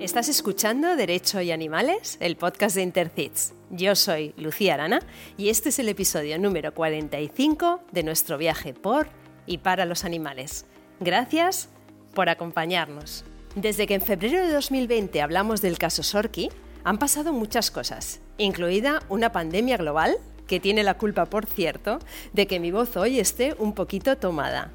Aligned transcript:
Estás 0.00 0.28
escuchando 0.28 0.94
Derecho 0.94 1.40
y 1.40 1.50
Animales, 1.50 2.18
el 2.20 2.36
podcast 2.36 2.76
de 2.76 2.82
Intercits. 2.82 3.52
Yo 3.70 3.96
soy 3.96 4.32
Lucía 4.36 4.74
Arana 4.74 5.00
y 5.36 5.48
este 5.48 5.70
es 5.70 5.80
el 5.80 5.88
episodio 5.88 6.38
número 6.38 6.72
45 6.72 7.80
de 7.90 8.04
nuestro 8.04 8.38
viaje 8.38 8.74
por 8.74 9.08
y 9.44 9.58
para 9.58 9.86
los 9.86 10.04
animales. 10.04 10.66
Gracias 11.00 11.68
por 12.14 12.28
acompañarnos. 12.28 13.24
Desde 13.56 13.88
que 13.88 13.94
en 13.94 14.00
febrero 14.00 14.40
de 14.46 14.52
2020 14.52 15.20
hablamos 15.20 15.62
del 15.62 15.78
caso 15.78 16.04
Sorki, 16.04 16.48
han 16.84 16.98
pasado 16.98 17.32
muchas 17.32 17.72
cosas, 17.72 18.20
incluida 18.36 19.02
una 19.08 19.32
pandemia 19.32 19.78
global, 19.78 20.16
que 20.46 20.60
tiene 20.60 20.84
la 20.84 20.94
culpa, 20.94 21.26
por 21.26 21.44
cierto, 21.44 21.98
de 22.32 22.46
que 22.46 22.60
mi 22.60 22.70
voz 22.70 22.96
hoy 22.96 23.18
esté 23.18 23.56
un 23.58 23.74
poquito 23.74 24.16
tomada. 24.16 24.70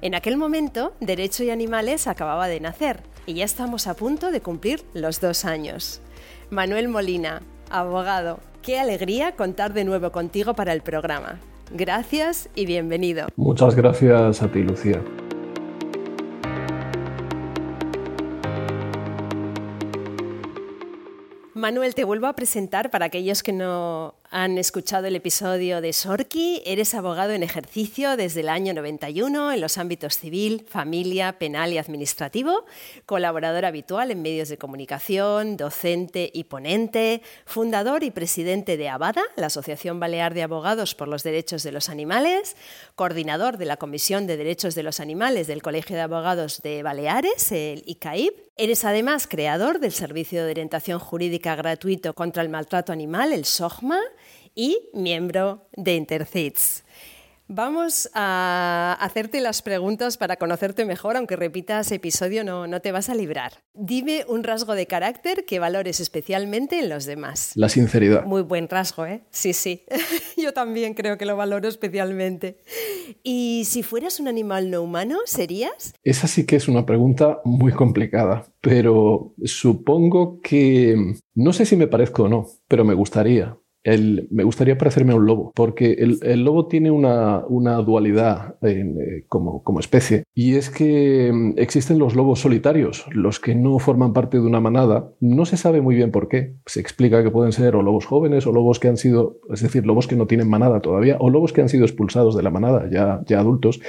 En 0.00 0.14
aquel 0.14 0.38
momento, 0.38 0.94
Derecho 1.00 1.44
y 1.44 1.50
Animales 1.50 2.06
acababa 2.06 2.48
de 2.48 2.60
nacer 2.60 3.02
y 3.26 3.34
ya 3.34 3.44
estamos 3.44 3.86
a 3.86 3.94
punto 3.94 4.30
de 4.30 4.40
cumplir 4.40 4.82
los 4.94 5.20
dos 5.20 5.44
años. 5.44 6.00
Manuel 6.50 6.88
Molina, 6.88 7.42
abogado, 7.70 8.40
qué 8.62 8.78
alegría 8.78 9.32
contar 9.36 9.72
de 9.72 9.84
nuevo 9.84 10.12
contigo 10.12 10.54
para 10.54 10.72
el 10.72 10.82
programa. 10.82 11.40
Gracias 11.72 12.48
y 12.54 12.66
bienvenido. 12.66 13.28
Muchas 13.36 13.74
gracias 13.74 14.42
a 14.42 14.48
ti, 14.48 14.62
Lucía. 14.62 15.00
Manuel, 21.54 21.94
te 21.94 22.04
vuelvo 22.04 22.26
a 22.26 22.34
presentar 22.34 22.90
para 22.90 23.06
aquellos 23.06 23.42
que 23.42 23.54
no 23.54 24.16
han 24.36 24.58
escuchado 24.58 25.06
el 25.06 25.14
episodio 25.14 25.80
de 25.80 25.92
Sorki. 25.92 26.60
Eres 26.66 26.96
abogado 26.96 27.30
en 27.30 27.44
ejercicio 27.44 28.16
desde 28.16 28.40
el 28.40 28.48
año 28.48 28.74
91 28.74 29.52
en 29.52 29.60
los 29.60 29.78
ámbitos 29.78 30.18
civil, 30.18 30.66
familia, 30.68 31.38
penal 31.38 31.72
y 31.72 31.78
administrativo, 31.78 32.64
colaborador 33.06 33.64
habitual 33.64 34.10
en 34.10 34.22
medios 34.22 34.48
de 34.48 34.58
comunicación, 34.58 35.56
docente 35.56 36.32
y 36.34 36.44
ponente, 36.44 37.22
fundador 37.46 38.02
y 38.02 38.10
presidente 38.10 38.76
de 38.76 38.88
ABADA, 38.88 39.22
la 39.36 39.46
Asociación 39.46 40.00
Balear 40.00 40.34
de 40.34 40.42
Abogados 40.42 40.96
por 40.96 41.06
los 41.06 41.22
Derechos 41.22 41.62
de 41.62 41.70
los 41.70 41.88
Animales, 41.88 42.56
coordinador 42.96 43.56
de 43.56 43.66
la 43.66 43.76
Comisión 43.76 44.26
de 44.26 44.36
Derechos 44.36 44.74
de 44.74 44.82
los 44.82 44.98
Animales 44.98 45.46
del 45.46 45.62
Colegio 45.62 45.94
de 45.94 46.02
Abogados 46.02 46.60
de 46.60 46.82
Baleares, 46.82 47.52
el 47.52 47.84
ICAIB. 47.86 48.32
Eres 48.56 48.84
además 48.84 49.28
creador 49.28 49.78
del 49.78 49.92
Servicio 49.92 50.44
de 50.44 50.50
Orientación 50.50 50.98
Jurídica 50.98 51.54
Gratuito 51.54 52.14
contra 52.14 52.42
el 52.42 52.48
Maltrato 52.48 52.92
Animal, 52.92 53.32
el 53.32 53.44
SOGMA, 53.44 54.00
y 54.54 54.90
miembro 54.92 55.68
de 55.76 55.96
Intercits. 55.96 56.84
Vamos 57.46 58.08
a 58.14 58.96
hacerte 59.00 59.42
las 59.42 59.60
preguntas 59.60 60.16
para 60.16 60.36
conocerte 60.36 60.86
mejor, 60.86 61.18
aunque 61.18 61.36
repitas 61.36 61.92
episodio 61.92 62.42
no, 62.42 62.66
no 62.66 62.80
te 62.80 62.90
vas 62.90 63.10
a 63.10 63.14
librar. 63.14 63.52
Dime 63.74 64.24
un 64.28 64.44
rasgo 64.44 64.74
de 64.74 64.86
carácter 64.86 65.44
que 65.44 65.58
valores 65.58 66.00
especialmente 66.00 66.78
en 66.78 66.88
los 66.88 67.04
demás. 67.04 67.52
La 67.54 67.68
sinceridad. 67.68 68.24
Muy 68.24 68.40
buen 68.40 68.66
rasgo, 68.70 69.04
¿eh? 69.04 69.24
Sí, 69.28 69.52
sí. 69.52 69.84
Yo 70.38 70.54
también 70.54 70.94
creo 70.94 71.18
que 71.18 71.26
lo 71.26 71.36
valoro 71.36 71.68
especialmente. 71.68 72.60
¿Y 73.22 73.64
si 73.66 73.82
fueras 73.82 74.20
un 74.20 74.28
animal 74.28 74.70
no 74.70 74.80
humano, 74.80 75.18
serías? 75.26 75.92
Esa 76.02 76.28
sí 76.28 76.46
que 76.46 76.56
es 76.56 76.66
una 76.66 76.86
pregunta 76.86 77.40
muy 77.44 77.72
complicada, 77.72 78.46
pero 78.62 79.34
supongo 79.44 80.40
que 80.40 80.96
no 81.34 81.52
sé 81.52 81.66
si 81.66 81.76
me 81.76 81.88
parezco 81.88 82.22
o 82.22 82.28
no, 82.28 82.46
pero 82.68 82.86
me 82.86 82.94
gustaría 82.94 83.58
me 83.84 84.44
gustaría 84.44 84.78
parecerme 84.78 85.12
a 85.12 85.16
un 85.16 85.26
lobo, 85.26 85.52
porque 85.54 85.92
el, 85.92 86.44
lobo 86.44 86.66
tiene 86.66 86.90
una, 86.90 87.42
dualidad 87.84 88.56
eh, 88.62 89.24
como, 89.28 89.62
como, 89.62 89.80
especie, 89.80 90.24
y 90.34 90.54
es 90.54 90.70
que 90.70 91.30
mm, 91.32 91.54
existen 91.56 91.98
los 91.98 92.14
lobos 92.14 92.40
solitarios, 92.40 93.06
los 93.12 93.40
que 93.40 93.54
no 93.54 93.78
forman 93.78 94.12
parte 94.12 94.38
de 94.38 94.46
una 94.46 94.60
manada. 94.60 95.10
No 95.20 95.44
se 95.44 95.56
sabe 95.56 95.80
muy 95.80 95.94
bien 95.94 96.10
por 96.10 96.28
qué. 96.28 96.54
Se 96.66 96.80
explica 96.80 97.22
que 97.22 97.30
pueden 97.30 97.52
ser 97.52 97.76
o 97.76 97.82
lobos 97.82 98.06
jóvenes 98.06 98.46
o 98.46 98.52
lobos 98.52 98.78
que 98.78 98.88
han 98.88 98.96
sido, 98.96 99.38
es 99.52 99.60
decir, 99.60 99.86
lobos 99.86 100.06
que 100.06 100.16
no 100.16 100.26
tienen 100.26 100.48
manada 100.48 100.80
todavía, 100.80 101.16
o 101.20 101.30
lobos 101.30 101.52
que 101.52 101.60
han 101.60 101.68
sido 101.68 101.84
expulsados 101.84 102.36
de 102.36 102.42
la 102.42 102.50
manada, 102.50 102.88
ya, 102.90 103.20
ya 103.26 103.40
adultos, 103.40 103.80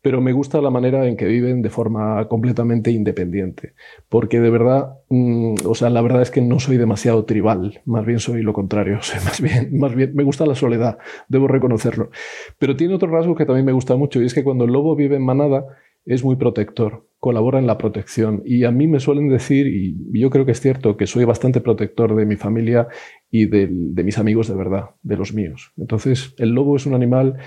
pero 0.00 0.20
me 0.20 0.32
gusta 0.32 0.60
la 0.60 0.70
manera 0.70 1.06
en 1.06 1.16
que 1.16 1.26
viven 1.26 1.62
de 1.62 1.70
forma 1.70 2.26
completamente 2.28 2.90
independiente, 2.90 3.74
porque 4.08 4.40
de 4.40 4.50
verdad, 4.50 4.94
mm, 5.10 5.54
o 5.64 5.74
sea, 5.74 5.90
la 5.90 6.00
verdad 6.00 6.22
es 6.22 6.30
que 6.30 6.40
no 6.40 6.58
soy 6.58 6.76
demasiado 6.76 7.24
tribal, 7.24 7.80
más 7.84 8.04
bien 8.04 8.18
soy 8.18 8.42
lo 8.42 8.52
contrario, 8.52 8.98
más 9.24 9.41
más 9.72 9.94
bien 9.94 10.14
me 10.14 10.24
gusta 10.24 10.46
la 10.46 10.54
soledad, 10.54 10.98
debo 11.28 11.48
reconocerlo. 11.48 12.10
Pero 12.58 12.76
tiene 12.76 12.94
otro 12.94 13.10
rasgo 13.10 13.34
que 13.34 13.46
también 13.46 13.66
me 13.66 13.72
gusta 13.72 13.96
mucho 13.96 14.20
y 14.20 14.26
es 14.26 14.34
que 14.34 14.44
cuando 14.44 14.64
el 14.64 14.72
lobo 14.72 14.96
vive 14.96 15.16
en 15.16 15.24
manada 15.24 15.64
es 16.04 16.24
muy 16.24 16.36
protector, 16.36 17.06
colabora 17.18 17.58
en 17.58 17.66
la 17.66 17.78
protección 17.78 18.42
y 18.44 18.64
a 18.64 18.72
mí 18.72 18.88
me 18.88 18.98
suelen 18.98 19.28
decir, 19.28 19.68
y 19.68 19.96
yo 20.18 20.30
creo 20.30 20.44
que 20.44 20.52
es 20.52 20.60
cierto, 20.60 20.96
que 20.96 21.06
soy 21.06 21.24
bastante 21.24 21.60
protector 21.60 22.16
de 22.16 22.26
mi 22.26 22.36
familia 22.36 22.88
y 23.30 23.46
de, 23.46 23.68
de 23.70 24.04
mis 24.04 24.18
amigos 24.18 24.48
de 24.48 24.56
verdad, 24.56 24.90
de 25.02 25.16
los 25.16 25.32
míos. 25.32 25.72
Entonces, 25.76 26.34
el 26.38 26.50
lobo 26.50 26.76
es 26.76 26.86
un 26.86 26.94
animal 26.94 27.38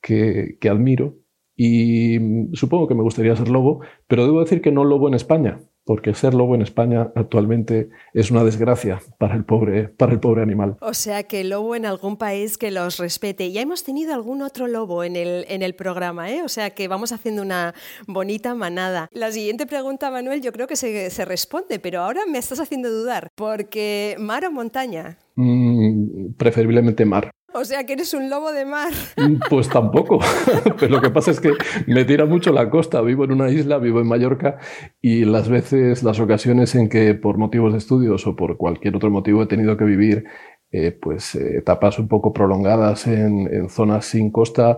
que, 0.00 0.56
que 0.60 0.68
admiro 0.68 1.16
y 1.56 2.18
supongo 2.52 2.86
que 2.86 2.94
me 2.94 3.02
gustaría 3.02 3.34
ser 3.34 3.48
lobo, 3.48 3.80
pero 4.06 4.24
debo 4.24 4.38
decir 4.38 4.60
que 4.62 4.70
no 4.70 4.84
lobo 4.84 5.08
en 5.08 5.14
España, 5.14 5.58
porque 5.88 6.12
ser 6.12 6.34
lobo 6.34 6.54
en 6.54 6.60
España 6.60 7.12
actualmente 7.14 7.88
es 8.12 8.30
una 8.30 8.44
desgracia 8.44 9.00
para 9.16 9.34
el 9.34 9.46
pobre, 9.46 9.88
para 9.88 10.12
el 10.12 10.20
pobre 10.20 10.42
animal. 10.42 10.76
O 10.82 10.92
sea, 10.92 11.22
que 11.22 11.44
lobo 11.44 11.74
en 11.74 11.86
algún 11.86 12.18
país 12.18 12.58
que 12.58 12.70
los 12.70 12.98
respete. 12.98 13.52
Ya 13.52 13.62
hemos 13.62 13.84
tenido 13.84 14.12
algún 14.12 14.42
otro 14.42 14.66
lobo 14.66 15.02
en 15.02 15.16
el, 15.16 15.46
en 15.48 15.62
el 15.62 15.74
programa, 15.74 16.30
¿eh? 16.30 16.42
o 16.42 16.48
sea 16.48 16.68
que 16.74 16.88
vamos 16.88 17.12
haciendo 17.12 17.40
una 17.40 17.74
bonita 18.06 18.54
manada. 18.54 19.08
La 19.12 19.32
siguiente 19.32 19.66
pregunta, 19.66 20.10
Manuel, 20.10 20.42
yo 20.42 20.52
creo 20.52 20.66
que 20.66 20.76
se, 20.76 21.08
se 21.08 21.24
responde, 21.24 21.78
pero 21.78 22.02
ahora 22.02 22.20
me 22.30 22.36
estás 22.36 22.60
haciendo 22.60 22.90
dudar, 22.90 23.30
porque 23.34 24.14
mar 24.18 24.44
o 24.44 24.50
montaña. 24.50 25.16
Mm, 25.36 26.34
preferiblemente 26.36 27.06
mar. 27.06 27.30
O 27.54 27.64
sea 27.64 27.84
que 27.84 27.94
eres 27.94 28.12
un 28.12 28.28
lobo 28.28 28.52
de 28.52 28.66
mar. 28.66 28.92
Mm, 29.16 29.36
pues 29.48 29.68
tampoco. 29.68 30.18
Pero 30.78 30.96
lo 30.96 31.00
que 31.00 31.10
pasa 31.10 31.30
es 31.30 31.40
que 31.40 31.52
me 31.86 32.04
tira 32.04 32.26
mucho 32.26 32.52
la 32.52 32.68
costa. 32.68 33.00
Vivo 33.00 33.24
en 33.24 33.32
una 33.32 33.50
isla, 33.50 33.78
vivo 33.78 34.00
en 34.00 34.06
Mallorca 34.06 34.58
y 35.00 35.24
las 35.24 35.48
veces, 35.48 36.02
las 36.02 36.20
ocasiones 36.20 36.74
en 36.74 36.88
que 36.88 37.14
por 37.14 37.38
motivos 37.38 37.72
de 37.72 37.78
estudios 37.78 38.26
o 38.26 38.36
por 38.36 38.58
cualquier 38.58 38.96
otro 38.96 39.10
motivo 39.10 39.42
he 39.42 39.46
tenido 39.46 39.76
que 39.76 39.84
vivir 39.84 40.24
eh, 40.70 40.92
pues 40.92 41.34
eh, 41.34 41.56
etapas 41.56 41.98
un 41.98 42.08
poco 42.08 42.34
prolongadas 42.34 43.06
en, 43.06 43.48
en 43.50 43.70
zonas 43.70 44.04
sin 44.04 44.30
costa, 44.30 44.76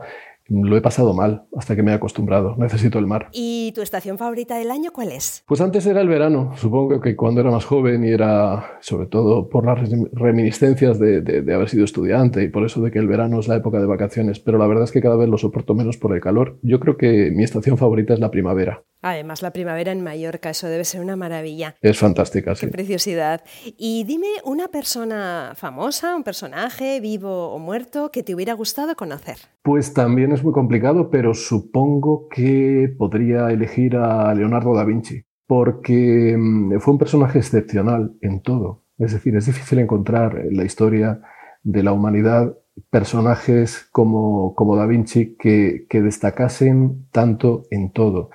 lo 0.51 0.77
he 0.77 0.81
pasado 0.81 1.15
mal 1.15 1.45
hasta 1.57 1.77
que 1.77 1.83
me 1.83 1.93
he 1.93 1.95
acostumbrado. 1.95 2.57
Necesito 2.57 2.99
el 2.99 3.07
mar. 3.07 3.29
¿Y 3.33 3.73
tu 3.73 3.83
estación 3.83 4.19
favorita 4.19 4.57
del 4.57 4.71
año 4.71 4.91
cuál 4.93 5.13
es? 5.13 5.45
Pues 5.47 5.61
antes 5.61 5.87
era 5.87 6.01
el 6.01 6.09
verano. 6.09 6.53
Supongo 6.57 7.01
que 7.01 7.17
cuando 7.17 7.41
era 7.41 7.51
más 7.51 7.65
joven 7.65 8.05
y 8.05 8.09
era, 8.09 8.79
sobre 8.81 9.07
todo 9.07 9.49
por 9.49 9.65
las 9.65 9.89
reminiscencias 10.13 10.99
de, 10.99 11.21
de, 11.21 11.55
haber 11.55 11.69
sido 11.69 11.85
estudiante 11.85 12.43
y 12.43 12.49
por 12.49 12.65
eso 12.65 12.81
de 12.83 12.91
que 12.91 12.99
el 12.99 13.07
verano 13.07 13.41
es 13.41 13.49
la 13.49 13.57
época 13.57 13.81
de 13.81 13.87
vacaciones. 13.87 14.41
Pero 14.41 14.59
la 14.59 14.67
verdad 14.67 14.85
es 14.85 14.93
que 14.93 15.01
cada 15.01 15.17
vez 15.17 15.29
lo 15.29 15.39
soporto 15.39 15.75
menos 15.75 15.97
por 15.97 16.15
el 16.15 16.21
calor. 16.21 16.59
Yo 16.63 16.81
creo 16.81 16.97
que 16.97 17.31
mi 17.31 17.45
estación 17.45 17.79
favorita 17.79 18.15
es 18.15 18.21
la 18.21 18.31
primavera. 18.31 18.83
Además, 19.03 19.43
la 19.43 19.53
primavera 19.53 19.93
en 19.93 20.03
Mallorca, 20.05 20.51
eso 20.51 20.69
debe 20.69 20.85
ser 20.85 21.01
una 21.01 21.17
maravilla. 21.17 21.77
Es 21.81 21.99
fantástica, 21.99 22.55
sí. 22.55 22.67
Qué 22.67 22.73
preciosidad. 22.73 23.43
Y 23.79 24.05
dime 24.05 24.27
una 24.45 24.69
persona 24.69 25.53
famosa, 25.57 26.15
un 26.15 26.23
personaje 26.23 27.01
vivo 27.01 27.49
o 27.53 27.59
muerto 27.59 28.11
que 28.11 28.23
te 28.23 28.35
hubiera 28.35 28.53
gustado 28.53 28.95
conocer. 28.97 29.37
Pues 29.63 29.95
también 29.95 30.33
es 30.33 30.45
muy 30.45 30.53
complicado, 30.53 31.11
pero 31.11 31.33
supongo 31.35 32.29
que 32.29 32.95
podría 32.99 33.51
elegir 33.51 33.97
a 33.97 34.35
Leonardo 34.35 34.75
da 34.75 34.85
Vinci, 34.85 35.23
porque 35.47 36.37
mm, 36.39 36.79
fue 36.81 36.93
un 36.93 36.99
personaje 36.99 37.39
excepcional 37.39 38.13
en 38.21 38.43
todo. 38.43 38.85
Es 38.99 39.13
decir, 39.13 39.35
es 39.35 39.47
difícil 39.47 39.79
encontrar 39.79 40.39
en 40.41 40.57
la 40.59 40.65
historia 40.65 41.23
de 41.63 41.83
la 41.83 41.93
humanidad 41.93 42.55
personajes 42.91 43.89
como, 43.93 44.55
como 44.55 44.77
Da 44.77 44.87
Vinci 44.87 45.37
que, 45.37 45.87
que 45.89 46.01
destacasen 46.01 47.07
tanto 47.11 47.65
en 47.71 47.93
todo 47.93 48.31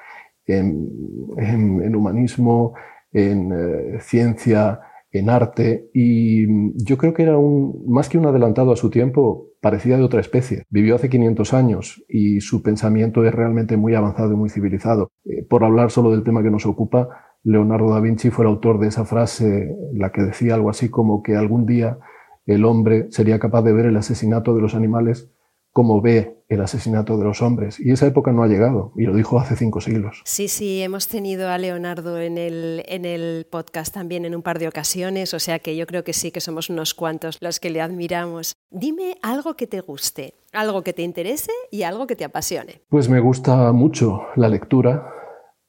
en, 0.46 1.96
humanismo, 1.96 2.74
en 3.12 3.52
eh, 3.52 4.00
ciencia, 4.00 4.82
en 5.12 5.30
arte, 5.30 5.90
y 5.94 6.46
yo 6.84 6.98
creo 6.98 7.14
que 7.14 7.24
era 7.24 7.38
un, 7.38 7.86
más 7.88 8.10
que 8.10 8.18
un 8.18 8.26
adelantado 8.26 8.74
a 8.74 8.76
su 8.76 8.90
tiempo, 8.90 9.48
parecía 9.62 9.98
de 9.98 10.04
otra 10.04 10.20
especie. 10.20 10.64
Vivió 10.70 10.96
hace 10.96 11.10
500 11.10 11.54
años 11.54 12.04
y 12.10 12.42
su 12.42 12.62
pensamiento 12.62 13.24
es 13.26 13.34
realmente 13.34 13.78
muy 13.78 13.96
avanzado 13.96 14.34
y 14.34 14.36
muy 14.36 14.50
civilizado. 14.50 15.12
Eh, 15.24 15.44
por 15.50 15.64
hablar 15.64 15.90
solo 15.90 16.12
del 16.12 16.24
tema 16.24 16.44
que 16.44 16.52
nos 16.52 16.66
ocupa, 16.66 17.10
Leonardo 17.44 17.92
da 17.92 18.00
Vinci 18.00 18.30
fue 18.30 18.46
el 18.46 18.50
autor 18.50 18.80
de 18.80 18.88
esa 18.88 19.06
frase, 19.06 19.74
la 19.94 20.12
que 20.12 20.24
decía 20.24 20.56
algo 20.56 20.70
así 20.70 20.90
como 20.90 21.24
que 21.24 21.36
algún 21.36 21.66
día 21.66 22.00
el 22.46 22.66
hombre 22.66 23.08
sería 23.12 23.40
capaz 23.40 23.62
de 23.62 23.74
ver 23.74 23.86
el 23.86 23.98
asesinato 23.98 24.54
de 24.56 24.62
los 24.62 24.76
animales 24.76 25.32
como 25.72 26.02
ve 26.02 26.35
el 26.48 26.62
asesinato 26.62 27.18
de 27.18 27.24
los 27.26 27.42
hombres. 27.42 27.80
Y 27.80 27.92
esa 27.92 28.08
época 28.08 28.32
no 28.32 28.44
ha 28.44 28.48
llegado, 28.48 28.94
y 28.96 29.04
lo 29.04 29.16
dijo 29.16 29.40
hace 29.40 29.56
cinco 29.56 29.82
siglos. 29.82 30.22
Sí, 30.26 30.48
sí, 30.48 30.82
hemos 30.82 31.08
tenido 31.08 31.50
a 31.50 31.58
Leonardo 31.58 32.20
en 32.20 32.38
el, 32.38 32.84
en 32.88 33.06
el 33.06 33.48
podcast 33.50 33.94
también 33.94 34.26
en 34.26 34.36
un 34.36 34.42
par 34.42 34.60
de 34.60 34.68
ocasiones, 34.68 35.34
o 35.34 35.40
sea 35.40 35.60
que 35.60 35.76
yo 35.76 35.88
creo 35.88 36.04
que 36.04 36.14
sí 36.14 36.32
que 36.32 36.42
somos 36.42 36.70
unos 36.70 36.94
cuantos 36.94 37.38
los 37.42 37.60
que 37.60 37.70
le 37.70 37.82
admiramos. 37.82 38.56
Dime 38.70 39.18
algo 39.22 39.56
que 39.56 39.68
te 39.68 39.82
guste, 39.82 40.36
algo 40.54 40.84
que 40.84 40.94
te 40.94 41.02
interese 41.02 41.52
y 41.72 41.84
algo 41.84 42.08
que 42.08 42.16
te 42.16 42.26
apasione. 42.26 42.82
Pues 42.90 43.10
me 43.10 43.20
gusta 43.20 43.72
mucho 43.72 44.22
la 44.36 44.50
lectura, 44.50 45.12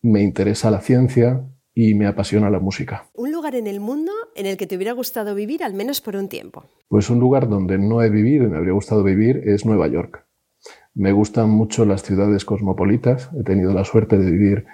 me 0.02 0.22
interesa 0.22 0.70
la 0.70 0.80
ciencia 0.80 1.44
y 1.74 1.94
me 1.94 2.06
apasiona 2.06 2.50
la 2.50 2.60
música 2.60 3.10
lugar 3.36 3.54
en 3.54 3.66
el 3.66 3.80
mundo 3.80 4.12
en 4.34 4.46
el 4.46 4.56
que 4.56 4.66
te 4.66 4.76
hubiera 4.76 4.92
gustado 4.92 5.34
vivir 5.34 5.62
al 5.62 5.74
menos 5.74 6.00
por 6.00 6.16
un 6.16 6.28
tiempo. 6.28 6.64
Pues 6.88 7.10
un 7.10 7.20
lugar 7.20 7.48
donde 7.48 7.78
no 7.78 8.02
he 8.02 8.08
vivido 8.08 8.44
y 8.44 8.48
me 8.48 8.56
habría 8.56 8.72
gustado 8.72 9.04
vivir 9.04 9.42
es 9.44 9.66
Nueva 9.66 9.86
York. 9.88 10.25
Me 10.96 11.12
gustan 11.12 11.50
mucho 11.50 11.84
las 11.84 12.02
ciudades 12.02 12.46
cosmopolitas. 12.46 13.30
He 13.38 13.42
tenido 13.42 13.74
la 13.74 13.84
suerte 13.84 14.16
de 14.16 14.30
vivir, 14.30 14.64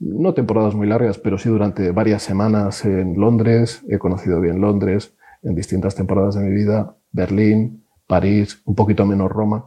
no 0.00 0.32
temporadas 0.32 0.74
muy 0.74 0.86
largas, 0.86 1.18
pero 1.18 1.36
sí 1.36 1.50
durante 1.50 1.90
varias 1.90 2.22
semanas 2.22 2.86
en 2.86 3.20
Londres. 3.20 3.84
He 3.86 3.98
conocido 3.98 4.40
bien 4.40 4.62
Londres 4.62 5.14
en 5.42 5.54
distintas 5.54 5.94
temporadas 5.94 6.36
de 6.36 6.40
mi 6.44 6.54
vida. 6.54 6.96
Berlín, 7.12 7.84
París, 8.06 8.62
un 8.64 8.74
poquito 8.74 9.04
menos 9.04 9.30
Roma. 9.30 9.66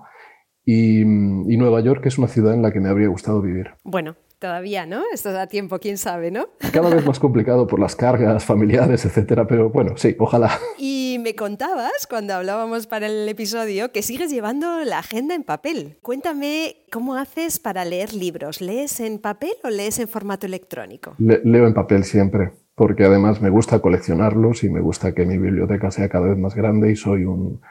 Y, 0.66 1.06
Nueva 1.06 1.82
York 1.82 2.04
es 2.08 2.18
una 2.18 2.28
ciudad 2.28 2.56
en 2.56 2.64
la 2.64 2.72
que 2.72 2.80
me 2.80 2.90
habría 2.90 3.08
gustado 3.08 3.40
vivir. 3.40 3.70
Bueno, 3.84 4.16
Todavía, 4.42 4.88
¿no? 4.88 5.04
Esto 5.14 5.32
da 5.32 5.46
tiempo, 5.46 5.78
quién 5.78 6.00
sabe, 6.00 6.32
¿no? 6.32 6.48
Cada 6.74 6.90
vez 6.90 7.06
más 7.06 7.20
complicado 7.20 7.68
por 7.68 7.80
las 7.80 7.96
cargas 7.96 8.44
familiares, 8.44 9.06
etcétera, 9.06 9.46
pero 9.46 9.70
bueno, 9.70 9.96
sí, 9.98 10.16
ojalá. 10.18 10.50
Y 10.80 11.20
me 11.22 11.36
contabas 11.36 12.08
cuando 12.10 12.34
hablábamos 12.34 12.88
para 12.88 13.06
el 13.06 13.30
episodio 13.30 13.92
que 13.92 14.02
sigues 14.02 14.32
llevando 14.32 14.84
la 14.84 14.98
agenda 14.98 15.36
en 15.36 15.44
papel. 15.44 16.00
Cuéntame 16.02 16.78
cómo 16.92 17.14
haces 17.14 17.60
para 17.60 17.86
leer 17.86 18.16
libros. 18.16 18.62
¿Lees 18.62 19.00
en 19.00 19.20
papel 19.20 19.52
o 19.64 19.70
lees 19.70 20.00
en 20.00 20.08
formato 20.08 20.48
electrónico? 20.48 21.14
leo 21.20 21.68
en 21.68 21.76
papel 21.76 22.04
siempre, 22.04 22.54
porque 22.74 23.06
además 23.06 23.42
me 23.42 23.52
gusta 23.52 23.80
coleccionarlos 23.80 24.64
y 24.64 24.72
me 24.72 24.82
gusta 24.82 25.14
que 25.14 25.28
mi 25.28 25.38
biblioteca 25.38 25.92
sea 25.92 26.10
cada 26.10 26.30
vez 26.30 26.38
más 26.40 26.56
grande 26.56 26.92
y 26.92 26.96
soy 26.96 27.26
un, 27.26 27.62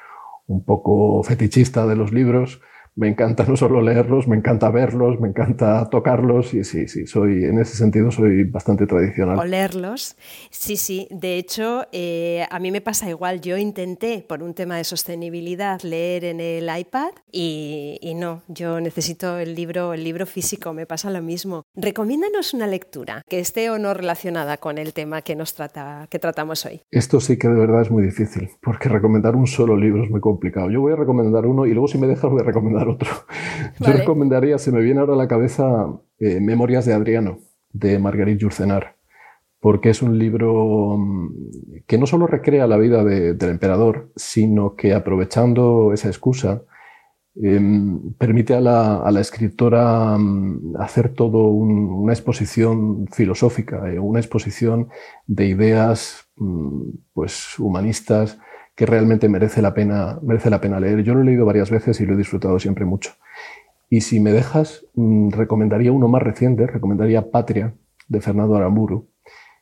un 0.46 0.64
poco 0.64 1.20
fetichista 1.24 1.84
de 1.88 1.96
los 1.96 2.12
libros 2.12 2.60
me 3.00 3.08
encanta 3.08 3.44
no 3.46 3.56
solo 3.56 3.80
leerlos, 3.80 4.28
me 4.28 4.36
encanta 4.36 4.70
verlos, 4.70 5.18
me 5.20 5.28
encanta 5.28 5.88
tocarlos 5.88 6.52
y 6.52 6.64
sí, 6.64 6.86
sí, 6.86 7.06
soy 7.06 7.44
en 7.44 7.58
ese 7.58 7.74
sentido 7.74 8.10
soy 8.10 8.44
bastante 8.44 8.86
tradicional. 8.86 9.38
O 9.38 9.44
leerlos, 9.44 10.18
sí, 10.50 10.76
sí. 10.76 11.08
De 11.10 11.38
hecho, 11.38 11.86
eh, 11.92 12.44
a 12.50 12.58
mí 12.58 12.70
me 12.70 12.82
pasa 12.82 13.08
igual. 13.08 13.40
Yo 13.40 13.56
intenté, 13.56 14.22
por 14.28 14.42
un 14.42 14.52
tema 14.52 14.76
de 14.76 14.84
sostenibilidad, 14.84 15.80
leer 15.80 16.24
en 16.24 16.40
el 16.40 16.68
iPad 16.78 17.12
y, 17.32 17.98
y 18.02 18.12
no, 18.12 18.42
yo 18.48 18.82
necesito 18.82 19.38
el 19.38 19.54
libro, 19.54 19.94
el 19.94 20.04
libro 20.04 20.26
físico, 20.26 20.74
me 20.74 20.84
pasa 20.84 21.10
lo 21.10 21.22
mismo. 21.22 21.64
Recomiéndanos 21.74 22.52
una 22.52 22.66
lectura 22.66 23.22
que 23.30 23.40
esté 23.40 23.70
o 23.70 23.78
no 23.78 23.94
relacionada 23.94 24.58
con 24.58 24.76
el 24.76 24.92
tema 24.92 25.22
que 25.22 25.34
nos 25.36 25.54
trata, 25.54 26.06
que 26.10 26.18
tratamos 26.18 26.66
hoy. 26.66 26.82
Esto 26.90 27.18
sí 27.18 27.38
que 27.38 27.48
de 27.48 27.58
verdad 27.58 27.80
es 27.80 27.90
muy 27.90 28.02
difícil, 28.02 28.50
porque 28.60 28.90
recomendar 28.90 29.36
un 29.36 29.46
solo 29.46 29.74
libro 29.74 30.04
es 30.04 30.10
muy 30.10 30.20
complicado. 30.20 30.70
Yo 30.70 30.82
voy 30.82 30.92
a 30.92 30.96
recomendar 30.96 31.46
uno 31.46 31.64
y 31.64 31.70
luego 31.70 31.88
si 31.88 31.96
me 31.96 32.06
dejas 32.06 32.30
voy 32.30 32.42
a 32.42 32.44
recomendar 32.44 32.89
otro. 32.90 33.10
Yo 33.80 33.92
recomendaría, 33.92 34.58
se 34.58 34.72
me 34.72 34.80
viene 34.80 35.00
ahora 35.00 35.14
a 35.14 35.16
la 35.16 35.28
cabeza, 35.28 35.86
eh, 36.18 36.40
Memorias 36.40 36.84
de 36.84 36.94
Adriano, 36.94 37.38
de 37.72 37.98
Marguerite 37.98 38.42
Yourcenar, 38.42 38.96
porque 39.60 39.90
es 39.90 40.02
un 40.02 40.18
libro 40.18 40.96
mm, 40.98 41.84
que 41.86 41.98
no 41.98 42.06
solo 42.06 42.26
recrea 42.26 42.66
la 42.66 42.76
vida 42.76 43.04
del 43.04 43.50
emperador, 43.50 44.10
sino 44.16 44.74
que 44.76 44.94
aprovechando 44.94 45.92
esa 45.92 46.08
excusa, 46.08 46.62
em, 47.36 48.12
permite 48.14 48.54
a 48.54 48.60
la, 48.60 49.20
escritora 49.20 50.16
mm, 50.18 50.76
hacer 50.78 51.14
todo 51.14 51.48
una 51.48 52.12
exposición 52.12 53.06
filosófica, 53.12 53.90
eh, 53.90 53.98
una 53.98 54.20
exposición 54.20 54.88
de 55.26 55.46
ideas 55.46 56.26
mm, 56.36 56.90
pues, 57.12 57.58
humanistas, 57.58 58.38
que 58.80 58.86
realmente 58.86 59.28
merece 59.28 59.60
la, 59.60 59.74
pena, 59.74 60.18
merece 60.22 60.48
la 60.48 60.58
pena 60.58 60.80
leer. 60.80 61.02
Yo 61.02 61.12
lo 61.12 61.20
he 61.20 61.24
leído 61.24 61.44
varias 61.44 61.70
veces 61.70 62.00
y 62.00 62.06
lo 62.06 62.14
he 62.14 62.16
disfrutado 62.16 62.58
siempre 62.58 62.86
mucho. 62.86 63.10
Y 63.90 64.00
si 64.00 64.20
me 64.20 64.32
dejas, 64.32 64.86
mm, 64.94 65.32
recomendaría 65.32 65.92
uno 65.92 66.08
más 66.08 66.22
reciente, 66.22 66.66
recomendaría 66.66 67.30
Patria, 67.30 67.74
de 68.08 68.20
Fernando 68.22 68.56
Aramburu, 68.56 69.10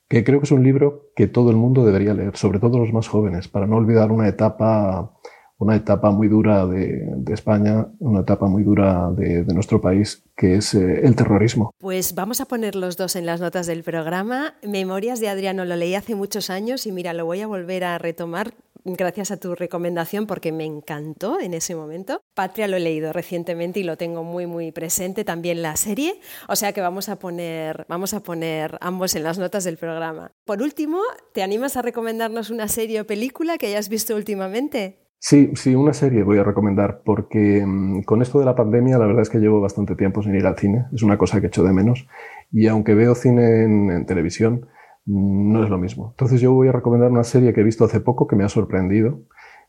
que 0.09 0.23
creo 0.23 0.39
que 0.39 0.45
es 0.45 0.53
un 0.53 0.63
libro 0.63 1.11
que 1.17 1.27
todo 1.27 1.51
el 1.51 1.57
mundo 1.57 1.85
debería 1.85 2.15
leer, 2.15 2.37
sobre 2.37 2.61
todo 2.61 2.79
los 2.79 2.93
más 2.93 3.09
jóvenes, 3.09 3.49
para 3.49 3.67
no 3.67 3.75
olvidar 3.79 4.13
una 4.13 4.29
etapa, 4.29 5.13
una 5.59 5.75
etapa 5.75 6.13
muy 6.13 6.29
dura 6.29 6.65
de, 6.69 7.21
España, 7.33 7.89
una 7.99 8.21
etapa 8.21 8.47
muy 8.47 8.63
dura 8.63 9.11
de, 9.11 9.43
nuestro 9.53 9.81
país, 9.81 10.23
que 10.37 10.55
es 10.55 10.75
eh, 10.75 11.01
el 11.03 11.17
terrorismo. 11.17 11.73
Pues 11.79 12.15
vamos 12.15 12.41
a 12.41 12.45
poner 12.45 12.77
los 12.77 12.97
dos 12.97 13.17
en 13.17 13.27
las 13.27 13.41
notas 13.41 13.67
del 13.67 13.83
programa. 13.83 14.55
Memorias 14.63 15.19
de 15.19 15.29
Adriano 15.29 15.65
lo 15.65 15.75
leí 15.75 15.97
hace 15.97 16.15
muchos 16.15 16.51
años 16.51 16.87
y 16.87 16.93
mira, 16.93 17.15
lo 17.15 17.27
voy 17.27 17.41
a 17.41 17.49
volver 17.49 17.83
a 17.83 17.99
retomar 17.99 18.55
gracias 18.97 19.31
a 19.31 19.37
tu 19.39 19.55
recomendación 19.55 20.27
porque 20.27 20.53
me 20.53 20.65
encantó 20.65 21.41
en 21.41 21.55
ese 21.55 21.75
momento. 21.75 22.23
Patria 22.35 22.69
lo 22.69 22.77
he 22.77 22.81
leído 22.81 23.13
recientemente 23.13 23.81
y 23.81 23.83
lo 23.83 23.97
tengo 23.97 24.25
muy 24.25 24.47
muy 24.47 24.73
presente 24.73 25.25
también 25.25 25.63
la 25.63 25.77
serie, 25.77 26.21
o 26.49 26.57
sea 26.57 26.73
que 26.73 26.81
vamos 26.81 27.09
a 27.09 27.19
poner 27.19 27.87
vamos 27.89 28.15
a 28.15 28.23
poner 28.23 28.79
ambos 28.81 29.15
en 29.15 29.25
las 29.25 29.39
notas 29.39 29.65
del 29.65 29.77
programa. 29.77 30.33
Por 30.45 30.63
último, 30.63 31.01
¿te 31.33 31.43
animas 31.43 31.77
a 31.77 31.83
recomendarnos 31.83 32.51
una 32.51 32.69
serie 32.69 33.01
o 33.01 33.07
película 33.07 33.59
que 33.59 33.67
hayas 33.67 33.89
visto 33.89 34.15
últimamente? 34.17 34.99
Sí, 35.21 35.51
sí, 35.55 35.75
una 35.75 35.95
serie 35.95 36.23
voy 36.23 36.39
a 36.39 36.45
recomendar 36.45 37.03
porque 37.05 37.65
mm, 37.67 38.03
con 38.03 38.23
esto 38.23 38.39
de 38.39 38.45
la 38.45 38.55
pandemia 38.55 38.99
la 38.99 39.07
verdad 39.07 39.23
es 39.23 39.31
que 39.31 39.39
llevo 39.39 39.61
bastante 39.61 39.97
tiempo 39.97 40.23
sin 40.23 40.37
ir 40.37 40.47
al 40.47 40.57
cine, 40.57 40.87
es 40.95 41.03
una 41.03 41.19
cosa 41.19 41.41
que 41.41 41.49
echo 41.49 41.65
de 41.65 41.73
menos 41.73 42.07
y 42.53 42.69
aunque 42.69 42.95
veo 42.95 43.15
cine 43.17 43.65
en 43.65 44.07
televisión, 44.07 44.69
no 45.09 45.65
es 45.65 45.71
lo 45.71 45.79
mismo. 45.79 46.11
Entonces 46.11 46.41
yo 46.41 46.53
voy 46.53 46.69
a 46.69 46.73
recomendar 46.73 47.11
una 47.11 47.25
serie 47.25 47.53
que 47.55 47.63
he 47.63 47.65
visto 47.65 47.85
hace 47.85 47.99
poco 47.99 48.27
que 48.27 48.37
me 48.37 48.45
ha 48.45 48.49
sorprendido, 48.49 49.23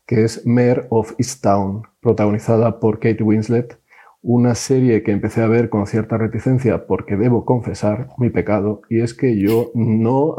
que 0.06 0.22
es 0.24 0.46
Mayor 0.46 0.86
of 0.90 1.14
Easttown, 1.18 1.82
protagonizada 2.00 2.78
por 2.78 2.98
Kate 3.00 3.22
Winslet, 3.22 3.78
una 4.22 4.54
serie 4.54 5.02
que 5.02 5.12
empecé 5.12 5.40
a 5.40 5.46
ver 5.46 5.70
con 5.70 5.86
cierta 5.86 6.18
reticencia 6.18 6.86
porque 6.86 7.16
debo 7.16 7.46
confesar 7.46 8.08
mi 8.18 8.28
pecado, 8.28 8.82
y 8.90 9.00
es 9.00 9.14
que 9.14 9.38
yo 9.38 9.70
no 9.74 10.36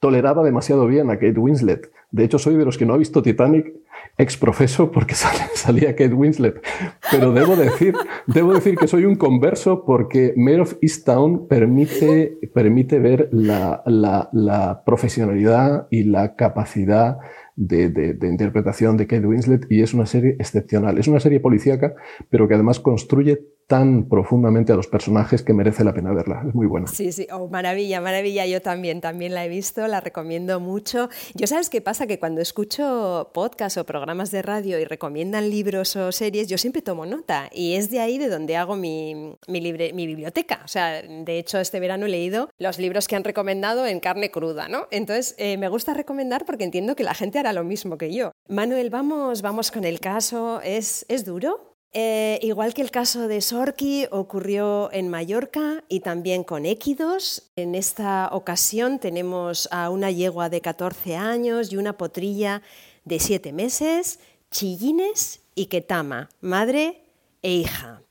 toleraba 0.00 0.42
demasiado 0.42 0.88
bien 0.88 1.08
a 1.08 1.14
Kate 1.14 1.38
Winslet. 1.38 1.92
De 2.12 2.24
hecho, 2.24 2.38
soy 2.38 2.56
de 2.56 2.64
los 2.64 2.78
que 2.78 2.86
no 2.86 2.94
ha 2.94 2.98
visto 2.98 3.22
Titanic 3.22 3.72
exprofeso 4.18 4.90
porque 4.92 5.14
salía 5.54 5.96
Kate 5.96 6.12
Winslet. 6.12 6.62
Pero 7.10 7.32
debo 7.32 7.56
decir, 7.56 7.94
debo 8.26 8.52
decir 8.52 8.76
que 8.76 8.86
soy 8.86 9.06
un 9.06 9.16
converso 9.16 9.84
porque 9.84 10.34
Mayor 10.36 10.60
of 10.60 10.76
Easttown 10.80 11.48
permite, 11.48 12.38
permite 12.54 12.98
ver 12.98 13.28
la, 13.32 13.82
la, 13.86 14.28
la 14.32 14.82
profesionalidad 14.84 15.88
y 15.90 16.04
la 16.04 16.36
capacidad 16.36 17.18
de, 17.56 17.90
de, 17.90 18.14
de, 18.14 18.28
interpretación 18.28 18.96
de 18.96 19.06
Kate 19.06 19.26
Winslet 19.26 19.66
y 19.70 19.82
es 19.82 19.94
una 19.94 20.06
serie 20.06 20.36
excepcional. 20.38 20.98
Es 20.98 21.08
una 21.08 21.20
serie 21.20 21.40
policíaca, 21.40 21.94
pero 22.30 22.48
que 22.48 22.54
además 22.54 22.80
construye 22.80 23.51
tan 23.66 24.08
profundamente 24.08 24.72
a 24.72 24.76
los 24.76 24.86
personajes 24.86 25.42
que 25.42 25.52
merece 25.52 25.84
la 25.84 25.92
pena 25.92 26.12
verla. 26.12 26.44
Es 26.46 26.54
muy 26.54 26.66
buena. 26.66 26.86
Sí, 26.86 27.12
sí, 27.12 27.26
oh, 27.32 27.48
maravilla, 27.48 28.00
maravilla. 28.00 28.46
Yo 28.46 28.60
también, 28.60 29.00
también 29.00 29.34
la 29.34 29.44
he 29.44 29.48
visto, 29.48 29.86
la 29.88 30.00
recomiendo 30.00 30.60
mucho. 30.60 31.08
Yo 31.34 31.46
sabes 31.46 31.70
qué 31.70 31.80
pasa, 31.80 32.06
que 32.06 32.18
cuando 32.18 32.40
escucho 32.40 33.30
podcasts 33.32 33.78
o 33.78 33.86
programas 33.86 34.30
de 34.30 34.42
radio 34.42 34.78
y 34.78 34.84
recomiendan 34.84 35.50
libros 35.50 35.96
o 35.96 36.12
series, 36.12 36.48
yo 36.48 36.58
siempre 36.58 36.82
tomo 36.82 37.06
nota 37.06 37.48
y 37.52 37.74
es 37.74 37.90
de 37.90 38.00
ahí 38.00 38.18
de 38.18 38.28
donde 38.28 38.56
hago 38.56 38.76
mi, 38.76 39.36
mi, 39.48 39.60
biblioteca. 40.06 40.60
O 40.64 40.68
sea, 40.68 41.02
de 41.02 41.38
hecho, 41.38 41.58
este 41.58 41.80
verano 41.80 42.06
he 42.06 42.10
leído 42.10 42.50
los 42.58 42.78
libros 42.78 43.08
que 43.08 43.16
han 43.16 43.24
recomendado 43.24 43.86
en 43.86 44.00
carne 44.00 44.30
cruda, 44.30 44.68
¿no? 44.68 44.86
Entonces, 44.90 45.34
eh, 45.38 45.56
me 45.56 45.68
gusta 45.68 45.94
recomendar 45.94 46.44
porque 46.44 46.64
entiendo 46.64 46.96
que 46.96 47.04
la 47.04 47.14
gente 47.14 47.38
hará 47.38 47.52
lo 47.52 47.64
mismo 47.64 47.98
que 47.98 48.12
yo. 48.12 48.32
Manuel, 48.48 48.90
vamos, 48.90 49.42
vamos 49.42 49.70
con 49.70 49.84
el 49.84 50.00
caso. 50.00 50.60
¿Es, 50.62 51.06
es 51.08 51.24
duro? 51.24 51.71
Eh, 51.94 52.38
igual 52.40 52.72
que 52.72 52.80
el 52.80 52.90
caso 52.90 53.28
de 53.28 53.42
Sorki 53.42 54.06
ocurrió 54.10 54.90
en 54.92 55.10
Mallorca 55.10 55.84
y 55.88 56.00
también 56.00 56.42
con 56.42 56.64
Équidos. 56.64 57.50
En 57.54 57.74
esta 57.74 58.30
ocasión 58.32 58.98
tenemos 58.98 59.68
a 59.70 59.90
una 59.90 60.10
yegua 60.10 60.48
de 60.48 60.62
14 60.62 61.16
años 61.16 61.70
y 61.70 61.76
una 61.76 61.98
potrilla 61.98 62.62
de 63.04 63.20
7 63.20 63.52
meses, 63.52 64.20
Chillines 64.50 65.40
y 65.54 65.66
Ketama, 65.66 66.30
madre 66.40 67.02
e 67.42 67.52
hija. 67.52 68.02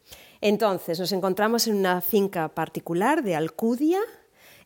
Entonces 0.42 1.00
nos 1.00 1.12
encontramos 1.12 1.66
en 1.68 1.78
una 1.78 2.02
finca 2.02 2.50
particular 2.50 3.24
de 3.24 3.36
Alcudia, 3.36 4.00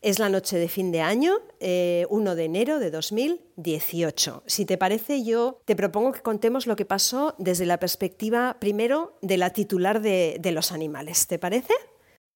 es 0.05 0.19
la 0.19 0.29
noche 0.29 0.59
de 0.59 0.67
fin 0.67 0.91
de 0.91 1.01
año, 1.01 1.31
1 1.33 1.41
eh, 1.61 2.05
de 2.35 2.45
enero 2.45 2.77
de 2.77 2.91
2018. 2.91 4.43
Si 4.45 4.63
te 4.63 4.77
parece, 4.77 5.23
yo 5.23 5.61
te 5.65 5.75
propongo 5.75 6.11
que 6.11 6.21
contemos 6.21 6.67
lo 6.67 6.75
que 6.75 6.85
pasó 6.85 7.33
desde 7.39 7.65
la 7.65 7.79
perspectiva, 7.79 8.57
primero, 8.59 9.17
de 9.23 9.37
la 9.37 9.49
titular 9.49 10.03
de, 10.03 10.39
los 10.53 10.71
animales. 10.71 11.25
¿Te 11.25 11.39
parece? 11.39 11.73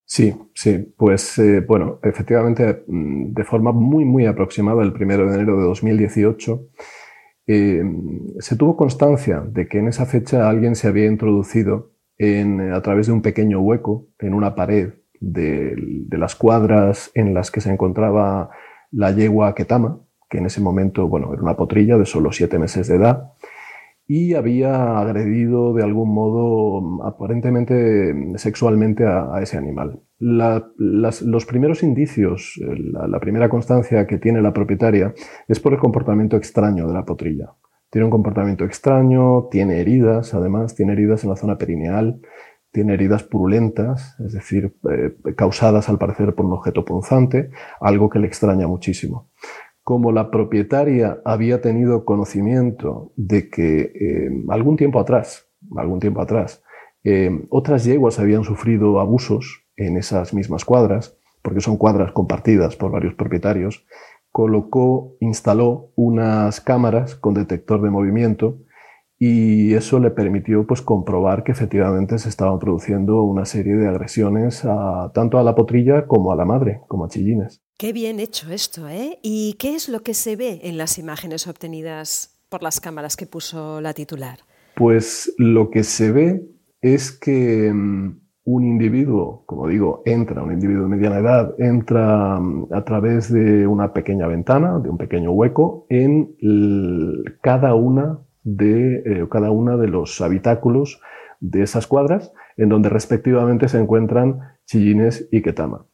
Sí, 0.04 0.34
sí, 0.52 0.92
pues 0.96 1.38
eh, 1.38 1.60
bueno, 1.60 2.00
efectivamente, 2.02 2.82
mm, 2.88 3.34
de 3.34 3.44
forma 3.44 3.70
muy, 3.70 4.04
muy 4.04 4.26
aproximada, 4.26 4.82
el 4.82 4.92
1 4.92 5.28
de 5.28 5.34
enero 5.36 5.56
de 5.56 5.62
2018, 5.62 6.70
eh, 7.46 7.84
se 8.40 8.56
tuvo 8.56 8.76
constancia 8.76 9.44
de 9.46 9.68
que 9.68 9.78
en 9.78 9.86
esa 9.86 10.06
fecha 10.06 10.48
alguien 10.48 10.74
se 10.74 10.88
había 10.88 11.06
introducido 11.06 11.92
a 12.18 12.82
través 12.82 13.06
de 13.06 13.14
un 13.14 13.22
pequeño 13.22 13.60
hueco 13.60 14.08
en 14.18 14.34
una 14.34 14.54
pared 14.54 14.99
de, 15.20 15.76
las 16.10 16.34
cuadras 16.34 17.10
en 17.14 17.34
las 17.34 17.50
que 17.50 17.60
se 17.60 17.70
encontraba 17.70 18.50
la 18.90 19.12
yegua 19.12 19.54
Ketama, 19.54 20.00
que 20.28 20.38
en 20.38 20.46
ese 20.46 20.60
momento 20.60 21.08
bueno, 21.08 21.32
era 21.32 21.42
una 21.42 21.56
potrilla 21.56 21.98
de 21.98 22.06
solo 22.06 22.32
siete 22.32 22.58
meses 22.58 22.88
de 22.88 22.96
edad, 22.96 23.32
y 24.06 24.34
había 24.34 24.98
agredido 24.98 25.72
de 25.72 25.84
algún 25.84 26.12
modo 26.12 27.04
aparentemente 27.04 28.12
sexualmente 28.38 29.06
a, 29.06 29.40
ese 29.40 29.56
animal. 29.56 30.00
los 30.18 31.46
primeros 31.46 31.84
indicios, 31.84 32.60
la, 32.60 33.20
primera 33.20 33.48
constancia 33.48 34.08
que 34.08 34.18
tiene 34.18 34.42
la 34.42 34.52
propietaria 34.52 35.14
es 35.46 35.60
por 35.60 35.74
el 35.74 35.78
comportamiento 35.78 36.36
extraño 36.36 36.88
de 36.88 36.94
la 36.94 37.04
potrilla. 37.04 37.52
Tiene 37.88 38.04
un 38.04 38.10
comportamiento 38.10 38.64
extraño, 38.64 39.48
tiene 39.48 39.80
heridas, 39.80 40.34
además, 40.34 40.74
tiene 40.74 40.94
heridas 40.94 41.22
en 41.22 41.30
la 41.30 41.36
zona 41.36 41.56
perineal, 41.56 42.20
tiene 42.72 42.94
heridas 42.94 43.24
purulentas, 43.24 44.16
es 44.20 44.32
decir, 44.32 44.74
eh, 44.90 45.14
causadas 45.36 45.88
al 45.88 45.98
parecer 45.98 46.34
por 46.34 46.46
un 46.46 46.52
objeto 46.52 46.84
punzante, 46.84 47.50
algo 47.80 48.08
que 48.08 48.18
le 48.18 48.26
extraña 48.26 48.68
muchísimo. 48.68 49.28
Como 49.82 50.12
la 50.12 50.30
propietaria 50.30 51.20
había 51.24 51.60
tenido 51.60 52.04
conocimiento 52.04 53.12
de 53.16 53.48
que 53.48 53.80
eh, 53.80 54.30
algún 54.48 54.76
tiempo 54.76 55.00
atrás, 55.00 55.48
algún 55.76 55.98
tiempo 55.98 56.20
atrás, 56.20 56.62
eh, 57.02 57.46
otras 57.48 57.84
yeguas 57.84 58.18
habían 58.18 58.44
sufrido 58.44 59.00
abusos 59.00 59.64
en 59.76 59.96
esas 59.96 60.32
mismas 60.34 60.64
cuadras, 60.64 61.16
porque 61.42 61.60
son 61.60 61.76
cuadras 61.76 62.12
compartidas 62.12 62.76
por 62.76 62.92
varios 62.92 63.14
propietarios, 63.14 63.84
colocó, 64.30 65.16
instaló 65.20 65.90
unas 65.96 66.60
cámaras 66.60 67.16
con 67.16 67.34
detector 67.34 67.82
de 67.82 67.90
movimiento 67.90 68.58
y 69.22 69.74
eso 69.74 70.00
le 70.00 70.10
permitió 70.10 70.66
pues, 70.66 70.80
comprobar 70.80 71.44
que 71.44 71.52
efectivamente 71.52 72.18
se 72.18 72.30
estaban 72.30 72.58
produciendo 72.58 73.22
una 73.22 73.44
serie 73.44 73.76
de 73.76 73.86
agresiones 73.86 74.66
tanto 75.12 75.38
a 75.38 75.42
la 75.42 75.54
potrilla 75.54 76.06
como 76.06 76.32
a 76.32 76.36
la 76.36 76.46
madre, 76.46 76.80
como 76.88 77.04
a 77.04 77.08
chillines. 77.08 77.60
Qué 77.76 77.92
bien 77.92 78.18
hecho 78.18 78.50
esto, 78.50 78.88
¿eh? 78.88 79.18
¿Y 79.22 79.56
qué 79.58 79.74
es 79.74 79.90
lo 79.90 80.00
que 80.00 80.14
se 80.14 80.36
ve 80.36 80.60
en 80.64 80.78
las 80.78 80.98
imágenes 80.98 81.46
obtenidas 81.46 82.40
por 82.48 82.62
las 82.62 82.80
cámaras 82.80 83.16
que 83.16 83.26
puso 83.26 83.82
la 83.82 83.92
titular? 83.92 84.38
Pues 84.74 85.34
lo 85.36 85.68
que 85.68 85.84
se 85.84 86.12
ve 86.12 86.42
es 86.80 87.12
que 87.12 87.70
mm, 87.74 88.20
un 88.44 88.64
individuo, 88.64 89.44
como 89.44 89.68
digo, 89.68 90.00
entra, 90.06 90.42
un 90.42 90.52
individuo 90.54 90.84
de 90.84 90.88
mediana 90.88 91.18
edad, 91.18 91.54
entra 91.58 92.40
mm, 92.40 92.72
a 92.72 92.84
través 92.84 93.30
de 93.30 93.66
una 93.66 93.92
pequeña 93.92 94.26
ventana, 94.26 94.78
de 94.78 94.88
un 94.88 94.96
pequeño 94.96 95.30
hueco, 95.32 95.84
en 95.90 96.34
cada 97.42 97.74
una 97.74 98.20
de, 98.56 99.02
eh, 99.04 99.26
cada 99.30 99.50
una 99.50 99.76
de 99.76 99.88
los 99.88 100.20
habitáculos 100.20 101.00
de 101.40 101.62
esas 101.62 101.86
cuadras, 101.86 102.32
en 102.56 102.68
donde 102.68 102.88
respectivamente 102.88 103.68
se 103.68 103.78
encuentran 103.78 104.40
Chillines 104.66 105.28
y 105.30 105.42
Ketama. 105.42 105.86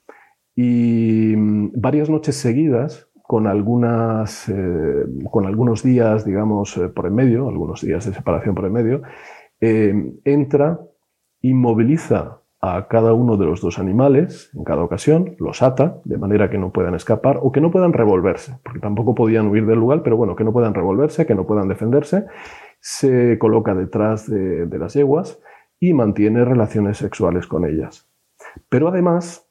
Y 0.55 1.35
mm, 1.37 1.73
varias 1.75 2.11
noches 2.11 2.37
seguidas, 2.37 3.09
con, 3.23 3.47
algunas, 3.47 4.49
eh, 4.49 5.05
con 5.31 5.47
algunos 5.47 5.83
días, 5.83 6.25
digamos, 6.25 6.77
eh, 6.77 6.89
por 6.89 7.07
en 7.07 7.15
medio, 7.15 7.49
algunos 7.49 7.83
días 7.83 8.07
de 8.07 8.15
separación 8.15 8.55
por 8.55 8.67
en 8.67 8.73
medio, 8.73 9.03
entra 9.59 10.79
inmoviliza 11.41 12.41
a 12.61 12.89
cada 12.89 13.13
uno 13.13 13.37
de 13.37 13.47
los 13.47 13.61
dos 13.61 13.79
animales 13.79 14.51
en 14.55 14.65
cada 14.65 14.83
ocasión, 14.83 15.37
los 15.39 15.63
ata 15.63 16.01
de 16.05 16.19
manera 16.19 16.51
que 16.51 16.59
no 16.59 16.73
puedan 16.73 16.95
escapar 16.95 17.39
o 17.43 17.53
que 17.53 17.61
no 17.61 17.71
puedan 17.71 17.93
revolverse, 17.93 18.59
porque 18.65 18.81
tampoco 18.81 19.15
podían 19.15 19.49
huir 19.49 19.67
del 19.67 19.79
lugar, 19.79 20.03
pero 20.03 20.17
bueno, 20.17 20.37
que 20.37 20.45
no 20.45 20.53
puedan 20.53 20.75
revolverse, 20.75 21.27
que 21.27 21.35
no 21.35 21.47
puedan 21.47 21.69
defenderse, 21.69 22.27
se 22.81 23.39
coloca 23.39 23.75
detrás 23.75 24.29
de, 24.31 24.67
las 24.79 24.95
yeguas 24.95 25.41
y 25.79 25.93
mantiene 25.93 26.45
relaciones 26.45 26.99
sexuales 26.99 27.47
con 27.47 27.65
ellas. 27.67 28.09
Pero 28.69 28.89
además 28.89 29.51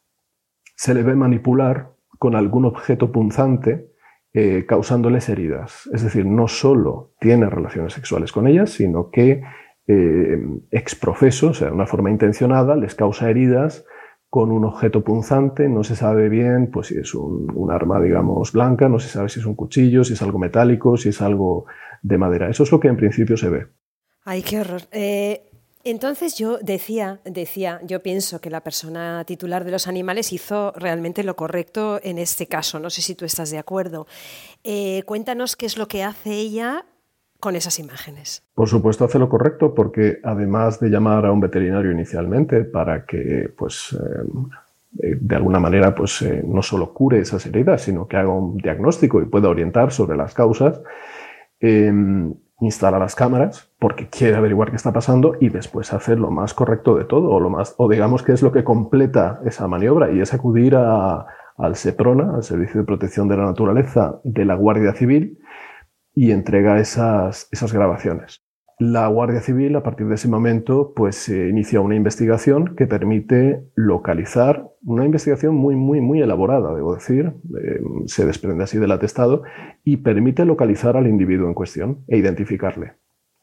se 0.75 0.93
le 0.93 1.03
ve 1.03 1.15
manipular 1.15 1.91
con 2.17 2.35
algún 2.35 2.65
objeto 2.65 3.11
punzante 3.11 3.91
eh, 4.33 4.65
causándoles 4.67 5.29
heridas. 5.29 5.89
Es 5.93 6.03
decir, 6.03 6.25
no 6.25 6.47
solo 6.47 7.13
tiene 7.19 7.49
relaciones 7.49 7.93
sexuales 7.93 8.31
con 8.31 8.47
ellas, 8.47 8.71
sino 8.71 9.09
que 9.09 9.43
eh, 9.87 10.37
exprofeso, 10.71 11.49
o 11.49 11.53
sea, 11.53 11.67
de 11.67 11.73
una 11.73 11.85
forma 11.85 12.09
intencionada, 12.09 12.75
les 12.75 12.95
causa 12.95 13.29
heridas 13.29 13.85
con 14.29 14.51
un 14.51 14.65
objeto 14.65 15.01
punzante, 15.01 15.69
no 15.69 15.83
se 15.83 15.95
sabe 15.95 16.27
bien 16.27 16.69
pues, 16.69 16.87
si 16.87 16.97
es 16.97 17.13
un, 17.15 17.71
arma, 17.71 18.01
digamos, 18.01 18.51
blanca, 18.51 18.89
no 18.89 18.99
se 18.99 19.07
sabe 19.07 19.29
si 19.29 19.39
es 19.39 19.45
un 19.45 19.55
cuchillo, 19.55 20.03
si 20.03 20.13
es 20.13 20.21
algo 20.21 20.39
metálico, 20.39 20.97
si 20.97 21.09
es 21.09 21.21
algo 21.21 21.65
de 22.01 22.17
madera. 22.17 22.49
Eso 22.49 22.63
es 22.63 22.71
lo 22.71 22.79
que 22.79 22.89
en 22.89 22.97
principio 22.97 23.37
se 23.37 23.49
ve. 23.49 23.67
Ay, 24.25 24.41
qué 24.41 24.59
horror. 24.59 24.81
Eh, 24.91 25.49
entonces 25.85 26.35
yo 26.35 26.57
decía, 26.57 27.21
decía, 27.23 27.79
yo 27.83 28.01
pienso 28.01 28.41
que 28.41 28.49
la 28.49 28.61
persona 28.61 29.23
titular 29.23 29.63
de 29.63 29.71
los 29.71 29.87
animales 29.87 30.33
hizo 30.33 30.73
realmente 30.75 31.23
lo 31.23 31.35
correcto 31.35 31.99
en 32.03 32.17
este 32.17 32.47
caso. 32.47 32.79
No 32.79 32.89
sé 32.89 33.01
si 33.01 33.15
tú 33.15 33.23
estás 33.23 33.51
de 33.51 33.59
acuerdo. 33.59 34.07
Eh, 34.63 35.03
cuéntanos 35.05 35.55
qué 35.55 35.67
es 35.67 35.77
lo 35.77 35.87
que 35.87 36.03
hace 36.03 36.31
ella 36.31 36.85
con 37.45 37.55
esas 37.55 37.77
imágenes. 37.77 38.41
Por 38.55 38.67
supuesto 38.67 39.05
hace 39.05 39.19
lo 39.19 39.29
correcto 39.29 39.75
porque 39.75 40.17
además 40.23 40.79
de 40.79 40.89
llamar 40.89 41.27
a 41.27 41.31
un 41.31 41.39
veterinario 41.39 41.91
inicialmente 41.91 42.63
para 42.63 43.05
que 43.05 43.53
pues 43.55 43.93
eh, 43.93 44.23
eh, 45.03 45.17
de 45.21 45.35
alguna 45.35 45.59
manera 45.59 45.93
pues 45.93 46.23
eh, 46.23 46.43
no 46.43 46.63
solo 46.63 46.91
cure 46.91 47.19
esas 47.19 47.45
heridas 47.45 47.83
sino 47.83 48.07
que 48.07 48.17
haga 48.17 48.29
un 48.29 48.57
diagnóstico 48.57 49.21
y 49.21 49.25
pueda 49.25 49.47
orientar 49.47 49.91
sobre 49.91 50.17
las 50.17 50.33
causas 50.33 50.81
em, 51.59 52.33
instala 52.61 52.97
las 52.97 53.13
cámaras 53.13 53.69
porque 53.77 54.07
quiere 54.09 54.35
averiguar 54.37 54.71
qué 54.71 54.77
está 54.77 54.91
pasando 54.91 55.35
y 55.39 55.49
después 55.49 55.93
hacer 55.93 56.17
lo 56.19 56.31
más 56.31 56.55
correcto 56.55 56.95
de 56.95 57.05
todo 57.05 57.29
o 57.29 57.39
lo 57.39 57.51
más 57.51 57.75
o 57.77 57.87
digamos 57.87 58.23
que 58.23 58.31
es 58.31 58.41
lo 58.41 58.51
que 58.51 58.63
completa 58.63 59.39
esa 59.45 59.67
maniobra 59.67 60.11
y 60.11 60.19
es 60.19 60.33
acudir 60.33 60.75
al 60.75 61.75
SEPRONA, 61.75 62.37
al 62.37 62.43
Servicio 62.43 62.79
de 62.81 62.87
Protección 62.87 63.27
de 63.27 63.37
la 63.37 63.45
Naturaleza 63.45 64.19
de 64.23 64.45
la 64.45 64.55
Guardia 64.55 64.93
Civil, 64.93 65.37
y 66.15 66.31
entrega 66.31 66.79
esas, 66.79 67.47
esas 67.51 67.73
grabaciones. 67.73 68.41
La 68.77 69.07
Guardia 69.07 69.39
Civil, 69.39 69.75
a 69.75 69.83
partir 69.83 70.07
de 70.07 70.15
ese 70.15 70.27
momento, 70.27 70.93
pues 70.95 71.29
inicia 71.29 71.79
una 71.79 71.95
investigación 71.95 72.75
que 72.75 72.87
permite 72.87 73.63
localizar, 73.75 74.67
una 74.83 75.05
investigación 75.05 75.55
muy, 75.55 75.75
muy, 75.75 76.01
muy 76.01 76.21
elaborada, 76.21 76.75
debo 76.75 76.95
decir, 76.95 77.33
eh, 77.61 77.79
se 78.05 78.25
desprende 78.25 78.65
así 78.65 78.77
del 78.77 78.91
atestado, 78.91 79.43
y 79.83 79.97
permite 79.97 80.43
localizar 80.43 80.97
al 80.97 81.07
individuo 81.07 81.47
en 81.47 81.53
cuestión 81.53 82.03
e 82.07 82.17
identificarle 82.17 82.95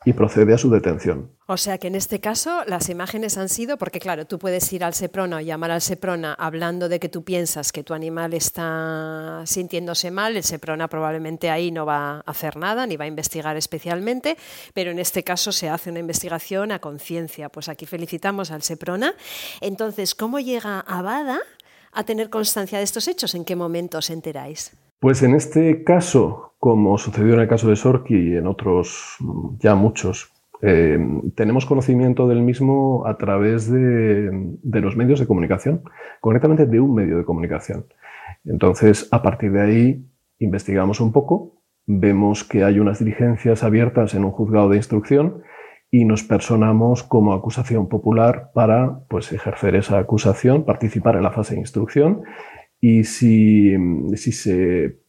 y 0.04 0.12
procede 0.12 0.54
a 0.54 0.58
su 0.58 0.70
detención. 0.70 1.30
O 1.46 1.56
sea 1.56 1.78
que 1.78 1.88
en 1.88 1.94
este 1.94 2.20
caso 2.20 2.62
las 2.66 2.88
imágenes 2.88 3.36
han 3.36 3.48
sido, 3.48 3.76
porque 3.76 4.00
claro, 4.00 4.26
tú 4.26 4.38
puedes 4.38 4.72
ir 4.72 4.84
al 4.84 4.94
Seprona 4.94 5.38
o 5.38 5.40
llamar 5.40 5.70
al 5.70 5.80
Seprona 5.80 6.34
hablando 6.34 6.88
de 6.88 6.98
que 6.98 7.08
tú 7.08 7.24
piensas 7.24 7.72
que 7.72 7.84
tu 7.84 7.94
animal 7.94 8.32
está 8.32 9.42
sintiéndose 9.44 10.10
mal, 10.10 10.36
el 10.36 10.44
Seprona 10.44 10.88
probablemente 10.88 11.50
ahí 11.50 11.70
no 11.70 11.84
va 11.84 12.16
a 12.16 12.20
hacer 12.20 12.56
nada 12.56 12.86
ni 12.86 12.96
va 12.96 13.04
a 13.04 13.08
investigar 13.08 13.56
especialmente, 13.56 14.36
pero 14.72 14.90
en 14.90 14.98
este 14.98 15.24
caso 15.24 15.52
se 15.52 15.68
hace 15.68 15.90
una 15.90 16.00
investigación 16.00 16.72
a 16.72 16.78
conciencia. 16.78 17.48
Pues 17.48 17.68
aquí 17.68 17.86
felicitamos 17.86 18.50
al 18.50 18.62
Seprona. 18.62 19.14
Entonces, 19.60 20.14
¿cómo 20.14 20.40
llega 20.40 20.80
Abada 20.80 21.40
a 21.92 22.04
tener 22.04 22.30
constancia 22.30 22.78
de 22.78 22.84
estos 22.84 23.08
hechos? 23.08 23.34
¿En 23.34 23.44
qué 23.44 23.56
momento 23.56 23.98
os 23.98 24.10
enteráis? 24.10 24.76
Pues 24.98 25.22
en 25.22 25.34
este 25.34 25.84
caso, 25.84 26.54
como 26.58 26.96
sucedió 26.98 27.34
en 27.34 27.40
el 27.40 27.48
caso 27.48 27.68
de 27.68 27.76
Sorki 27.76 28.14
y 28.14 28.36
en 28.36 28.46
otros 28.46 29.16
ya 29.58 29.74
muchos, 29.74 30.32
eh, 30.64 30.96
tenemos 31.34 31.66
conocimiento 31.66 32.28
del 32.28 32.40
mismo 32.40 33.04
a 33.04 33.18
través 33.18 33.68
de, 33.68 34.30
los 34.62 34.96
medios 34.96 35.18
de 35.18 35.26
comunicación, 35.26 35.82
concretamente 36.20 36.66
de 36.66 36.78
un 36.78 36.94
medio 36.94 37.18
de 37.18 37.24
comunicación. 37.24 37.86
Entonces, 38.44 39.08
a 39.10 39.22
partir 39.22 39.50
de 39.50 39.60
ahí, 39.60 40.06
investigamos 40.38 41.00
un 41.00 41.12
poco, 41.12 41.62
vemos 41.86 42.44
que 42.44 42.62
hay 42.62 42.78
unas 42.78 43.00
diligencias 43.00 43.64
abiertas 43.64 44.14
en 44.14 44.24
un 44.24 44.30
juzgado 44.30 44.68
de 44.68 44.76
instrucción 44.76 45.42
y 45.94 46.06
nos 46.06 46.22
personamos 46.22 47.02
como 47.02 47.34
acusación 47.34 47.86
popular 47.86 48.50
para 48.54 49.00
pues, 49.10 49.30
ejercer 49.30 49.76
esa 49.76 49.98
acusación, 49.98 50.64
participar 50.64 51.16
en 51.16 51.22
la 51.22 51.32
fase 51.32 51.54
de 51.54 51.60
instrucción. 51.60 52.22
Y 52.80 53.04
si, 53.04 53.76
se 54.16 55.00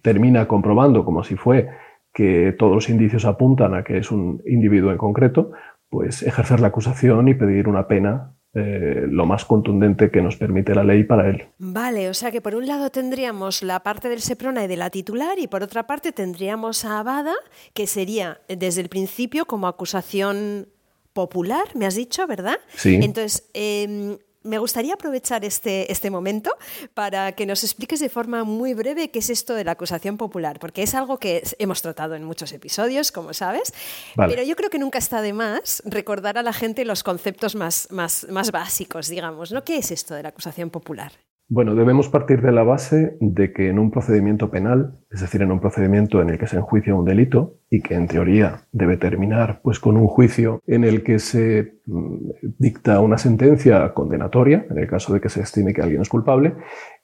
termina 0.00 0.46
comprobando, 0.46 1.04
como 1.04 1.24
si 1.24 1.34
fue, 1.34 1.68
que 2.14 2.54
todos 2.56 2.72
los 2.72 2.88
indicios 2.88 3.24
apuntan 3.24 3.74
a 3.74 3.82
que 3.82 3.98
es 3.98 4.12
un 4.12 4.40
individuo 4.46 4.92
en 4.92 4.98
concreto, 4.98 5.50
pues 5.90 6.22
ejercer 6.22 6.60
la 6.60 6.68
acusación 6.68 7.26
y 7.26 7.34
pedir 7.34 7.66
una 7.66 7.88
pena 7.88 8.37
eh, 8.58 9.06
lo 9.08 9.26
más 9.26 9.44
contundente 9.44 10.10
que 10.10 10.20
nos 10.20 10.36
permite 10.36 10.74
la 10.74 10.84
ley 10.84 11.04
para 11.04 11.28
él. 11.30 11.44
Vale, 11.58 12.08
o 12.10 12.14
sea 12.14 12.30
que 12.30 12.40
por 12.40 12.54
un 12.54 12.66
lado 12.66 12.90
tendríamos 12.90 13.62
la 13.62 13.80
parte 13.80 14.08
del 14.08 14.20
Seprona 14.20 14.64
y 14.64 14.66
de 14.66 14.76
la 14.76 14.90
titular 14.90 15.38
y 15.38 15.46
por 15.46 15.62
otra 15.62 15.86
parte 15.86 16.12
tendríamos 16.12 16.84
a 16.84 16.98
Abada, 16.98 17.34
que 17.74 17.86
sería 17.86 18.40
desde 18.48 18.80
el 18.80 18.88
principio 18.88 19.46
como 19.46 19.68
acusación 19.68 20.68
popular, 21.12 21.64
me 21.74 21.86
has 21.86 21.94
dicho, 21.94 22.26
¿verdad? 22.26 22.58
Sí. 22.76 22.98
Entonces, 23.02 23.48
em, 23.54 24.18
me 24.42 24.58
gustaría 24.58 24.94
aprovechar 24.94 25.44
este, 25.44 25.90
este 25.90 26.10
momento 26.10 26.56
para 26.94 27.32
que 27.32 27.46
nos 27.46 27.64
expliques 27.64 28.00
de 28.00 28.08
forma 28.08 28.44
muy 28.44 28.74
breve 28.74 29.10
qué 29.10 29.18
es 29.18 29.30
esto 29.30 29.54
de 29.54 29.64
la 29.64 29.72
acusación 29.72 30.16
popular, 30.16 30.58
porque 30.58 30.82
es 30.82 30.94
algo 30.94 31.18
que 31.18 31.42
hemos 31.58 31.82
tratado 31.82 32.14
en 32.14 32.24
muchos 32.24 32.52
episodios, 32.52 33.12
como 33.12 33.34
sabes, 33.34 33.72
pero 34.16 34.42
yo 34.42 34.56
creo 34.56 34.70
que 34.70 34.78
nunca 34.78 34.98
está 34.98 35.22
de 35.22 35.32
más 35.32 35.82
recordar 35.84 36.38
a 36.38 36.42
la 36.42 36.52
gente 36.52 36.84
los 36.84 37.02
conceptos 37.02 37.54
más, 37.54 37.88
más, 37.90 38.26
más 38.30 38.50
básicos, 38.50 39.08
digamos. 39.08 39.52
¿no? 39.52 39.64
¿Qué 39.64 39.78
es 39.78 39.90
esto 39.90 40.14
de 40.14 40.22
la 40.22 40.30
acusación 40.30 40.70
popular? 40.70 41.12
Bueno, 41.50 41.74
debemos 41.74 42.10
partir 42.10 42.42
de 42.42 42.52
la 42.52 42.62
base 42.62 43.16
de 43.20 43.54
que 43.54 43.70
en 43.70 43.78
un 43.78 43.90
procedimiento 43.90 44.50
penal, 44.50 44.98
es 45.10 45.22
decir, 45.22 45.40
en 45.40 45.50
un 45.50 45.60
procedimiento 45.60 46.20
en 46.20 46.28
el 46.28 46.38
que 46.38 46.46
se 46.46 46.56
enjuicia 46.56 46.94
un 46.94 47.06
delito 47.06 47.56
y 47.70 47.80
que 47.80 47.94
en 47.94 48.06
teoría 48.06 48.66
debe 48.70 48.98
terminar 48.98 49.62
pues 49.62 49.80
con 49.80 49.96
un 49.96 50.08
juicio 50.08 50.60
en 50.66 50.84
el 50.84 51.02
que 51.02 51.18
se 51.18 51.80
mm, 51.86 52.16
dicta 52.58 53.00
una 53.00 53.16
sentencia 53.16 53.94
condenatoria, 53.94 54.66
en 54.68 54.76
el 54.76 54.86
caso 54.86 55.14
de 55.14 55.22
que 55.22 55.30
se 55.30 55.40
estime 55.40 55.72
que 55.72 55.80
alguien 55.80 56.02
es 56.02 56.10
culpable, 56.10 56.54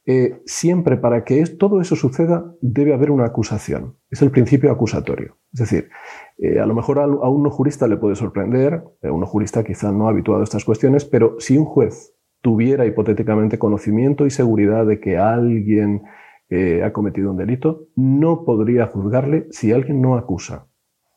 eh, 0.04 0.42
siempre 0.44 0.98
para 0.98 1.24
que 1.24 1.42
todo 1.46 1.80
eso 1.80 1.96
suceda 1.96 2.44
debe 2.60 2.92
haber 2.92 3.10
una 3.10 3.24
acusación. 3.24 3.96
Es 4.10 4.20
el 4.20 4.30
principio 4.30 4.70
acusatorio. 4.70 5.38
Es 5.54 5.60
decir, 5.60 5.88
eh, 6.36 6.60
a 6.60 6.66
lo 6.66 6.74
mejor 6.74 6.98
a, 6.98 7.06
un 7.06 7.42
no 7.42 7.50
jurista 7.50 7.88
le 7.88 7.96
puede 7.96 8.14
sorprender, 8.14 8.84
a 9.02 9.10
un 9.10 9.20
no 9.20 9.26
jurista 9.26 9.64
quizá 9.64 9.90
no 9.90 10.06
habituado 10.06 10.42
a 10.42 10.44
estas 10.44 10.66
cuestiones, 10.66 11.06
pero 11.06 11.36
si 11.38 11.56
un 11.56 11.64
juez 11.64 12.14
tuviera 12.44 12.84
hipotéticamente 12.84 13.58
conocimiento 13.58 14.26
y 14.26 14.30
seguridad 14.30 14.84
de 14.84 15.00
que 15.00 15.16
alguien 15.16 16.02
eh, 16.50 16.82
ha 16.84 16.92
cometido 16.92 17.30
un 17.30 17.38
delito, 17.38 17.86
no 17.96 18.44
podría 18.44 18.86
juzgarle 18.86 19.46
si 19.50 19.72
alguien 19.72 20.02
no 20.02 20.16
acusa. 20.16 20.66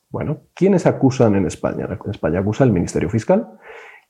Bueno, 0.10 0.43
¿quiénes 0.55 0.86
acusan 0.86 1.36
en 1.36 1.46
España? 1.46 1.86
En 1.86 2.12
España 2.12 2.39
acusa 2.39 2.63
el 2.63 2.72
Ministerio 2.72 3.10
Fiscal 3.10 3.46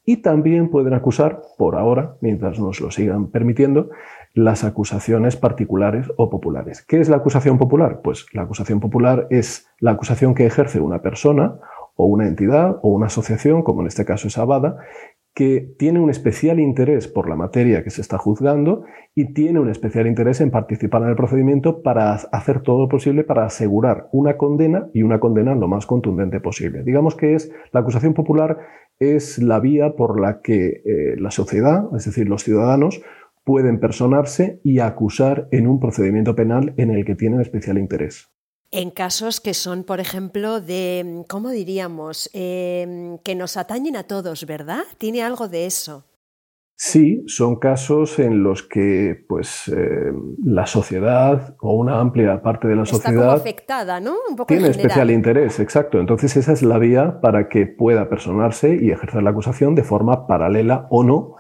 y 0.06 0.18
también 0.18 0.70
pueden 0.70 0.94
acusar, 0.94 1.42
por 1.58 1.76
ahora, 1.76 2.18
mientras 2.22 2.60
nos 2.60 2.80
lo 2.82 2.92
sigan 2.92 3.32
permitiendo, 3.32 3.90
las 4.36 4.64
acusaciones 4.64 5.36
particulares 5.38 6.06
o 6.18 6.30
populares. 6.30 6.86
¿Qué 6.88 7.00
es 7.00 7.10
la 7.10 7.18
acusación 7.18 7.58
popular? 7.58 8.02
Pues 8.04 8.28
la 8.32 8.44
acusación 8.44 8.80
popular 8.80 9.26
es 9.32 9.68
la 9.80 9.90
acusación 9.90 10.36
que 10.36 10.46
ejerce 10.46 10.80
una 10.80 11.02
persona 11.02 11.56
o 11.96 12.06
una 12.06 12.28
entidad 12.28 12.78
o 12.84 12.90
una 12.90 13.08
asociación, 13.08 13.64
como 13.64 13.82
en 13.82 13.88
este 13.88 14.06
caso 14.06 14.28
es 14.28 14.38
Abada, 14.38 14.78
que 15.38 15.76
tiene 15.78 16.00
un 16.00 16.10
especial 16.10 16.60
interés 16.60 17.08
por 17.08 17.30
la 17.30 17.36
materia 17.36 17.84
que 17.84 17.92
se 17.92 18.02
está 18.02 18.18
juzgando 18.18 18.86
y 19.14 19.36
tiene 19.36 19.60
un 19.60 19.70
especial 19.70 20.08
interés 20.08 20.42
en 20.42 20.50
participar 20.50 21.04
en 21.04 21.10
el 21.10 21.16
procedimiento 21.16 21.84
para 21.84 22.12
hacer 22.14 22.62
todo 22.62 22.82
lo 22.82 22.90
posible 22.90 23.24
para 23.24 23.46
asegurar 23.46 24.08
una 24.12 24.36
condena 24.36 24.90
y 24.96 25.04
una 25.04 25.20
condena 25.20 25.54
lo 25.54 25.68
más 25.68 25.86
contundente 25.86 26.40
posible. 26.40 26.82
Digamos 26.84 27.16
que 27.16 27.36
es 27.36 27.52
la 27.72 27.82
acusación 27.82 28.16
popular 28.16 28.58
es 28.98 29.38
la 29.38 29.60
vía 29.60 29.92
por 29.96 30.20
la 30.20 30.42
que 30.42 30.82
eh, 30.84 31.16
la 31.20 31.30
sociedad, 31.30 31.84
es 31.96 32.06
decir, 32.06 32.28
los 32.28 32.44
ciudadanos, 32.44 33.04
pueden 33.44 33.80
personarse 33.80 34.60
y 34.64 34.80
acusar 34.80 35.50
en 35.52 35.68
un 35.68 35.80
procedimiento 35.80 36.36
penal 36.36 36.74
en 36.78 36.90
el 36.90 37.06
que 37.06 37.14
tienen 37.14 37.42
especial 37.42 37.78
interés. 37.78 38.32
En 38.70 38.92
casos 38.92 39.40
que 39.40 39.54
son, 39.54 39.84
por 39.84 40.00
ejemplo, 40.00 40.60
de, 40.60 41.24
¿cómo 41.30 41.52
diríamos?, 41.52 42.30
em, 42.34 43.18
que 43.20 43.34
nos 43.34 43.56
atañen 43.56 43.96
a 43.96 44.04
todos, 44.04 44.46
¿verdad? 44.46 44.84
Tiene 44.98 45.24
algo 45.24 45.48
de 45.48 45.66
eso. 45.66 46.04
Sí, 46.80 47.24
son 47.26 47.56
casos 47.56 48.20
en 48.20 48.44
los 48.44 48.62
que 48.62 49.26
pues, 49.28 49.68
eh, 49.68 50.12
la 50.44 50.68
sociedad 50.68 51.56
o 51.60 51.74
una 51.74 52.00
amplia 52.00 52.44
parte 52.44 52.68
de 52.68 52.76
la 52.76 52.84
Está 52.84 52.98
sociedad 52.98 53.34
afectada, 53.34 54.00
¿no? 54.00 54.14
Un 54.30 54.36
poco 54.36 54.48
tiene 54.48 54.68
especial 54.68 55.10
interés, 55.10 55.60
exacto. 55.60 56.00
Entonces 56.00 56.38
esa 56.38 56.52
es 56.52 56.62
la 56.62 56.78
vía 56.78 57.20
para 57.20 57.50
que 57.50 57.66
pueda 57.66 58.10
personarse 58.10 58.78
y 58.80 58.92
ejercer 58.92 59.24
la 59.24 59.32
acusación 59.32 59.74
de 59.74 59.84
forma 59.84 60.28
paralela 60.28 60.86
o 60.92 61.04
no 61.04 61.38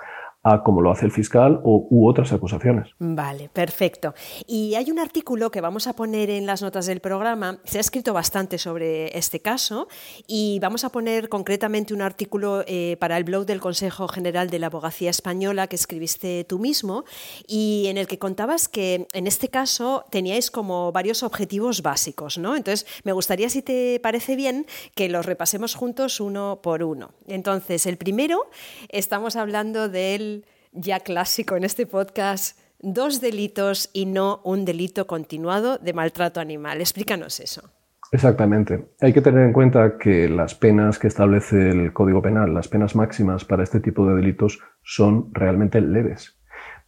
como 0.63 0.81
lo 0.81 0.91
hace 0.91 1.05
el 1.05 1.11
fiscal 1.11 1.59
o, 1.63 1.87
u 1.89 2.07
otras 2.07 2.33
acusaciones. 2.33 2.89
Vale, 2.99 3.49
perfecto. 3.51 4.13
Y 4.45 4.75
hay 4.75 4.91
un 4.91 4.99
artículo 4.99 5.51
que 5.51 5.61
vamos 5.61 5.87
a 5.87 5.93
poner 5.93 6.29
en 6.29 6.45
las 6.45 6.61
notas 6.61 6.85
del 6.85 6.99
programa. 6.99 7.59
Se 7.63 7.77
ha 7.77 7.81
escrito 7.81 8.13
bastante 8.13 8.57
sobre 8.57 9.17
este 9.17 9.39
caso 9.39 9.87
y 10.27 10.59
vamos 10.61 10.83
a 10.83 10.89
poner 10.89 11.29
concretamente 11.29 11.93
un 11.93 12.01
artículo 12.01 12.63
eh, 12.67 12.97
para 12.99 13.17
el 13.17 13.23
blog 13.23 13.45
del 13.45 13.59
Consejo 13.59 14.07
General 14.07 14.49
de 14.49 14.59
la 14.59 14.67
Abogacía 14.67 15.09
Española 15.09 15.67
que 15.67 15.75
escribiste 15.75 16.43
tú 16.43 16.59
mismo 16.59 17.03
y 17.47 17.85
en 17.87 17.97
el 17.97 18.07
que 18.07 18.19
contabas 18.19 18.67
que 18.67 19.07
en 19.13 19.27
este 19.27 19.49
caso 19.49 20.05
teníais 20.09 20.51
como 20.51 20.91
varios 20.91 21.23
objetivos 21.23 21.81
básicos, 21.81 22.37
¿no? 22.37 22.55
Entonces, 22.55 22.87
me 23.03 23.11
gustaría, 23.11 23.49
si 23.49 23.61
te 23.61 23.99
parece 24.01 24.35
bien, 24.35 24.65
que 24.95 25.09
los 25.09 25.25
repasemos 25.25 25.75
juntos 25.75 26.19
uno 26.19 26.59
por 26.61 26.83
uno. 26.83 27.11
Entonces, 27.27 27.85
el 27.85 27.97
primero, 27.97 28.49
estamos 28.89 29.35
hablando 29.35 29.89
del 29.89 30.36
ya 30.77 30.99
clásico 30.99 31.55
en 31.55 31.63
este 31.63 31.85
podcast, 31.85 32.59
dos 32.79 33.19
delitos 33.19 33.89
y 33.93 34.05
no 34.05 34.41
un 34.43 34.63
delito 34.63 35.07
continuado 35.07 35.77
de 35.77 35.93
maltrato 35.93 36.39
animal. 36.39 36.79
Explícanos 36.79 37.39
eso. 37.39 37.63
Exactamente. 38.11 38.87
Hay 39.01 39.11
que 39.11 39.21
tener 39.21 39.43
en 39.43 39.53
cuenta 39.53 39.97
que 39.97 40.29
las 40.29 40.55
penas 40.55 40.97
que 40.97 41.07
establece 41.07 41.71
el 41.71 41.91
Código 41.91 42.21
Penal, 42.21 42.53
las 42.53 42.67
penas 42.67 42.95
máximas 42.95 43.43
para 43.43 43.63
este 43.63 43.79
tipo 43.79 44.07
de 44.07 44.15
delitos, 44.15 44.59
son 44.83 45.29
realmente 45.33 45.81
leves. 45.81 46.39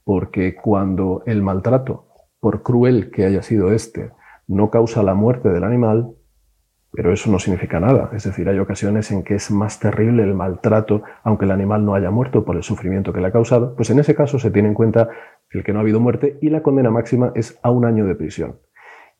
Porque 0.04 0.56
cuando 0.56 1.24
el 1.26 1.42
maltrato, 1.42 2.08
por 2.40 2.64
cruel 2.64 3.12
que 3.12 3.26
haya 3.26 3.42
sido 3.42 3.74
este, 3.74 4.12
no 4.48 4.70
causa 4.70 5.04
la 5.04 5.14
muerte 5.14 5.50
del 5.50 5.64
animal, 5.64 6.14
pero 6.92 7.14
eso 7.14 7.32
no 7.32 7.40
significa 7.40 7.80
nada. 7.80 8.10
Es 8.14 8.24
decir, 8.24 8.50
hay 8.50 8.58
ocasiones 8.60 9.12
en 9.12 9.24
que 9.24 9.36
es 9.36 9.52
más 9.52 9.80
terrible 9.80 10.24
el 10.24 10.34
maltrato, 10.34 11.04
aunque 11.24 11.46
el 11.46 11.52
animal 11.52 11.86
no 11.86 11.96
haya 11.96 12.12
muerto 12.12 12.44
por 12.44 12.56
el 12.56 12.64
sufrimiento 12.64 13.14
que 13.14 13.22
le 13.22 13.28
ha 13.28 13.32
causado. 13.32 13.76
Pues 13.76 13.90
en 13.90 14.00
ese 14.00 14.16
caso 14.16 14.40
se 14.40 14.52
tiene 14.52 14.70
en 14.70 14.74
cuenta 14.74 15.10
el 15.52 15.64
que 15.64 15.72
no 15.72 15.80
ha 15.80 15.82
habido 15.82 16.00
muerte 16.00 16.38
y 16.42 16.50
la 16.50 16.64
condena 16.64 16.90
máxima 16.90 17.32
es 17.36 17.60
a 17.62 17.72
un 17.72 17.86
año 17.86 18.06
de 18.06 18.16
prisión. 18.16 18.60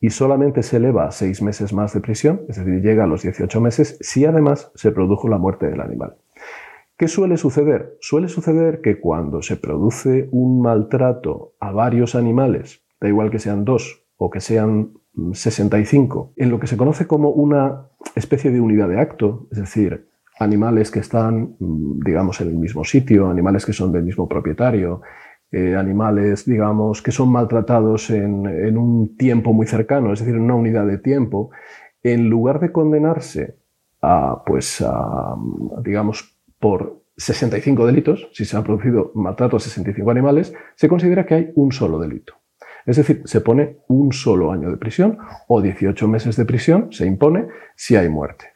Y 0.00 0.10
solamente 0.10 0.62
se 0.62 0.78
eleva 0.78 1.06
a 1.06 1.10
seis 1.10 1.42
meses 1.42 1.72
más 1.72 1.92
de 1.92 2.00
prisión, 2.00 2.42
es 2.48 2.56
decir, 2.56 2.80
llega 2.80 3.04
a 3.04 3.06
los 3.06 3.22
18 3.22 3.60
meses, 3.60 3.98
si 4.00 4.24
además 4.24 4.72
se 4.74 4.92
produjo 4.92 5.28
la 5.28 5.36
muerte 5.36 5.66
del 5.66 5.80
animal. 5.80 6.16
¿Qué 6.96 7.06
suele 7.06 7.36
suceder? 7.36 7.96
Suele 8.00 8.28
suceder 8.28 8.80
que 8.80 8.98
cuando 8.98 9.42
se 9.42 9.56
produce 9.56 10.28
un 10.32 10.62
maltrato 10.62 11.54
a 11.60 11.70
varios 11.70 12.14
animales, 12.14 12.82
da 13.00 13.08
igual 13.08 13.30
que 13.30 13.38
sean 13.38 13.64
dos 13.64 14.04
o 14.16 14.30
que 14.30 14.40
sean 14.40 14.92
65, 15.32 16.34
en 16.36 16.50
lo 16.50 16.60
que 16.60 16.66
se 16.66 16.76
conoce 16.76 17.06
como 17.06 17.30
una 17.30 17.88
especie 18.14 18.50
de 18.50 18.60
unidad 18.60 18.88
de 18.88 19.00
acto, 19.00 19.48
es 19.50 19.58
decir, 19.58 20.08
animales 20.38 20.90
que 20.90 21.00
están, 21.00 21.56
mm, 21.58 22.00
digamos, 22.04 22.40
en 22.40 22.48
el 22.48 22.54
mismo 22.54 22.84
sitio, 22.84 23.28
animales 23.28 23.66
que 23.66 23.72
son 23.72 23.92
del 23.92 24.04
mismo 24.04 24.28
propietario, 24.28 25.02
eh, 25.52 25.74
animales, 25.76 26.46
digamos, 26.46 27.02
que 27.02 27.10
son 27.10 27.30
maltratados 27.32 28.10
en, 28.10 28.78
un 28.78 29.16
tiempo 29.16 29.52
muy 29.52 29.66
cercano, 29.66 30.12
es 30.12 30.20
decir, 30.20 30.34
en 30.34 30.42
una 30.42 30.54
unidad 30.54 30.86
de 30.86 30.98
tiempo, 30.98 31.50
en 32.02 32.30
lugar 32.30 32.60
de 32.60 32.72
condenarse 32.72 33.56
a, 34.00 34.42
pues, 34.46 34.80
a, 34.80 35.34
digamos, 35.84 36.38
por 36.58 37.02
65 37.16 37.84
delitos, 37.86 38.28
si 38.32 38.44
se 38.44 38.56
han 38.56 38.64
producido 38.64 39.12
maltratos 39.14 39.66
a 39.66 39.68
65 39.68 40.10
animales, 40.10 40.54
se 40.76 40.88
considera 40.88 41.26
que 41.26 41.34
hay 41.34 41.52
un 41.54 41.72
solo 41.72 41.98
delito. 41.98 42.39
Es 42.90 42.96
decir, 42.96 43.22
se 43.24 43.40
pone 43.40 43.76
un 43.86 44.12
solo 44.12 44.50
año 44.50 44.68
de 44.68 44.76
prisión 44.76 45.16
o 45.46 45.62
18 45.62 46.08
meses 46.08 46.34
de 46.34 46.44
prisión, 46.44 46.88
se 46.90 47.06
impone 47.06 47.46
si 47.76 47.94
hay 47.94 48.08
muerte. 48.08 48.46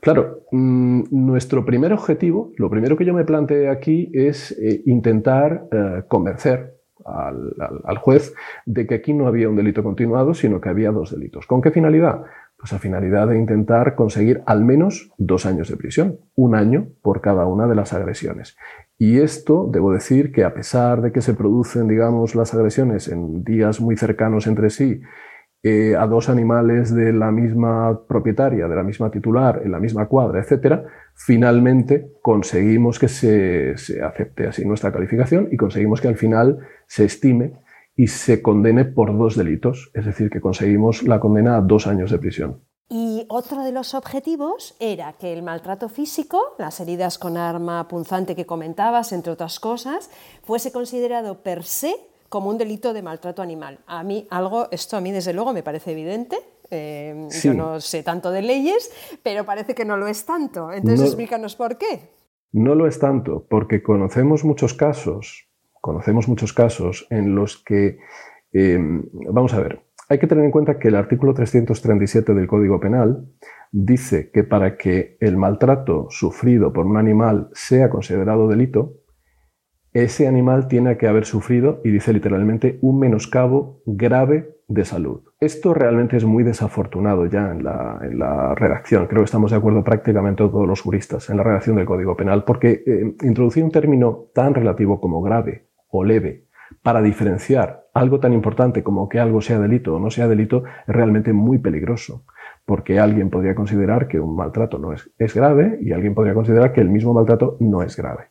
Claro, 0.00 0.40
mm, 0.50 1.02
nuestro 1.12 1.64
primer 1.64 1.92
objetivo, 1.92 2.50
lo 2.56 2.68
primero 2.68 2.96
que 2.96 3.04
yo 3.04 3.14
me 3.14 3.24
planteé 3.24 3.68
aquí 3.68 4.10
es 4.12 4.50
eh, 4.50 4.82
intentar 4.86 5.68
eh, 5.70 6.02
convencer 6.08 6.74
al, 7.04 7.54
al, 7.84 7.98
juez 7.98 8.34
de 8.66 8.84
que 8.84 8.96
aquí 8.96 9.12
no 9.12 9.28
había 9.28 9.48
un 9.48 9.54
delito 9.54 9.84
continuado, 9.84 10.34
sino 10.34 10.60
que 10.60 10.68
había 10.68 10.90
dos 10.90 11.12
delitos. 11.12 11.46
¿Con 11.46 11.62
qué 11.62 11.70
finalidad? 11.70 12.22
Pues 12.56 12.72
a 12.72 12.80
finalidad 12.80 13.28
de 13.28 13.38
intentar 13.38 13.94
conseguir 13.94 14.42
al 14.44 14.64
menos 14.64 15.12
dos 15.18 15.46
años 15.46 15.68
de 15.68 15.76
prisión, 15.76 16.18
un 16.34 16.56
año 16.56 16.88
por 17.00 17.20
cada 17.20 17.46
una 17.46 17.68
de 17.68 17.76
las 17.76 17.92
agresiones. 17.92 18.56
Y 19.04 19.18
esto, 19.18 19.68
debo 19.68 19.92
decir 19.92 20.30
que 20.30 20.44
a 20.44 20.54
pesar 20.54 21.02
de 21.02 21.10
que 21.10 21.22
se 21.22 21.34
producen, 21.34 21.88
digamos, 21.88 22.36
las 22.36 22.54
agresiones 22.54 23.08
en 23.08 23.42
días 23.42 23.80
muy 23.80 23.96
cercanos 23.96 24.46
entre 24.46 24.70
sí, 24.70 25.00
eh, 25.64 25.96
a 25.98 26.06
dos 26.06 26.28
animales 26.28 26.94
de 26.94 27.12
la 27.12 27.32
misma 27.32 28.06
propietaria, 28.06 28.68
de 28.68 28.76
la 28.76 28.84
misma 28.84 29.10
titular, 29.10 29.60
en 29.64 29.72
la 29.72 29.80
misma 29.80 30.06
cuadra, 30.06 30.40
etc., 30.40 30.84
finalmente 31.16 32.12
conseguimos 32.22 33.00
que 33.00 33.08
se, 33.08 33.76
se 33.76 34.00
acepte 34.00 34.46
así 34.46 34.64
nuestra 34.64 34.92
calificación 34.92 35.48
y 35.50 35.56
conseguimos 35.56 36.00
que 36.00 36.06
al 36.06 36.16
final 36.16 36.60
se 36.86 37.04
estime 37.04 37.54
y 37.96 38.06
se 38.06 38.40
condene 38.40 38.84
por 38.84 39.18
dos 39.18 39.36
delitos, 39.36 39.90
es 39.94 40.06
decir, 40.06 40.30
que 40.30 40.40
conseguimos 40.40 41.02
la 41.02 41.18
condena 41.18 41.56
a 41.56 41.60
dos 41.60 41.88
años 41.88 42.12
de 42.12 42.20
prisión. 42.20 42.60
Y 42.94 43.24
otro 43.28 43.62
de 43.62 43.72
los 43.72 43.94
objetivos 43.94 44.76
era 44.78 45.14
que 45.14 45.32
el 45.32 45.42
maltrato 45.42 45.88
físico, 45.88 46.54
las 46.58 46.78
heridas 46.78 47.16
con 47.16 47.38
arma 47.38 47.88
punzante 47.88 48.36
que 48.36 48.44
comentabas, 48.44 49.12
entre 49.12 49.32
otras 49.32 49.58
cosas, 49.60 50.10
fuese 50.42 50.72
considerado 50.72 51.42
per 51.42 51.64
se 51.64 51.94
como 52.28 52.50
un 52.50 52.58
delito 52.58 52.92
de 52.92 53.00
maltrato 53.00 53.40
animal. 53.40 53.78
A 53.86 54.02
mí 54.02 54.26
algo, 54.28 54.68
esto 54.70 54.98
a 54.98 55.00
mí 55.00 55.10
desde 55.10 55.32
luego 55.32 55.54
me 55.54 55.62
parece 55.62 55.92
evidente. 55.92 56.36
Eh, 56.70 57.28
yo 57.42 57.54
no 57.54 57.80
sé 57.80 58.02
tanto 58.02 58.30
de 58.30 58.42
leyes, 58.42 58.90
pero 59.22 59.46
parece 59.46 59.74
que 59.74 59.86
no 59.86 59.96
lo 59.96 60.06
es 60.06 60.26
tanto. 60.26 60.70
Entonces 60.70 61.06
explícanos 61.06 61.56
por 61.56 61.78
qué. 61.78 62.10
No 62.52 62.74
lo 62.74 62.86
es 62.86 62.98
tanto, 62.98 63.46
porque 63.48 63.82
conocemos 63.82 64.44
muchos 64.44 64.74
casos, 64.74 65.48
conocemos 65.80 66.28
muchos 66.28 66.52
casos 66.52 67.06
en 67.08 67.34
los 67.34 67.56
que, 67.56 68.00
eh, 68.52 68.78
vamos 68.78 69.54
a 69.54 69.60
ver, 69.60 69.80
hay 70.12 70.18
que 70.18 70.26
tener 70.26 70.44
en 70.44 70.50
cuenta 70.50 70.78
que 70.78 70.88
el 70.88 70.96
artículo 70.96 71.32
337 71.32 72.34
del 72.34 72.46
Código 72.46 72.78
Penal 72.78 73.28
dice 73.70 74.30
que 74.30 74.44
para 74.44 74.76
que 74.76 75.16
el 75.20 75.38
maltrato 75.38 76.08
sufrido 76.10 76.70
por 76.70 76.84
un 76.84 76.98
animal 76.98 77.48
sea 77.54 77.88
considerado 77.88 78.46
delito, 78.46 78.98
ese 79.94 80.28
animal 80.28 80.68
tiene 80.68 80.98
que 80.98 81.08
haber 81.08 81.24
sufrido, 81.24 81.80
y 81.82 81.90
dice 81.90 82.12
literalmente, 82.12 82.78
un 82.82 82.98
menoscabo 82.98 83.80
grave 83.86 84.58
de 84.68 84.84
salud. 84.84 85.22
Esto 85.40 85.72
realmente 85.72 86.18
es 86.18 86.26
muy 86.26 86.44
desafortunado 86.44 87.24
ya 87.24 87.50
en 87.50 87.64
la, 87.64 88.54
redacción. 88.54 89.06
Creo 89.06 89.22
que 89.22 89.26
estamos 89.26 89.50
de 89.50 89.56
acuerdo 89.56 89.82
prácticamente 89.82 90.44
todos 90.44 90.68
los 90.68 90.82
juristas 90.82 91.30
en 91.30 91.38
la 91.38 91.42
redacción 91.42 91.76
del 91.76 91.86
Código 91.86 92.16
Penal, 92.16 92.44
porque 92.44 92.82
eh, 92.86 93.14
introducir 93.22 93.64
un 93.64 93.70
término 93.70 94.26
tan 94.34 94.52
relativo 94.52 95.00
como 95.00 95.22
grave 95.22 95.68
o 95.88 96.04
leve 96.04 96.48
para 96.82 97.02
diferenciar 97.02 97.86
algo 97.94 98.20
tan 98.20 98.32
importante 98.32 98.82
como 98.82 99.08
que 99.08 99.20
algo 99.20 99.40
sea 99.40 99.58
delito 99.58 99.94
o 99.94 99.98
no 99.98 100.10
sea 100.10 100.28
delito 100.28 100.64
es 100.86 100.94
realmente 100.94 101.32
muy 101.32 101.58
peligroso, 101.58 102.24
porque 102.64 102.98
alguien 102.98 103.30
podría 103.30 103.54
considerar 103.54 104.08
que 104.08 104.20
un 104.20 104.36
maltrato 104.36 104.78
no 104.78 104.92
es, 104.92 105.10
es 105.18 105.34
grave 105.34 105.78
y 105.80 105.92
alguien 105.92 106.14
podría 106.14 106.34
considerar 106.34 106.72
que 106.72 106.80
el 106.80 106.88
mismo 106.88 107.12
maltrato 107.12 107.56
no 107.60 107.82
es 107.82 107.96
grave. 107.96 108.28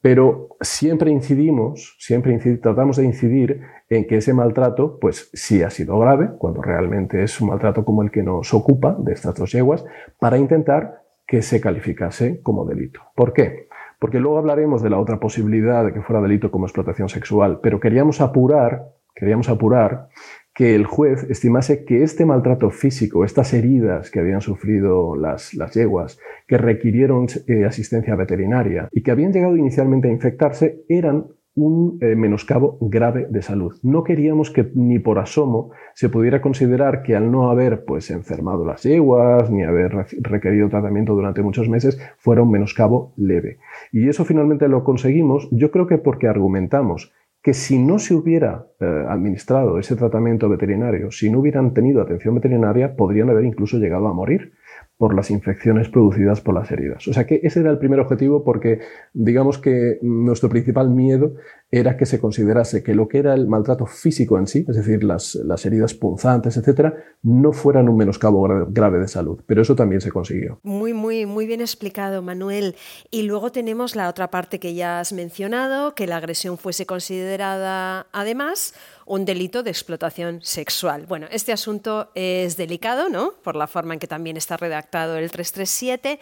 Pero 0.00 0.48
siempre 0.60 1.10
incidimos, 1.10 1.96
siempre 1.98 2.38
tratamos 2.58 2.98
de 2.98 3.06
incidir 3.06 3.62
en 3.88 4.06
que 4.06 4.18
ese 4.18 4.34
maltrato, 4.34 4.98
pues 5.00 5.30
sí 5.32 5.62
ha 5.62 5.70
sido 5.70 5.98
grave, 5.98 6.28
cuando 6.38 6.60
realmente 6.60 7.22
es 7.22 7.40
un 7.40 7.48
maltrato 7.48 7.86
como 7.86 8.02
el 8.02 8.10
que 8.10 8.22
nos 8.22 8.52
ocupa 8.52 8.94
de 8.98 9.14
estas 9.14 9.34
dos 9.34 9.50
yeguas, 9.52 9.82
para 10.20 10.36
intentar 10.36 11.04
que 11.26 11.40
se 11.40 11.58
calificase 11.58 12.42
como 12.42 12.66
delito. 12.66 13.00
¿Por 13.14 13.32
qué? 13.32 13.68
Porque 14.04 14.20
luego 14.20 14.36
hablaremos 14.36 14.82
de 14.82 14.90
la 14.90 14.98
otra 14.98 15.18
posibilidad 15.18 15.82
de 15.82 15.94
que 15.94 16.02
fuera 16.02 16.20
delito 16.20 16.50
como 16.50 16.66
explotación 16.66 17.08
sexual, 17.08 17.60
pero 17.62 17.80
queríamos 17.80 18.20
apurar, 18.20 18.82
queríamos 19.14 19.48
apurar 19.48 20.08
que 20.54 20.74
el 20.74 20.84
juez 20.84 21.24
estimase 21.30 21.86
que 21.86 22.02
este 22.02 22.26
maltrato 22.26 22.68
físico, 22.68 23.24
estas 23.24 23.54
heridas 23.54 24.10
que 24.10 24.20
habían 24.20 24.42
sufrido 24.42 25.16
las, 25.16 25.52
yeguas, 25.72 26.20
que 26.46 26.58
requirieron 26.58 27.28
eh, 27.48 27.64
asistencia 27.64 28.14
veterinaria 28.14 28.88
y 28.92 29.02
que 29.02 29.10
habían 29.10 29.32
llegado 29.32 29.56
inicialmente 29.56 30.08
a 30.08 30.12
infectarse, 30.12 30.84
eran 30.86 31.28
un 31.56 31.98
eh, 32.00 32.16
menoscabo 32.16 32.78
grave 32.80 33.26
de 33.30 33.42
salud. 33.42 33.74
No 33.82 34.02
queríamos 34.02 34.50
que 34.50 34.70
ni 34.74 34.98
por 34.98 35.18
asomo 35.18 35.70
se 35.94 36.08
pudiera 36.08 36.40
considerar 36.40 37.02
que 37.02 37.14
al 37.14 37.30
no 37.30 37.50
haber 37.50 37.84
pues, 37.84 38.10
enfermado 38.10 38.64
las 38.64 38.82
yeguas 38.82 39.50
ni 39.50 39.62
haber 39.62 40.06
requerido 40.20 40.68
tratamiento 40.68 41.14
durante 41.14 41.42
muchos 41.42 41.68
meses 41.68 42.00
fuera 42.18 42.42
un 42.42 42.50
menoscabo 42.50 43.12
leve. 43.16 43.58
Y 43.92 44.08
eso 44.08 44.24
finalmente 44.24 44.68
lo 44.68 44.82
conseguimos, 44.82 45.48
yo 45.52 45.70
creo 45.70 45.86
que 45.86 45.98
porque 45.98 46.26
argumentamos 46.26 47.12
que 47.44 47.52
si 47.52 47.78
no 47.78 47.98
se 47.98 48.14
hubiera 48.14 48.66
eh, 48.80 49.04
administrado 49.06 49.78
ese 49.78 49.96
tratamiento 49.96 50.48
veterinario, 50.48 51.10
si 51.10 51.30
no 51.30 51.40
hubieran 51.40 51.74
tenido 51.74 52.00
atención 52.00 52.34
veterinaria, 52.34 52.96
podrían 52.96 53.28
haber 53.28 53.44
incluso 53.44 53.76
llegado 53.76 54.08
a 54.08 54.14
morir 54.14 54.54
por 54.96 55.14
las 55.14 55.30
infecciones 55.30 55.88
producidas 55.88 56.40
por 56.40 56.54
las 56.54 56.70
heridas. 56.70 57.08
O 57.08 57.12
sea 57.12 57.26
que 57.26 57.40
ese 57.42 57.60
era 57.60 57.70
el 57.70 57.78
primer 57.78 57.98
objetivo 57.98 58.44
porque 58.44 58.80
digamos 59.12 59.58
que 59.58 59.98
nuestro 60.02 60.48
principal 60.48 60.90
miedo 60.90 61.34
era 61.70 61.96
que 61.96 62.06
se 62.06 62.20
considerase 62.20 62.84
que 62.84 62.94
lo 62.94 63.08
que 63.08 63.18
era 63.18 63.34
el 63.34 63.48
maltrato 63.48 63.86
físico 63.86 64.38
en 64.38 64.46
sí, 64.46 64.64
es 64.68 64.76
decir, 64.76 65.02
las, 65.02 65.34
heridas 65.64 65.94
punzantes, 65.94 66.56
etcétera, 66.56 66.94
no 67.22 67.52
fueran 67.52 67.88
un 67.88 67.96
menoscabo 67.96 68.46
grave 68.68 69.00
de 69.00 69.08
salud. 69.08 69.40
Pero 69.46 69.62
eso 69.62 69.74
también 69.74 70.00
se 70.00 70.12
consiguió. 70.12 70.60
Muy, 70.62 70.92
muy, 70.92 71.26
muy 71.26 71.46
bien 71.46 71.60
explicado, 71.60 72.22
Manuel. 72.22 72.76
Y 73.10 73.22
luego 73.22 73.50
tenemos 73.50 73.96
la 73.96 74.08
otra 74.08 74.30
parte 74.30 74.60
que 74.60 74.74
ya 74.74 75.00
has 75.00 75.12
mencionado, 75.12 75.96
que 75.96 76.06
la 76.06 76.18
agresión 76.18 76.58
fuese 76.58 76.86
considerada 76.86 78.06
además 78.12 78.74
un 79.06 79.24
delito 79.24 79.62
de 79.62 79.70
explotación 79.70 80.40
sexual. 80.42 81.06
Bueno, 81.06 81.26
este 81.30 81.52
asunto 81.52 82.10
es 82.14 82.56
delicado, 82.56 83.08
¿no? 83.08 83.32
Por 83.42 83.56
la 83.56 83.66
forma 83.66 83.94
en 83.94 84.00
que 84.00 84.06
también 84.06 84.36
está 84.36 84.56
redactado 84.56 85.16
el 85.16 85.30
337. 85.30 86.18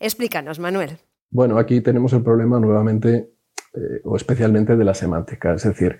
Explícanos, 0.00 0.58
Manuel. 0.58 0.98
Bueno, 1.30 1.58
aquí 1.58 1.80
tenemos 1.80 2.12
el 2.12 2.22
problema 2.22 2.60
nuevamente, 2.60 3.32
eh, 3.74 4.00
o 4.04 4.16
especialmente 4.16 4.76
de 4.76 4.84
la 4.84 4.94
semántica. 4.94 5.54
Es 5.54 5.64
decir, 5.64 5.98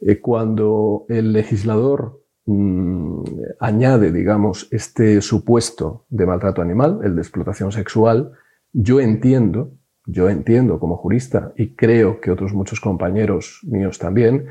eh, 0.00 0.20
cuando 0.20 1.04
el 1.08 1.32
legislador 1.32 2.22
mm, 2.46 3.22
añade, 3.58 4.12
digamos, 4.12 4.68
este 4.70 5.20
supuesto 5.20 6.06
de 6.08 6.26
maltrato 6.26 6.62
animal, 6.62 7.00
el 7.02 7.16
de 7.16 7.22
explotación 7.22 7.72
sexual, 7.72 8.32
yo 8.72 9.00
entiendo, 9.00 9.72
yo 10.06 10.28
entiendo 10.28 10.78
como 10.78 10.96
jurista, 10.96 11.52
y 11.56 11.74
creo 11.74 12.20
que 12.20 12.30
otros 12.30 12.54
muchos 12.54 12.80
compañeros 12.80 13.60
míos 13.64 13.98
también, 13.98 14.46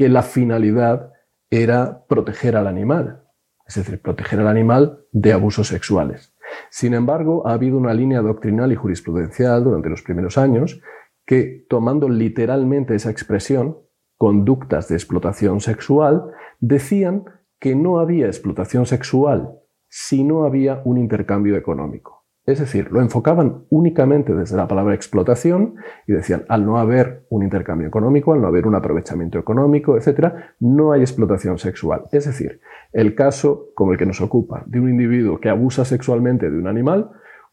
que 0.00 0.08
la 0.08 0.22
finalidad 0.22 1.12
era 1.50 2.06
proteger 2.06 2.56
al 2.56 2.66
animal, 2.66 3.22
es 3.66 3.74
decir, 3.74 4.00
proteger 4.00 4.40
al 4.40 4.48
animal 4.48 5.04
de 5.12 5.34
abusos 5.34 5.68
sexuales. 5.68 6.34
Sin 6.70 6.94
embargo, 6.94 7.46
ha 7.46 7.52
habido 7.52 7.76
una 7.76 7.92
línea 7.92 8.22
doctrinal 8.22 8.72
y 8.72 8.76
jurisprudencial 8.76 9.62
durante 9.62 9.90
los 9.90 10.00
primeros 10.00 10.38
años 10.38 10.80
que, 11.26 11.66
tomando 11.68 12.08
literalmente 12.08 12.94
esa 12.94 13.10
expresión, 13.10 13.76
conductas 14.16 14.88
de 14.88 14.94
explotación 14.94 15.60
sexual, 15.60 16.32
decían 16.60 17.24
que 17.58 17.76
no 17.76 17.98
había 17.98 18.24
explotación 18.24 18.86
sexual 18.86 19.58
si 19.86 20.24
no 20.24 20.44
había 20.44 20.80
un 20.86 20.96
intercambio 20.96 21.56
económico. 21.56 22.19
Es 22.50 22.58
decir, 22.58 22.90
lo 22.90 23.00
enfocaban 23.00 23.64
únicamente 23.70 24.34
desde 24.34 24.56
la 24.56 24.66
palabra 24.66 24.94
explotación 24.94 25.76
y 26.06 26.12
decían, 26.12 26.44
al 26.48 26.66
no 26.66 26.78
haber 26.78 27.24
un 27.28 27.44
intercambio 27.44 27.86
económico, 27.86 28.32
al 28.32 28.40
no 28.40 28.48
haber 28.48 28.66
un 28.66 28.74
aprovechamiento 28.74 29.38
económico, 29.38 29.96
etc., 29.96 30.32
no 30.58 30.92
hay 30.92 31.00
explotación 31.00 31.58
sexual. 31.58 32.04
Es 32.10 32.24
decir, 32.26 32.60
el 32.92 33.14
caso 33.14 33.68
como 33.74 33.92
el 33.92 33.98
que 33.98 34.06
nos 34.06 34.20
ocupa 34.20 34.64
de 34.66 34.80
un 34.80 34.88
individuo 34.88 35.38
que 35.38 35.48
abusa 35.48 35.84
sexualmente 35.84 36.50
de 36.50 36.58
un 36.58 36.66
animal, 36.66 37.10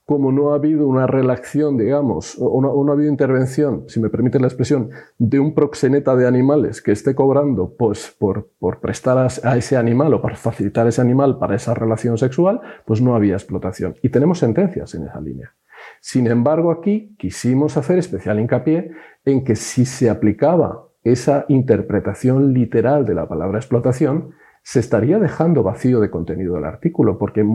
como 0.08 0.32
no 0.32 0.54
ha 0.54 0.56
habido 0.56 0.88
una 0.88 1.06
relación, 1.06 1.76
digamos, 1.76 2.38
o 2.40 2.62
no, 2.62 2.90
ha 2.90 2.96
habido 2.96 3.12
intervención, 3.12 3.84
si 3.90 4.00
me 4.00 4.10
permite 4.10 4.40
la 4.40 4.48
expresión, 4.48 4.90
de 5.18 5.38
un 5.38 5.54
proxeneta 5.54 6.16
de 6.16 6.26
animales 6.26 6.82
que 6.82 6.94
esté 6.94 7.14
cobrando 7.14 7.76
pues, 7.78 8.16
por, 8.18 8.50
por 8.58 8.80
prestar 8.80 9.18
a, 9.18 9.58
ese 9.58 9.76
animal 9.76 10.14
o 10.14 10.22
para 10.22 10.38
facilitar 10.38 10.86
a 10.86 10.90
ese 10.90 11.02
animal 11.02 11.40
para 11.40 11.58
esa 11.58 11.74
relación 11.74 12.18
sexual, 12.18 12.62
pues 12.86 13.02
no 13.02 13.16
había 13.16 13.34
explotación. 13.34 13.96
Y 14.02 14.08
tenemos 14.08 14.40
sentencias 14.40 14.96
en 14.96 15.08
esa 15.08 15.20
línea. 15.20 15.54
Sin 16.00 16.26
embargo, 16.28 16.72
aquí 16.72 17.14
quisimos 17.20 17.76
hacer 17.76 18.00
especial 18.00 18.40
hincapié 18.40 18.92
en 19.26 19.44
que 19.44 19.58
si 19.58 19.84
se 19.84 20.10
aplicaba 20.10 20.88
esa 21.04 21.44
interpretación 21.50 22.54
literal 22.54 23.04
de 23.06 23.14
la 23.14 23.28
palabra 23.28 23.60
explotación, 23.60 24.36
se 24.64 24.80
estaría 24.80 25.20
dejando 25.20 25.64
vacío 25.64 26.00
de 26.00 26.10
contenido 26.10 26.56
del 26.56 26.66
artículo, 26.66 27.18
porque 27.18 27.46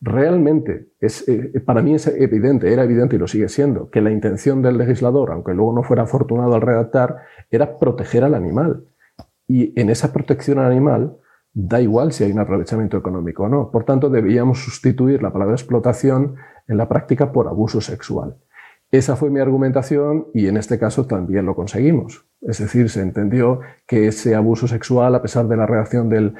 Realmente, 0.00 0.90
es, 1.00 1.28
eh, 1.28 1.60
para 1.64 1.82
mí 1.82 1.94
es 1.94 2.06
evidente, 2.06 2.72
era 2.72 2.84
evidente 2.84 3.16
y 3.16 3.18
lo 3.18 3.26
sigue 3.26 3.48
siendo, 3.48 3.90
que 3.90 4.00
la 4.00 4.12
intención 4.12 4.62
del 4.62 4.78
legislador, 4.78 5.32
aunque 5.32 5.54
luego 5.54 5.72
no 5.72 5.82
fuera 5.82 6.04
afortunado 6.04 6.54
al 6.54 6.60
redactar, 6.60 7.16
era 7.50 7.78
proteger 7.78 8.22
al 8.22 8.34
animal. 8.34 8.84
Y 9.48 9.78
en 9.80 9.90
esa 9.90 10.12
protección 10.12 10.58
al 10.58 10.70
animal, 10.70 11.16
da 11.52 11.80
igual 11.80 12.12
si 12.12 12.22
hay 12.22 12.30
un 12.30 12.38
aprovechamiento 12.38 12.96
económico 12.96 13.44
o 13.44 13.48
no. 13.48 13.70
Por 13.70 13.84
tanto, 13.84 14.08
debíamos 14.08 14.62
sustituir 14.62 15.22
la 15.22 15.32
palabra 15.32 15.54
explotación 15.54 16.36
en 16.68 16.76
la 16.76 16.88
práctica 16.88 17.32
por 17.32 17.48
abuso 17.48 17.80
sexual. 17.80 18.36
Esa 18.90 19.16
fue 19.16 19.28
mi 19.28 19.40
argumentación 19.40 20.28
y 20.32 20.46
en 20.46 20.56
este 20.56 20.78
caso 20.78 21.06
también 21.06 21.44
lo 21.44 21.54
conseguimos. 21.54 22.24
Es 22.40 22.58
decir, 22.58 22.88
se 22.88 23.02
entendió 23.02 23.60
que 23.86 24.06
ese 24.06 24.34
abuso 24.34 24.66
sexual, 24.66 25.14
a 25.14 25.20
pesar 25.20 25.46
de 25.46 25.56
la 25.56 25.66
redacción 25.66 26.08
del, 26.08 26.34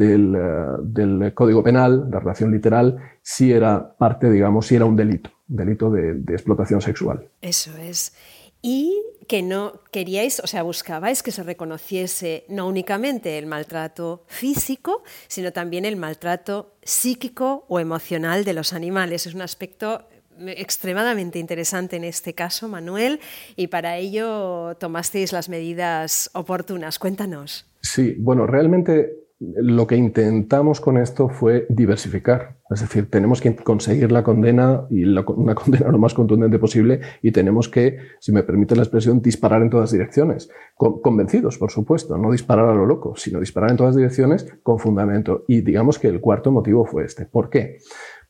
eh, 0.00 1.32
Código 1.34 1.62
Penal, 1.62 2.08
la 2.10 2.20
redacción 2.20 2.52
literal, 2.52 2.98
sí 3.22 3.52
era 3.52 3.96
parte, 3.96 4.30
digamos, 4.30 4.66
sí 4.66 4.74
era 4.74 4.84
un 4.84 4.96
delito, 4.96 5.30
delito 5.46 5.90
de, 5.90 6.14
de 6.14 6.34
explotación 6.34 6.82
sexual. 6.82 7.28
Eso 7.40 7.70
es. 7.78 8.14
Y 8.60 9.00
que 9.26 9.42
no 9.42 9.80
queríais, 9.90 10.40
o 10.40 10.46
sea, 10.46 10.62
buscabais 10.62 11.22
que 11.22 11.30
se 11.30 11.42
reconociese 11.42 12.44
no 12.48 12.66
únicamente 12.66 13.38
el 13.38 13.46
maltrato 13.46 14.24
físico, 14.26 15.02
sino 15.28 15.52
también 15.52 15.84
el 15.84 15.96
maltrato 15.96 16.76
psíquico 16.82 17.64
o 17.68 17.80
emocional 17.80 18.44
de 18.44 18.52
los 18.52 18.72
animales. 18.72 19.26
Es 19.26 19.34
un 19.34 19.42
aspecto 19.42 20.06
extremadamente 20.46 21.38
interesante 21.38 21.96
en 21.96 22.04
este 22.04 22.34
caso, 22.34 22.68
Manuel, 22.68 23.20
y 23.56 23.68
para 23.68 23.96
ello 23.96 24.76
tomasteis 24.78 25.32
las 25.32 25.48
medidas 25.48 26.30
oportunas. 26.34 26.98
Cuéntanos. 26.98 27.66
Sí, 27.80 28.16
bueno, 28.18 28.46
realmente 28.46 29.24
lo 29.40 29.86
que 29.86 29.96
intentamos 29.96 30.80
con 30.80 30.96
esto 30.96 31.28
fue 31.28 31.66
diversificar. 31.68 32.56
Es 32.70 32.80
decir, 32.80 33.10
tenemos 33.10 33.40
que 33.40 33.54
conseguir 33.54 34.10
la 34.10 34.22
condena 34.22 34.86
y 34.90 35.04
una 35.04 35.24
condena 35.54 35.90
lo 35.90 35.98
más 35.98 36.14
contundente 36.14 36.58
posible 36.58 37.00
y 37.20 37.30
tenemos 37.30 37.68
que, 37.68 37.98
si 38.20 38.32
me 38.32 38.42
permite 38.42 38.74
la 38.74 38.82
expresión, 38.82 39.20
disparar 39.20 39.62
en 39.62 39.70
todas 39.70 39.92
direcciones. 39.92 40.48
convencidos, 40.76 41.58
por 41.58 41.70
supuesto, 41.70 42.16
no 42.16 42.32
disparar 42.32 42.68
a 42.68 42.74
lo 42.74 42.86
loco, 42.86 43.16
sino 43.16 43.40
disparar 43.40 43.70
en 43.70 43.76
todas 43.76 43.96
direcciones 43.96 44.46
con 44.62 44.78
fundamento. 44.78 45.44
Y 45.46 45.60
digamos 45.60 45.98
que 45.98 46.08
el 46.08 46.20
cuarto 46.20 46.50
motivo 46.50 46.86
fue 46.86 47.04
este. 47.04 47.26
¿Por 47.26 47.50
qué? 47.50 47.78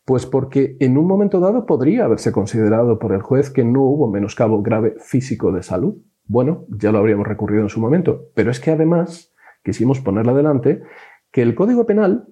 Pues 0.05 0.27
porque 0.27 0.77
en 0.81 0.99
un 0.99 1.07
momento 1.07 1.41
dado 1.41 1.65
podría 1.65 2.05
haberse 2.05 2.31
considerado 2.31 2.99
por 2.99 3.13
el 3.13 3.23
juez 3.23 3.51
que 3.51 3.65
no 3.65 3.83
hubo 3.83 4.11
menoscabo 4.11 4.63
grave 4.63 4.97
físico 4.99 5.51
de 5.53 5.63
salud. 5.63 5.97
Bueno, 6.27 6.67
ya 6.69 6.93
lo 6.93 6.99
habríamos 6.99 7.27
recurrido 7.27 7.63
en 7.63 7.69
su 7.69 7.81
momento, 7.81 8.29
pero 8.35 8.51
es 8.51 8.61
que 8.61 8.71
además 8.71 9.33
quisimos 9.63 10.01
ponerle 10.01 10.33
adelante 10.33 10.83
que 11.31 11.43
el 11.43 11.55
Código 11.55 11.87
Penal, 11.87 12.29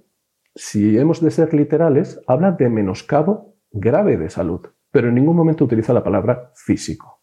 si 0.54 0.98
hemos 0.98 1.20
de 1.20 1.30
ser 1.30 1.54
literales, 1.54 2.20
habla 2.26 2.52
de 2.52 2.68
menoscabo 2.68 3.54
grave 3.70 4.18
de 4.18 4.28
salud, 4.28 4.60
pero 4.90 5.08
en 5.08 5.14
ningún 5.14 5.36
momento 5.36 5.64
utiliza 5.64 5.94
la 5.94 6.04
palabra 6.04 6.52
físico. 6.54 7.22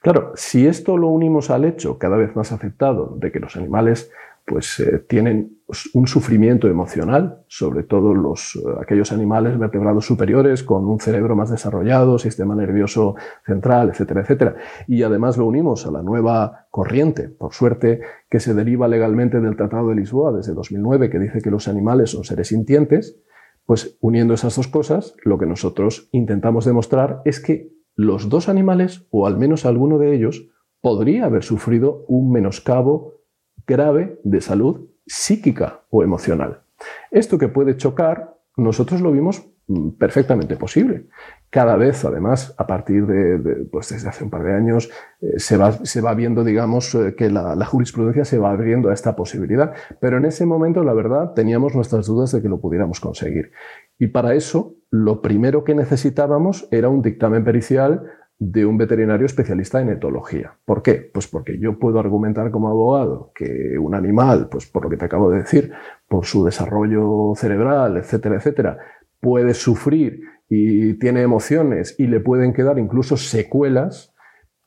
Claro, 0.00 0.32
si 0.34 0.66
esto 0.66 0.96
lo 0.96 1.08
unimos 1.08 1.50
al 1.50 1.64
hecho 1.64 1.98
cada 1.98 2.16
vez 2.16 2.34
más 2.34 2.52
aceptado 2.52 3.16
de 3.18 3.30
que 3.30 3.40
los 3.40 3.56
animales 3.56 4.10
pues 4.46 4.80
eh, 4.80 4.98
tienen 5.06 5.59
un 5.94 6.06
sufrimiento 6.06 6.68
emocional, 6.68 7.44
sobre 7.48 7.82
todo 7.82 8.14
los, 8.14 8.56
eh, 8.56 8.60
aquellos 8.80 9.12
animales 9.12 9.58
vertebrados 9.58 10.06
superiores 10.06 10.62
con 10.62 10.86
un 10.86 11.00
cerebro 11.00 11.36
más 11.36 11.50
desarrollado, 11.50 12.18
sistema 12.18 12.54
nervioso 12.54 13.14
central, 13.44 13.90
etcétera, 13.90 14.22
etcétera. 14.22 14.56
Y 14.86 15.02
además 15.02 15.36
lo 15.36 15.46
unimos 15.46 15.86
a 15.86 15.90
la 15.90 16.02
nueva 16.02 16.66
corriente, 16.70 17.28
por 17.28 17.52
suerte, 17.52 18.00
que 18.28 18.40
se 18.40 18.54
deriva 18.54 18.88
legalmente 18.88 19.40
del 19.40 19.56
Tratado 19.56 19.88
de 19.88 19.96
Lisboa 19.96 20.32
desde 20.32 20.54
2009, 20.54 21.10
que 21.10 21.18
dice 21.18 21.40
que 21.40 21.50
los 21.50 21.68
animales 21.68 22.10
son 22.10 22.24
seres 22.24 22.48
sintientes, 22.48 23.20
pues 23.66 23.96
uniendo 24.00 24.34
esas 24.34 24.56
dos 24.56 24.68
cosas, 24.68 25.14
lo 25.24 25.38
que 25.38 25.46
nosotros 25.46 26.08
intentamos 26.12 26.64
demostrar 26.64 27.22
es 27.24 27.40
que 27.40 27.72
los 27.94 28.28
dos 28.28 28.48
animales, 28.48 29.06
o 29.10 29.26
al 29.26 29.36
menos 29.38 29.66
alguno 29.66 29.98
de 29.98 30.14
ellos, 30.14 30.48
podría 30.80 31.26
haber 31.26 31.44
sufrido 31.44 32.04
un 32.08 32.32
menoscabo 32.32 33.20
grave 33.66 34.18
de 34.24 34.40
salud 34.40 34.89
psíquica 35.10 35.80
o 35.90 36.04
emocional. 36.04 36.62
Esto 37.10 37.36
que 37.36 37.48
puede 37.48 37.76
chocar, 37.76 38.36
nosotros 38.56 39.00
lo 39.00 39.10
vimos 39.10 39.44
mm, 39.66 39.90
perfectamente 39.98 40.56
posible. 40.56 41.06
Cada 41.50 41.74
vez, 41.74 42.04
además, 42.04 42.54
a 42.56 42.66
partir 42.68 43.06
de, 43.06 43.66
pues 43.72 43.88
desde 43.88 44.08
hace 44.08 44.22
un 44.22 44.30
par 44.30 44.44
de 44.44 44.54
años, 44.54 44.88
eh, 45.20 45.38
se, 45.38 45.56
va, 45.56 45.72
se, 45.72 46.00
va, 46.00 46.14
viendo, 46.14 46.44
digamos, 46.44 46.94
eh, 46.94 47.16
que 47.16 47.28
la, 47.28 47.56
la, 47.56 47.66
jurisprudencia 47.66 48.24
se 48.24 48.38
va 48.38 48.52
abriendo 48.52 48.90
a 48.90 48.94
esta 48.94 49.16
posibilidad. 49.16 49.74
Pero 50.00 50.18
en 50.18 50.26
ese 50.26 50.46
momento, 50.46 50.84
la 50.84 50.94
verdad, 50.94 51.32
teníamos 51.34 51.74
nuestras 51.74 52.06
dudas 52.06 52.30
de 52.30 52.40
que 52.40 52.48
lo 52.48 52.60
pudiéramos 52.60 53.00
conseguir. 53.00 53.50
Y 53.98 54.06
para 54.08 54.34
eso, 54.34 54.76
lo 54.90 55.22
primero 55.22 55.64
que 55.64 55.74
necesitábamos 55.74 56.68
era 56.70 56.88
un 56.88 57.02
dictamen 57.02 57.42
pericial 57.42 58.04
de 58.40 58.64
un 58.64 58.78
veterinario 58.78 59.26
especialista 59.26 59.82
en 59.82 59.90
etología. 59.90 60.54
¿Por 60.64 60.82
qué? 60.82 61.10
Pues 61.12 61.28
porque 61.28 61.58
yo 61.58 61.78
puedo 61.78 62.00
argumentar 62.00 62.50
como 62.50 62.68
abogado 62.68 63.32
que 63.34 63.78
un 63.78 63.94
animal, 63.94 64.48
pues 64.50 64.66
por 64.66 64.84
lo 64.84 64.90
que 64.90 64.96
te 64.96 65.04
acabo 65.04 65.30
de 65.30 65.40
decir, 65.40 65.72
por 66.08 66.24
su 66.24 66.42
desarrollo 66.42 67.34
cerebral, 67.36 67.98
etcétera, 67.98 68.36
etcétera, 68.36 68.78
puede 69.20 69.52
sufrir 69.52 70.22
y 70.48 70.94
tiene 70.94 71.20
emociones 71.20 71.94
y 71.98 72.06
le 72.06 72.20
pueden 72.20 72.54
quedar 72.54 72.78
incluso 72.78 73.18
secuelas, 73.18 74.14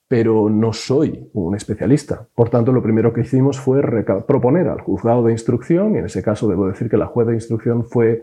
pero 0.07 0.51
no 0.51 0.71
soy 0.71 1.31
un 1.33 1.55
especialista. 1.55 2.27
Por 2.35 2.51
tanto, 2.51 2.71
lo 2.71 2.83
primero 2.83 3.11
que 3.11 3.21
hicimos 3.21 3.59
fue 3.59 3.81
proponer 4.27 4.67
al 4.67 4.81
juzgado 4.81 5.23
de 5.23 5.31
instrucción, 5.31 5.95
y 5.95 5.97
en 5.97 6.05
ese 6.05 6.21
caso 6.21 6.47
debo 6.47 6.67
decir 6.67 6.91
que 6.91 6.97
la 6.97 7.07
juez 7.07 7.25
de 7.25 7.33
instrucción 7.33 7.85
fue 7.85 8.21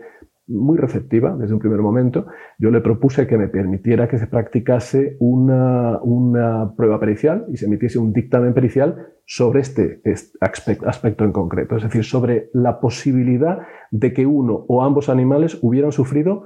muy 0.51 0.77
receptiva 0.77 1.35
desde 1.35 1.53
un 1.53 1.59
primer 1.59 1.79
momento, 1.79 2.27
yo 2.59 2.69
le 2.71 2.81
propuse 2.81 3.27
que 3.27 3.37
me 3.37 3.47
permitiera 3.47 4.07
que 4.07 4.17
se 4.17 4.27
practicase 4.27 5.17
una, 5.19 5.99
una 6.01 6.73
prueba 6.75 6.99
pericial 6.99 7.45
y 7.51 7.57
se 7.57 7.65
emitiese 7.65 7.99
un 7.99 8.13
dictamen 8.13 8.53
pericial 8.53 9.07
sobre 9.25 9.61
este, 9.61 10.01
aspecto 10.41 11.23
en 11.23 11.31
concreto, 11.31 11.77
es 11.77 11.83
decir, 11.83 12.03
sobre 12.03 12.49
la 12.53 12.79
posibilidad 12.79 13.59
de 13.89 14.13
que 14.13 14.25
uno 14.25 14.65
o 14.67 14.83
ambos 14.83 15.09
animales 15.09 15.57
hubieran 15.61 15.91
sufrido 15.91 16.43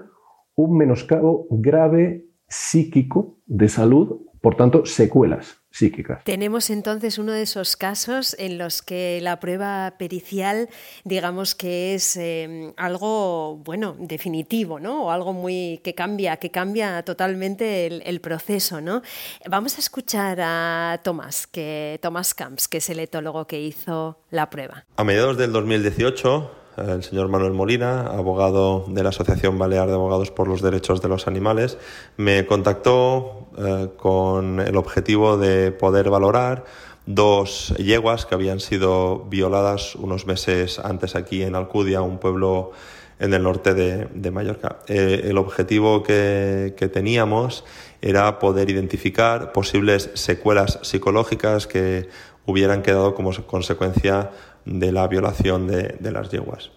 un 0.56 0.78
menoscabo 0.78 1.48
grave 1.50 2.26
psíquico 2.48 3.40
de 3.46 3.70
salud, 3.70 4.22
por 4.42 4.56
tanto, 4.56 4.86
secuelas 4.86 5.65
psíquicas. 5.76 6.24
Tenemos 6.24 6.70
entonces 6.70 7.18
uno 7.18 7.34
de 7.34 7.42
esos 7.42 7.76
casos 7.76 8.34
en 8.40 8.58
los 8.58 8.82
que 8.82 9.20
la 9.22 9.42
prueba 9.42 9.96
pericial, 9.98 10.70
digamos 11.04 11.54
que 11.54 11.96
es 11.96 12.16
em, 12.16 12.72
algo, 12.78 13.58
bueno, 13.58 13.96
definitivo, 14.00 14.80
¿no? 14.80 15.06
O 15.06 15.12
algo 15.12 15.34
muy 15.34 15.82
que 15.84 15.94
cambia, 15.94 16.38
que 16.38 16.50
cambia 16.50 17.04
totalmente 17.04 17.88
el, 17.88 18.22
proceso, 18.22 18.80
¿no? 18.80 19.02
Vamos 19.50 19.78
a 19.78 19.82
escuchar 19.82 20.40
a 20.42 21.02
Tomás, 21.04 21.46
que 21.46 22.00
Tomás 22.02 22.34
Camps, 22.34 22.70
que 22.70 22.78
es 22.78 22.90
el 22.90 23.00
etólogo 23.02 23.46
que 23.46 23.60
hizo 23.60 24.18
la 24.32 24.50
prueba. 24.50 24.86
A 24.96 25.04
mediados 25.04 25.38
del 25.38 25.52
2018 25.52 26.66
el 26.78 27.04
señor 27.04 27.30
Manuel 27.30 27.54
Molina, 27.54 28.08
abogado 28.08 28.86
de 28.88 29.02
la 29.02 29.10
Asociación 29.10 29.58
Balear 29.58 29.88
de 29.88 29.94
Abogados 29.94 30.32
por 30.32 30.48
los 30.48 30.62
Derechos 30.62 31.02
de 31.02 31.08
los 31.08 31.28
Animales, 31.28 31.78
me 32.18 32.46
contactó 32.46 33.45
eh, 33.58 33.90
con 33.98 34.60
el 34.60 34.76
objetivo 34.78 35.38
de 35.38 35.72
poder 35.72 36.10
valorar 36.10 36.66
dos 37.06 37.74
yeguas 37.78 38.26
que 38.26 38.36
habían 38.36 38.60
sido 38.60 39.26
violadas 39.26 39.96
unos 39.96 40.26
meses 40.26 40.80
antes 40.80 41.16
aquí 41.16 41.44
en 41.44 41.56
Alcudia, 41.56 42.02
un 42.02 42.18
pueblo 42.18 42.72
en 43.20 43.34
el 43.34 43.44
norte 43.44 43.74
de, 43.74 44.32
Mallorca. 44.32 44.80
Eh, 44.88 45.22
el 45.26 45.38
objetivo 45.38 46.04
que, 46.04 46.74
teníamos 46.92 47.64
era 48.02 48.40
poder 48.40 48.70
identificar 48.70 49.52
posibles 49.52 50.10
secuelas 50.14 50.80
psicológicas 50.82 51.68
que 51.68 52.10
hubieran 52.46 52.82
quedado 52.82 53.16
como 53.16 53.32
consecuencia 53.46 54.32
de 54.66 54.92
la 54.92 55.08
violación 55.08 55.68
de, 55.68 56.12
las 56.12 56.30
yeguas. 56.30 56.72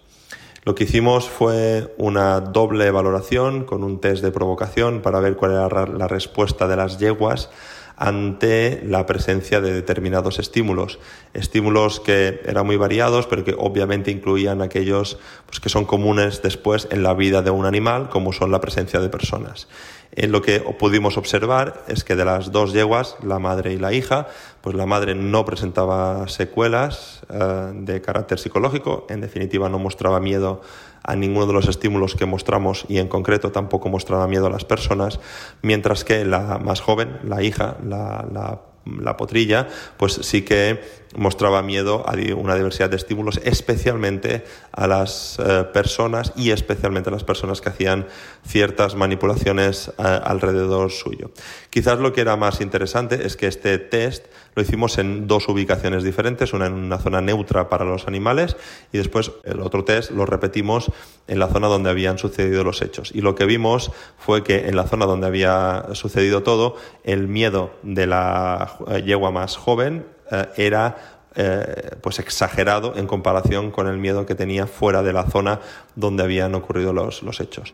Lo 0.69 0.75
que 0.75 0.83
hicimos 0.83 1.27
fue 1.27 1.95
una 1.97 2.41
doble 2.41 2.91
valoración 2.91 3.63
con 3.63 3.83
un 3.83 3.99
test 3.99 4.21
de 4.23 4.29
provocación 4.29 5.01
para 5.01 5.19
ver 5.19 5.35
cuál 5.35 5.53
era 5.53 5.87
la 5.87 6.07
respuesta 6.07 6.67
de 6.67 6.75
las 6.75 6.99
yeguas 6.99 7.49
ante 7.97 8.79
la 8.85 9.07
presencia 9.07 9.61
de 9.61 9.73
determinados 9.73 10.37
estímulos. 10.37 10.99
Estímulos 11.33 11.99
que 11.99 12.41
eran 12.45 12.67
muy 12.67 12.77
variados, 12.77 13.25
pero 13.25 13.43
que 13.43 13.55
obviamente 13.57 14.11
incluían 14.11 14.61
aquellos 14.61 15.17
pues, 15.47 15.59
que 15.59 15.69
son 15.69 15.85
comunes 15.85 16.43
después 16.43 16.87
en 16.91 17.01
la 17.01 17.15
vida 17.15 17.41
de 17.41 17.49
un 17.49 17.65
animal, 17.65 18.09
como 18.09 18.31
son 18.31 18.51
la 18.51 18.61
presencia 18.61 18.99
de 18.99 19.09
personas. 19.09 19.67
En 20.11 20.31
lo 20.31 20.41
que 20.41 20.59
pudimos 20.59 21.17
observar 21.17 21.83
es 21.87 22.03
que 22.03 22.15
de 22.15 22.25
las 22.25 22.51
dos 22.51 22.73
yeguas, 22.73 23.15
la 23.21 23.39
madre 23.39 23.73
y 23.73 23.77
la 23.77 23.93
hija, 23.93 24.27
pues 24.61 24.75
la 24.75 24.85
madre 24.85 25.13
no 25.15 25.45
presentaba 25.45 26.27
secuelas 26.27 27.21
eh, 27.29 27.71
de 27.73 28.01
carácter 28.01 28.39
psicológico, 28.39 29.05
en 29.09 29.21
definitiva 29.21 29.69
no 29.69 29.77
mostraba 29.77 30.19
miedo 30.19 30.61
a 31.03 31.15
ninguno 31.15 31.45
de 31.45 31.53
los 31.53 31.67
estímulos 31.67 32.15
que 32.15 32.25
mostramos 32.25 32.85
y 32.89 32.97
en 32.97 33.07
concreto 33.07 33.51
tampoco 33.51 33.89
mostraba 33.89 34.27
miedo 34.27 34.47
a 34.47 34.49
las 34.49 34.65
personas, 34.65 35.19
mientras 35.61 36.03
que 36.03 36.25
la 36.25 36.57
más 36.57 36.81
joven, 36.81 37.19
la 37.23 37.41
hija, 37.43 37.77
la, 37.83 38.27
la 38.31 38.61
la 38.85 39.17
potrilla, 39.17 39.67
pues 39.97 40.13
sí 40.13 40.41
que 40.41 40.81
mostraba 41.15 41.61
miedo 41.61 42.03
a 42.07 42.13
una 42.35 42.55
diversidad 42.55 42.89
de 42.89 42.97
estímulos, 42.97 43.39
especialmente 43.43 44.43
a 44.71 44.87
las 44.87 45.39
eh, 45.39 45.65
personas 45.73 46.33
y 46.35 46.51
especialmente 46.51 47.09
a 47.09 47.13
las 47.13 47.23
personas 47.23 47.61
que 47.61 47.69
hacían 47.69 48.07
ciertas 48.45 48.95
manipulaciones 48.95 49.89
eh, 49.89 50.19
alrededor 50.23 50.91
suyo. 50.91 51.31
Quizás 51.69 51.99
lo 51.99 52.13
que 52.13 52.21
era 52.21 52.35
más 52.35 52.61
interesante 52.61 53.25
es 53.25 53.35
que 53.35 53.47
este 53.47 53.77
test 53.77 54.25
lo 54.55 54.61
hicimos 54.61 54.97
en 54.97 55.27
dos 55.27 55.47
ubicaciones 55.47 56.03
diferentes, 56.03 56.53
una 56.53 56.67
en 56.67 56.73
una 56.73 56.97
zona 56.97 57.21
neutra 57.21 57.69
para 57.69 57.85
los 57.85 58.07
animales 58.07 58.57
y 58.91 58.97
después 58.97 59.31
el 59.43 59.61
otro 59.61 59.83
test 59.83 60.11
lo 60.11 60.25
repetimos 60.25 60.91
en 61.27 61.39
la 61.39 61.47
zona 61.47 61.67
donde 61.67 61.89
habían 61.89 62.17
sucedido 62.17 62.63
los 62.63 62.81
hechos. 62.81 63.11
Y 63.13 63.21
lo 63.21 63.35
que 63.35 63.45
vimos 63.45 63.91
fue 64.17 64.43
que 64.43 64.67
en 64.67 64.75
la 64.75 64.85
zona 64.85 65.05
donde 65.05 65.27
había 65.27 65.85
sucedido 65.93 66.43
todo, 66.43 66.75
el 67.03 67.27
miedo 67.27 67.71
de 67.83 68.07
la 68.07 68.77
eh, 68.89 69.01
yegua 69.03 69.31
más 69.31 69.55
joven 69.55 70.05
eh, 70.31 70.49
era 70.57 70.97
eh, 71.35 71.91
pues 72.01 72.19
exagerado 72.19 72.95
en 72.95 73.07
comparación 73.07 73.71
con 73.71 73.87
el 73.87 73.97
miedo 73.97 74.25
que 74.25 74.35
tenía 74.35 74.67
fuera 74.67 75.03
de 75.03 75.13
la 75.13 75.23
zona 75.23 75.59
donde 75.95 76.23
habían 76.23 76.55
ocurrido 76.55 76.93
los 76.93 77.39
hechos. 77.39 77.73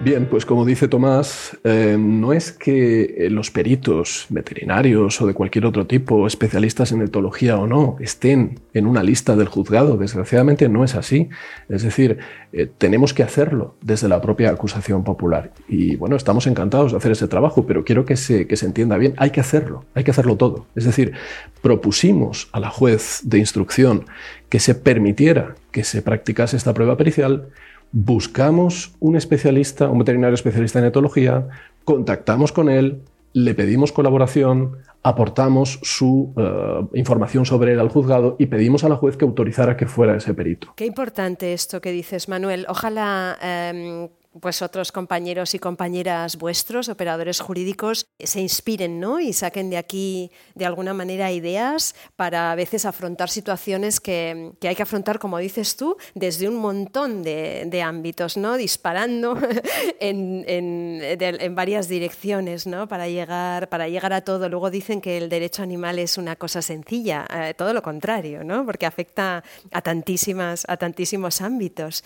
Bien, 0.00 0.26
pues 0.26 0.46
como 0.46 0.64
dice 0.64 0.86
Tomás, 0.86 1.58
eh, 1.64 1.96
no 1.98 2.32
es 2.32 2.52
que 2.52 3.02
eh, 3.02 3.30
los 3.30 3.50
peritos 3.50 4.26
veterinarios 4.28 5.20
o 5.20 5.26
de 5.26 5.34
cualquier 5.34 5.66
otro 5.66 5.88
tipo, 5.88 6.24
especialistas 6.28 6.92
en 6.92 7.02
etología 7.02 7.58
o 7.58 7.66
no, 7.66 7.96
estén 7.98 8.60
en 8.74 8.86
una 8.86 9.02
lista 9.02 9.34
del 9.34 9.48
juzgado. 9.48 9.96
Desgraciadamente 9.96 10.68
no 10.68 10.84
es 10.84 10.94
así. 10.94 11.30
Es 11.68 11.82
decir, 11.82 12.18
eh, 12.52 12.70
tenemos 12.78 13.12
que 13.12 13.24
hacerlo 13.24 13.74
desde 13.82 14.08
la 14.08 14.20
propia 14.20 14.50
acusación 14.50 15.02
popular. 15.02 15.50
Y 15.68 15.96
bueno, 15.96 16.14
estamos 16.14 16.46
encantados 16.46 16.92
de 16.92 16.98
hacer 16.98 17.10
ese 17.10 17.26
trabajo, 17.26 17.66
pero 17.66 17.84
quiero 17.84 18.04
que 18.04 18.16
se, 18.16 18.46
que 18.46 18.56
se 18.56 18.66
entienda 18.66 18.96
bien, 18.98 19.14
hay 19.16 19.30
que 19.30 19.40
hacerlo, 19.40 19.84
hay 19.94 20.04
que 20.04 20.12
hacerlo 20.12 20.36
todo. 20.36 20.66
Es 20.76 20.84
decir, 20.84 21.12
propusimos 21.60 22.48
a 22.52 22.60
la 22.60 22.70
juez 22.70 23.22
de 23.24 23.38
instrucción 23.38 24.04
que 24.48 24.60
se 24.60 24.76
permitiera 24.76 25.56
que 25.72 25.82
se 25.82 26.02
practicase 26.02 26.56
esta 26.56 26.72
prueba 26.72 26.96
pericial 26.96 27.48
buscamos 27.92 28.92
un 29.00 29.16
especialista, 29.16 29.88
un 29.88 29.98
veterinario 29.98 30.34
especialista 30.34 30.78
en 30.78 30.86
etología, 30.86 31.48
contactamos 31.84 32.52
con 32.52 32.68
él, 32.68 33.02
le 33.32 33.54
pedimos 33.54 33.92
colaboración, 33.92 34.78
aportamos 35.02 35.78
su 35.82 36.32
eh, 36.36 36.98
información 36.98 37.46
sobre 37.46 37.72
él 37.72 37.80
al 37.80 37.88
juzgado 37.88 38.36
y 38.38 38.46
pedimos 38.46 38.84
a 38.84 38.88
la 38.88 38.96
juez 38.96 39.16
que 39.16 39.24
autorizara 39.24 39.76
que 39.76 39.86
fuera 39.86 40.16
ese 40.16 40.34
perito. 40.34 40.72
Qué 40.76 40.86
importante 40.86 41.52
esto 41.52 41.80
que 41.80 41.92
dices, 41.92 42.28
Manuel. 42.28 42.66
Ojalá 42.68 43.38
em, 43.40 44.08
pues 44.40 44.62
otros 44.62 44.92
compañeros 44.92 45.54
y 45.54 45.58
compañeras 45.58 46.36
vuestros, 46.36 46.88
operadores 46.88 47.40
jurídicos, 47.40 48.06
se 48.18 48.40
inspiren 48.40 49.00
¿no? 49.00 49.20
y 49.20 49.32
saquen 49.32 49.70
de 49.70 49.76
aquí 49.76 50.30
de 50.54 50.66
alguna 50.66 50.94
manera 50.94 51.32
ideas 51.32 51.94
para 52.16 52.52
a 52.52 52.54
veces 52.54 52.84
afrontar 52.84 53.30
situaciones 53.30 54.00
que, 54.00 54.52
hay 54.62 54.76
que 54.76 54.82
afrontar, 54.82 55.18
como 55.18 55.38
dices 55.38 55.76
tú, 55.76 55.96
desde 56.14 56.48
un 56.48 56.56
montón 56.56 57.22
de, 57.22 57.82
ámbitos, 57.82 58.36
¿no? 58.36 58.56
disparando 58.56 59.38
en, 60.00 60.44
en, 60.46 61.54
varias 61.54 61.88
direcciones 61.88 62.66
¿no? 62.66 62.88
para, 62.88 63.08
llegar, 63.08 63.68
para 63.68 63.88
llegar 63.88 64.12
a 64.12 64.20
todo. 64.20 64.48
Luego 64.48 64.70
dicen 64.70 65.00
que 65.00 65.16
el 65.16 65.28
derecho 65.28 65.62
animal 65.62 65.98
es 65.98 66.18
una 66.18 66.36
cosa 66.36 66.60
sencilla, 66.60 67.26
eh, 67.32 67.54
todo 67.54 67.72
lo 67.72 67.82
contrario, 67.82 68.44
¿no? 68.44 68.66
porque 68.66 68.86
afecta 68.86 69.42
a, 69.70 69.80
tantísimas, 69.80 70.64
a 70.68 70.76
tantísimos 70.76 71.40
ámbitos. 71.40 72.04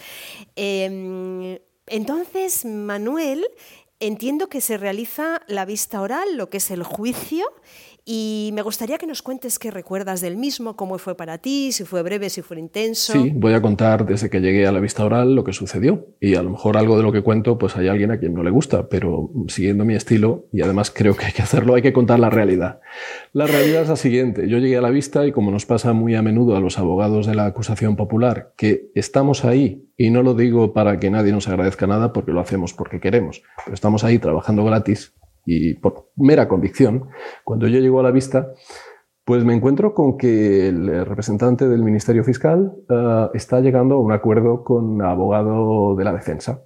Em, 0.56 1.58
entonces, 1.92 2.64
Manuel, 2.64 3.46
entiendo 4.00 4.48
que 4.48 4.62
se 4.62 4.78
realiza 4.78 5.42
la 5.46 5.66
vista 5.66 6.00
oral, 6.00 6.38
lo 6.38 6.48
que 6.48 6.56
es 6.56 6.70
el 6.70 6.82
juicio, 6.82 7.46
y 8.04 8.50
me 8.52 8.62
gustaría 8.62 8.98
que 8.98 9.06
nos 9.06 9.22
cuentes 9.22 9.60
qué 9.60 9.70
recuerdas 9.70 10.20
del 10.20 10.36
mismo, 10.36 10.74
cómo 10.74 10.98
fue 10.98 11.16
para 11.16 11.38
ti, 11.38 11.70
si 11.70 11.84
fue 11.84 12.02
breve, 12.02 12.30
si 12.30 12.42
fue 12.42 12.58
intenso. 12.58 13.12
Sí, 13.12 13.32
voy 13.34 13.52
a 13.52 13.62
contar 13.62 14.04
desde 14.04 14.28
que 14.28 14.40
llegué 14.40 14.66
a 14.66 14.72
la 14.72 14.80
vista 14.80 15.04
oral 15.04 15.36
lo 15.36 15.44
que 15.44 15.52
sucedió. 15.52 16.08
Y 16.20 16.34
a 16.34 16.42
lo 16.42 16.50
mejor 16.50 16.76
algo 16.76 16.96
de 16.96 17.04
lo 17.04 17.12
que 17.12 17.22
cuento, 17.22 17.58
pues 17.58 17.76
hay 17.76 17.86
alguien 17.86 18.10
a 18.10 18.18
quien 18.18 18.34
no 18.34 18.42
le 18.42 18.50
gusta, 18.50 18.88
pero 18.88 19.30
siguiendo 19.46 19.84
mi 19.84 19.94
estilo, 19.94 20.46
y 20.52 20.62
además 20.62 20.90
creo 20.90 21.14
que 21.16 21.26
hay 21.26 21.32
que 21.32 21.42
hacerlo, 21.42 21.74
hay 21.74 21.82
que 21.82 21.92
contar 21.92 22.18
la 22.18 22.30
realidad. 22.30 22.80
La 23.32 23.46
realidad 23.46 23.82
es 23.82 23.88
la 23.88 23.96
siguiente. 23.96 24.48
Yo 24.48 24.58
llegué 24.58 24.76
a 24.76 24.82
la 24.82 24.90
vista 24.90 25.24
y 25.24 25.30
como 25.30 25.52
nos 25.52 25.64
pasa 25.64 25.92
muy 25.92 26.16
a 26.16 26.22
menudo 26.22 26.56
a 26.56 26.60
los 26.60 26.78
abogados 26.78 27.26
de 27.26 27.36
la 27.36 27.46
acusación 27.46 27.94
popular, 27.94 28.52
que 28.56 28.90
estamos 28.96 29.44
ahí, 29.44 29.88
y 29.96 30.10
no 30.10 30.24
lo 30.24 30.34
digo 30.34 30.72
para 30.72 30.98
que 30.98 31.10
nadie 31.10 31.30
nos 31.30 31.46
agradezca 31.46 31.86
nada, 31.86 32.12
porque 32.12 32.32
lo 32.32 32.40
hacemos 32.40 32.74
porque 32.74 32.98
queremos, 32.98 33.42
pero 33.64 33.74
estamos 33.74 34.02
ahí 34.02 34.18
trabajando 34.18 34.64
gratis 34.64 35.14
y 35.44 35.74
por 35.74 36.10
mera 36.16 36.48
convicción, 36.48 37.08
cuando 37.44 37.66
yo 37.68 37.80
llego 37.80 38.00
a 38.00 38.02
la 38.02 38.10
vista, 38.10 38.52
pues 39.24 39.44
me 39.44 39.54
encuentro 39.54 39.94
con 39.94 40.18
que 40.18 40.68
el 40.68 41.06
representante 41.06 41.68
del 41.68 41.82
Ministerio 41.84 42.24
Fiscal 42.24 42.72
eh, 42.88 43.28
está 43.34 43.60
llegando 43.60 43.94
a 43.94 44.00
un 44.00 44.12
acuerdo 44.12 44.64
con 44.64 45.00
abogado 45.00 45.94
de 45.94 46.04
la 46.04 46.12
defensa. 46.12 46.62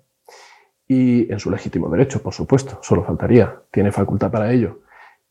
Y 0.88 1.30
en 1.30 1.38
su 1.38 1.50
legítimo 1.50 1.90
derecho, 1.90 2.22
por 2.22 2.32
supuesto, 2.32 2.78
solo 2.80 3.02
faltaría, 3.02 3.60
tiene 3.70 3.92
facultad 3.92 4.30
para 4.30 4.52
ello. 4.52 4.80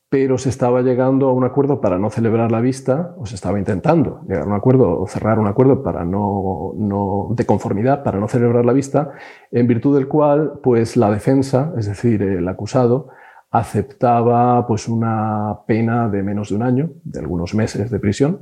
Pero 0.10 0.38
se 0.38 0.50
estaba 0.50 0.82
llegando 0.82 1.30
a 1.30 1.34
un 1.34 1.46
acuerdo 1.46 1.82
para 1.82 1.98
no 1.98 2.12
celebrar 2.12 2.52
la 2.52 2.62
vista, 2.62 3.16
o 3.18 3.26
se 3.26 3.36
estaba 3.36 3.58
intentando 3.58 4.22
llegar 4.28 4.44
a 4.44 4.48
un 4.48 4.54
acuerdo 4.54 5.02
o 5.02 5.08
cerrar 5.08 5.40
un 5.40 5.48
acuerdo 5.48 5.82
para 5.82 6.06
no, 6.06 6.74
no, 6.78 7.30
de 7.32 7.46
conformidad 7.46 8.04
para 8.04 8.20
no 8.20 8.28
celebrar 8.28 8.66
la 8.66 8.74
vista, 8.74 9.14
en 9.52 9.66
virtud 9.66 9.96
del 9.96 10.08
cual, 10.08 10.60
pues 10.62 10.96
la 10.96 11.10
defensa, 11.10 11.74
es 11.78 11.88
decir, 11.88 12.22
el 12.22 12.48
acusado, 12.48 13.10
aceptaba 13.58 14.68
pues 14.68 14.88
una 14.88 15.60
pena 15.66 16.10
de 16.10 16.24
menos 16.24 16.50
de 16.50 16.56
un 16.56 16.64
año, 16.64 16.92
de 17.04 17.20
algunos 17.20 17.56
meses 17.56 17.90
de 17.90 18.00
prisión, 18.00 18.42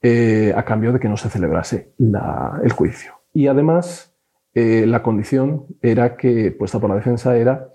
eh, 0.00 0.52
a 0.56 0.64
cambio 0.64 0.92
de 0.92 1.00
que 1.00 1.08
no 1.08 1.16
se 1.16 1.28
celebrase 1.28 1.92
el 1.98 2.72
juicio. 2.72 3.12
Y 3.32 3.48
además, 3.48 4.14
eh, 4.54 4.86
la 4.86 5.02
condición 5.02 5.66
era 5.82 6.16
que, 6.16 6.52
puesta 6.52 6.78
por 6.80 6.88
la 6.88 6.96
defensa, 6.96 7.36
era 7.36 7.68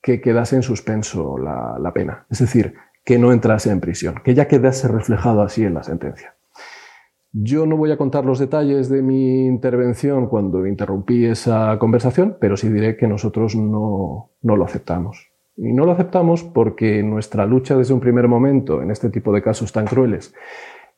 que 0.00 0.20
quedase 0.20 0.56
en 0.56 0.62
suspenso 0.62 1.36
la, 1.36 1.76
la 1.80 1.92
pena, 1.92 2.26
es 2.30 2.38
decir, 2.38 2.74
que 3.04 3.18
no 3.18 3.32
entrase 3.32 3.70
en 3.70 3.80
prisión, 3.80 4.16
que 4.24 4.34
ya 4.34 4.46
quedase 4.46 4.88
reflejado 4.88 5.42
así 5.42 5.64
en 5.64 5.74
la 5.74 5.82
sentencia. 5.82 6.36
Yo 7.32 7.64
no 7.66 7.76
voy 7.76 7.92
a 7.92 7.96
contar 7.96 8.24
los 8.24 8.38
detalles 8.38 8.88
de 8.88 9.02
mi 9.02 9.46
intervención 9.46 10.26
cuando 10.26 10.66
interrumpí 10.66 11.26
esa 11.26 11.78
conversación, 11.78 12.36
pero 12.40 12.56
sí 12.56 12.68
diré 12.68 12.96
que 12.96 13.06
nosotros 13.06 13.54
no, 13.54 14.32
no 14.42 14.56
lo 14.56 14.64
aceptamos. 14.64 15.29
Y 15.56 15.72
no 15.72 15.84
lo 15.84 15.92
aceptamos 15.92 16.42
porque 16.44 17.02
nuestra 17.02 17.46
lucha 17.46 17.76
desde 17.76 17.94
un 17.94 18.00
primer 18.00 18.28
momento 18.28 18.82
en 18.82 18.90
este 18.90 19.10
tipo 19.10 19.32
de 19.32 19.42
casos 19.42 19.72
tan 19.72 19.86
crueles 19.86 20.32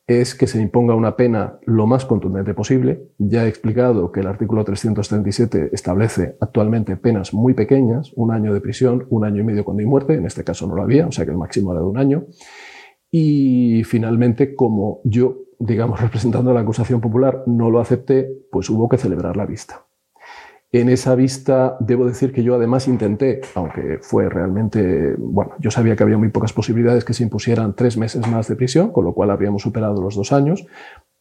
es 0.05 0.35
que 0.35 0.47
se 0.47 0.61
imponga 0.61 0.95
una 0.95 1.15
pena 1.15 1.59
lo 1.65 1.87
más 1.87 2.05
contundente 2.05 2.53
posible. 2.53 3.07
Ya 3.17 3.45
he 3.45 3.47
explicado 3.47 4.11
que 4.11 4.19
el 4.19 4.27
artículo 4.27 4.63
337 4.63 5.69
establece 5.71 6.35
actualmente 6.41 6.97
penas 6.97 7.33
muy 7.33 7.53
pequeñas, 7.53 8.11
un 8.15 8.31
año 8.31 8.53
de 8.53 8.59
prisión, 8.59 9.05
un 9.09 9.23
año 9.23 9.41
y 9.41 9.45
medio 9.45 9.63
con 9.63 9.79
y 9.79 9.85
muerte, 9.85 10.15
en 10.15 10.25
este 10.25 10.43
caso 10.43 10.67
no 10.67 10.75
lo 10.75 10.83
había, 10.83 11.07
o 11.07 11.11
sea 11.11 11.25
que 11.25 11.31
el 11.31 11.37
máximo 11.37 11.71
era 11.71 11.81
de 11.81 11.87
un 11.87 11.97
año. 11.97 12.25
Y 13.09 13.83
finalmente, 13.85 14.55
como 14.55 14.99
yo, 15.05 15.37
digamos, 15.59 16.01
representando 16.01 16.53
la 16.53 16.61
acusación 16.61 16.99
popular, 16.99 17.43
no 17.47 17.69
lo 17.69 17.79
acepté, 17.79 18.27
pues 18.51 18.69
hubo 18.69 18.89
que 18.89 18.97
celebrar 18.97 19.37
la 19.37 19.45
vista. 19.45 19.85
En 20.75 20.89
esa 20.89 21.13
vista, 21.13 21.77
debo 21.79 22.07
decir 22.07 22.33
que 22.33 22.41
yo 22.41 22.55
además 22.55 22.87
intenté, 22.87 23.41
aunque 23.53 23.99
fue 24.01 24.27
realmente, 24.27 25.13
bueno, 25.19 25.51
yo 25.59 25.69
sabía 25.69 25.95
que 25.95 26.01
había 26.01 26.17
muy 26.17 26.29
pocas 26.29 26.51
posibilidades 26.51 27.05
que 27.05 27.13
se 27.13 27.21
impusieran 27.21 27.75
tres 27.75 27.95
meses 27.95 28.27
más 28.27 28.47
de 28.47 28.55
prisión, 28.55 28.91
con 28.91 29.05
lo 29.05 29.13
cual 29.13 29.29
habríamos 29.29 29.61
superado 29.61 30.01
los 30.01 30.15
dos 30.15 30.31
años, 30.31 30.65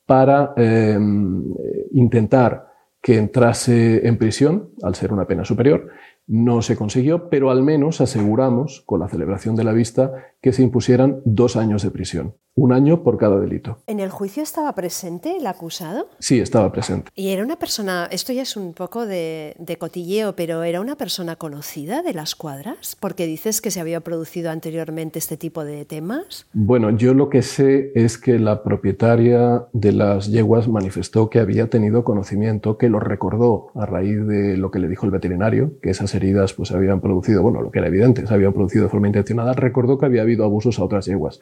para 0.07 0.55
em, 0.57 1.45
intentar 1.91 2.73
que 3.03 3.19
entrase 3.19 4.09
en 4.09 4.17
prisión, 4.17 4.71
al 4.83 4.95
ser 4.95 5.13
una 5.13 5.27
pena 5.27 5.45
superior, 5.45 5.89
no 6.27 6.63
se 6.63 6.75
consiguió, 6.75 7.29
pero 7.29 7.51
al 7.51 7.63
menos 7.63 8.01
aseguramos, 8.01 8.83
con 8.87 9.01
la 9.01 9.09
celebración 9.09 9.55
de 9.55 9.65
la 9.65 9.73
vista, 9.73 10.15
que 10.43 10.53
se 10.53 10.63
impusieran 10.63 11.23
dos 11.25 11.57
años 11.57 11.83
de 11.83 11.93
prisión, 11.93 12.35
un 12.55 12.73
año 12.73 13.03
por 13.03 13.17
cada 13.17 13.39
delito. 13.39 13.79
¿En 13.87 14.01
el 14.01 14.11
juicio 14.11 14.43
estaba 14.43 14.75
presente 14.75 15.37
el 15.37 15.47
acusado? 15.47 16.09
Sí, 16.19 16.41
estaba 16.41 16.71
presente. 16.73 17.11
¿Y 17.15 17.29
era 17.29 17.45
una 17.45 17.57
persona, 17.57 18.09
esto 18.11 18.33
ya 18.33 18.43
es 18.43 18.57
un 18.57 18.75
poco 18.75 19.07
de, 19.07 19.55
cotilleo, 19.79 20.35
pero 20.37 20.65
era 20.65 20.81
una 20.81 20.97
persona 20.97 21.37
conocida 21.37 22.03
de 22.03 22.13
las 22.13 22.35
cuadras? 22.35 22.97
Porque 22.99 23.27
dices 23.27 23.61
que 23.61 23.71
se 23.71 23.81
había 23.81 24.01
producido 24.01 24.51
anteriormente 24.51 25.19
este 25.19 25.37
tipo 25.37 25.65
de 25.65 25.85
temas. 25.85 26.47
Bueno, 26.53 26.91
yo 26.91 27.15
lo 27.15 27.31
que 27.31 27.43
sé 27.43 27.93
es 27.95 28.19
que 28.19 28.39
la 28.39 28.65
propietaria 28.65 29.67
de 29.73 29.93
las 29.93 30.27
yeguas 30.27 30.69
manifestó 30.69 31.31
que 31.31 31.39
había 31.39 31.71
tenido 31.71 32.05
conocimiento, 32.05 32.77
que 32.77 32.89
lo 32.89 32.99
recordó 32.99 33.69
a 33.77 33.87
raíz 33.87 34.27
de 34.27 34.57
lo 34.57 34.71
que 34.73 34.81
le 34.81 34.89
dijo 34.89 35.07
el 35.07 35.13
veterinario, 35.13 35.79
que 35.81 35.91
esas 35.91 36.15
heridas 36.15 36.53
pues 36.53 36.73
habían 36.73 37.01
producido, 37.01 37.43
bueno, 37.43 37.63
lo 37.63 37.71
que 37.71 37.79
era 37.79 37.89
evidente, 37.89 38.27
se 38.27 38.35
habían 38.35 38.53
producido 38.53 38.85
de 38.85 38.91
forma 38.91 39.07
intencionada, 39.07 39.53
recordó 39.53 39.99
que 39.99 40.07
había 40.07 40.23
habido 40.33 40.45
abusos 40.45 40.79
a 40.79 40.85
otras 40.85 41.07
yeguas. 41.07 41.41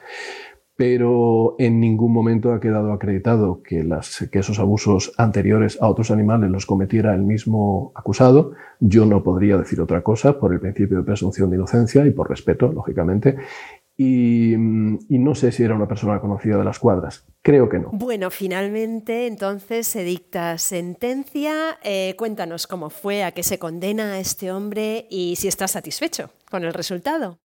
Pero 0.77 1.57
en 1.59 1.79
ningún 1.79 2.11
momento 2.11 2.55
ha 2.55 2.61
quedado 2.61 2.93
acreditado 2.93 3.63
que, 3.63 3.87
que 4.33 4.39
esos 4.39 4.59
abusos 4.59 5.13
anteriores 5.19 5.77
a 5.83 5.89
otros 5.89 6.11
animales 6.11 6.51
los 6.51 6.65
cometiera 6.65 7.15
el 7.15 7.23
mismo 7.23 7.93
acusado. 7.95 8.53
Yo 8.81 9.05
no 9.05 9.23
podría 9.23 9.59
decir 9.59 9.79
otra 9.83 10.03
cosa 10.03 10.39
por 10.39 10.55
el 10.55 10.61
principio 10.61 10.97
de 10.97 11.03
presunción 11.03 11.51
de 11.51 11.57
inocencia 11.57 12.07
y 12.07 12.13
por 12.13 12.31
respeto, 12.31 12.73
lógicamente. 12.73 13.37
Y, 14.03 14.55
no 14.57 15.35
sé 15.35 15.53
si 15.53 15.63
era 15.63 15.75
una 15.75 15.87
persona 15.87 16.19
conocida 16.23 16.57
de 16.57 16.65
las 16.65 16.79
cuadras. 16.79 17.27
Creo 17.43 17.69
que 17.69 17.79
no. 17.79 17.91
Bueno, 17.93 18.31
finalmente 18.31 19.27
entonces 19.27 19.87
se 19.87 20.05
dicta 20.05 20.57
sentencia. 20.57 21.79
Eh, 21.85 22.15
cuéntanos 22.17 22.67
cómo 22.67 22.89
fue, 22.89 23.23
a 23.23 23.33
qué 23.33 23.43
se 23.43 23.59
condena 23.59 24.15
a 24.15 24.19
este 24.19 24.51
hombre 24.51 25.07
y 25.11 25.37
si 25.37 25.49
estás 25.49 25.73
satisfecho 25.73 26.31
con 26.51 26.65
el 26.65 26.73
resultado. 26.73 27.41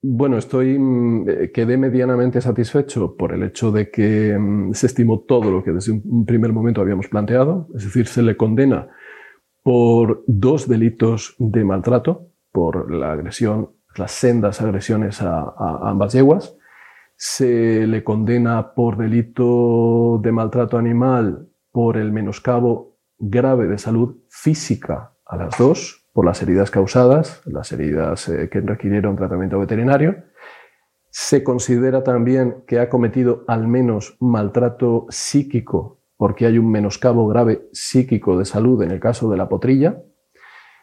Bueno, 0.00 0.38
estoy, 0.38 0.78
mm, 0.78 1.28
eh, 1.28 1.50
quedé 1.52 1.76
medianamente 1.76 2.40
satisfecho 2.40 3.16
por 3.16 3.32
el 3.32 3.42
hecho 3.42 3.72
de 3.72 3.90
que 3.90 4.36
mm, 4.38 4.72
se 4.72 4.86
estimó 4.86 5.20
todo 5.20 5.50
lo 5.50 5.64
que 5.64 5.72
desde 5.72 5.92
un 5.92 6.24
primer 6.24 6.52
momento 6.52 6.80
habíamos 6.80 7.08
planteado, 7.08 7.68
es 7.74 7.84
decir, 7.84 8.06
se 8.06 8.22
le 8.22 8.36
condena 8.36 8.88
por 9.62 10.24
dos 10.26 10.68
delitos 10.68 11.34
de 11.38 11.64
maltrato, 11.64 12.28
por 12.52 12.92
la 12.92 13.12
agresión 13.12 13.70
las 13.98 14.12
sendas 14.12 14.60
agresiones 14.62 15.20
a, 15.22 15.54
ambas 15.82 16.12
yeguas. 16.12 16.56
Se 17.16 17.86
le 17.86 18.04
condena 18.04 18.74
por 18.74 18.96
delito 18.96 20.20
de 20.22 20.30
maltrato 20.30 20.78
animal 20.78 21.48
por 21.72 21.96
el 21.96 22.12
menoscabo 22.12 22.96
grave 23.18 23.66
de 23.66 23.78
salud 23.78 24.16
física 24.28 25.14
a 25.26 25.36
las 25.36 25.58
dos, 25.58 25.97
por 26.18 26.24
las 26.24 26.42
heridas 26.42 26.72
causadas, 26.72 27.42
las 27.44 27.70
heridas 27.70 28.28
eh, 28.28 28.48
que 28.50 28.60
requirieron 28.60 29.14
tratamiento 29.14 29.56
veterinario. 29.56 30.24
Se 31.10 31.44
considera 31.44 32.02
también 32.02 32.64
que 32.66 32.80
ha 32.80 32.88
cometido 32.88 33.44
al 33.46 33.68
menos 33.68 34.16
maltrato 34.18 35.06
psíquico 35.10 36.02
porque 36.16 36.46
hay 36.46 36.58
un 36.58 36.72
menoscabo 36.72 37.28
grave 37.28 37.68
psíquico 37.72 38.36
de 38.36 38.46
salud 38.46 38.82
en 38.82 38.90
el 38.90 38.98
caso 38.98 39.30
de 39.30 39.36
la 39.36 39.48
potrilla, 39.48 40.02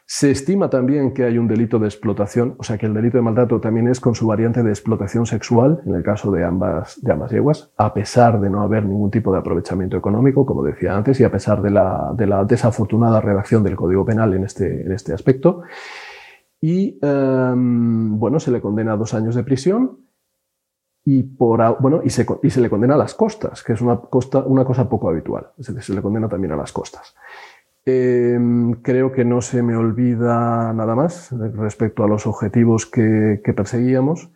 se 0.08 0.30
estima 0.30 0.70
también 0.70 1.16
que 1.16 1.24
hay 1.24 1.40
un 1.40 1.48
delito 1.48 1.80
de 1.80 1.88
explotación, 1.88 2.56
o 2.60 2.64
sea 2.64 2.78
que 2.78 2.86
el 2.86 2.94
delito 2.94 3.18
de 3.18 3.24
maltrato 3.24 3.60
también 3.60 3.88
es 3.88 4.00
con 4.00 4.14
su 4.14 4.28
variante 4.28 4.62
de 4.62 4.70
explotación 4.70 5.26
sexual, 5.26 5.82
en 5.84 5.96
el 5.96 6.04
caso 6.04 6.32
de 6.32 6.44
ambas, 6.44 7.02
de 7.02 7.12
ambas 7.12 7.32
yeguas, 7.32 7.72
a 7.76 7.92
pesar 7.92 8.40
de 8.40 8.52
no 8.52 8.62
haber 8.62 8.86
ningún 8.86 9.10
tipo 9.10 9.34
de 9.34 9.40
aprovechamiento 9.40 9.98
económico, 9.98 10.46
como 10.46 10.64
decía 10.64 10.96
antes, 10.96 11.20
y 11.20 11.24
a 11.24 11.32
pesar 11.32 11.64
de 11.64 11.72
la, 11.72 12.46
desafortunada 12.48 13.20
redacción 13.20 13.64
del 13.64 13.76
Código 13.76 14.06
Penal 14.06 14.36
en 14.36 14.44
este, 14.44 14.84
en 14.86 14.92
este 14.92 15.12
aspecto. 15.12 15.64
Y 16.62 17.00
em, 17.02 18.20
bueno, 18.20 18.40
se 18.40 18.52
le 18.52 18.62
condena 18.62 18.94
a 18.94 18.98
dos 18.98 19.16
años 19.16 19.34
de 19.34 19.44
prisión 19.44 20.06
y, 21.04 21.24
por, 21.24 21.82
bueno, 21.82 22.02
y, 22.04 22.12
se, 22.12 22.28
y 22.44 22.50
se 22.52 22.62
le 22.62 22.70
condena 22.70 22.94
a 22.94 22.98
las 22.98 23.16
costas, 23.16 23.64
que 23.64 23.74
es 23.74 23.82
una, 23.82 24.00
una 24.46 24.66
cosa 24.66 24.88
poco 24.88 25.10
habitual, 25.10 25.48
es 25.58 25.68
decir, 25.68 25.82
se 25.84 25.96
le 25.96 26.02
condena 26.04 26.30
también 26.30 26.54
a 26.54 26.56
las 26.56 26.72
costas. 26.72 27.16
Em, 27.86 28.74
creo 28.82 29.12
que 29.12 29.26
no 29.26 29.42
se 29.42 29.62
me 29.62 29.76
olvida 29.76 30.74
nada 30.74 30.96
más 30.96 31.30
respecto 31.32 32.04
a 32.04 32.08
los 32.08 32.26
objetivos 32.26 32.86
que 32.86 33.54
perseguíamos. 33.56 34.30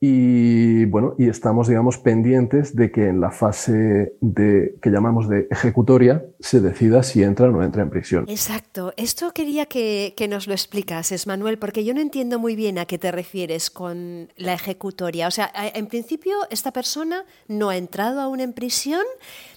Y 0.00 0.84
bueno, 0.84 1.16
y 1.18 1.28
estamos, 1.28 1.66
digamos, 1.66 1.98
pendientes 1.98 2.76
de 2.76 2.92
que 2.92 3.08
en 3.08 3.20
la 3.20 3.32
fase 3.32 4.14
de, 4.20 4.76
que 4.80 4.90
llamamos 4.90 5.28
de 5.28 5.48
ejecutoria 5.50 6.24
se 6.38 6.60
decida 6.60 7.02
si 7.02 7.24
entra 7.24 7.48
o 7.48 7.50
no 7.50 7.64
entra 7.64 7.82
en 7.82 7.90
prisión. 7.90 8.24
Exacto. 8.28 8.92
Esto 8.96 9.32
quería 9.32 9.66
que, 9.66 10.14
que 10.16 10.28
nos 10.28 10.46
lo 10.46 10.52
explicases, 10.52 11.26
Manuel, 11.26 11.58
porque 11.58 11.84
yo 11.84 11.94
no 11.94 12.00
entiendo 12.00 12.38
muy 12.38 12.54
bien 12.54 12.78
a 12.78 12.86
qué 12.86 12.96
te 12.96 13.10
refieres 13.10 13.70
con 13.70 14.32
la 14.36 14.52
ejecutoria. 14.52 15.26
O 15.26 15.32
sea, 15.32 15.50
en 15.74 15.88
principio, 15.88 16.36
esta 16.50 16.72
persona 16.72 17.24
no 17.48 17.70
ha 17.70 17.76
entrado 17.76 18.20
aún 18.20 18.38
en 18.38 18.52
prisión 18.52 19.02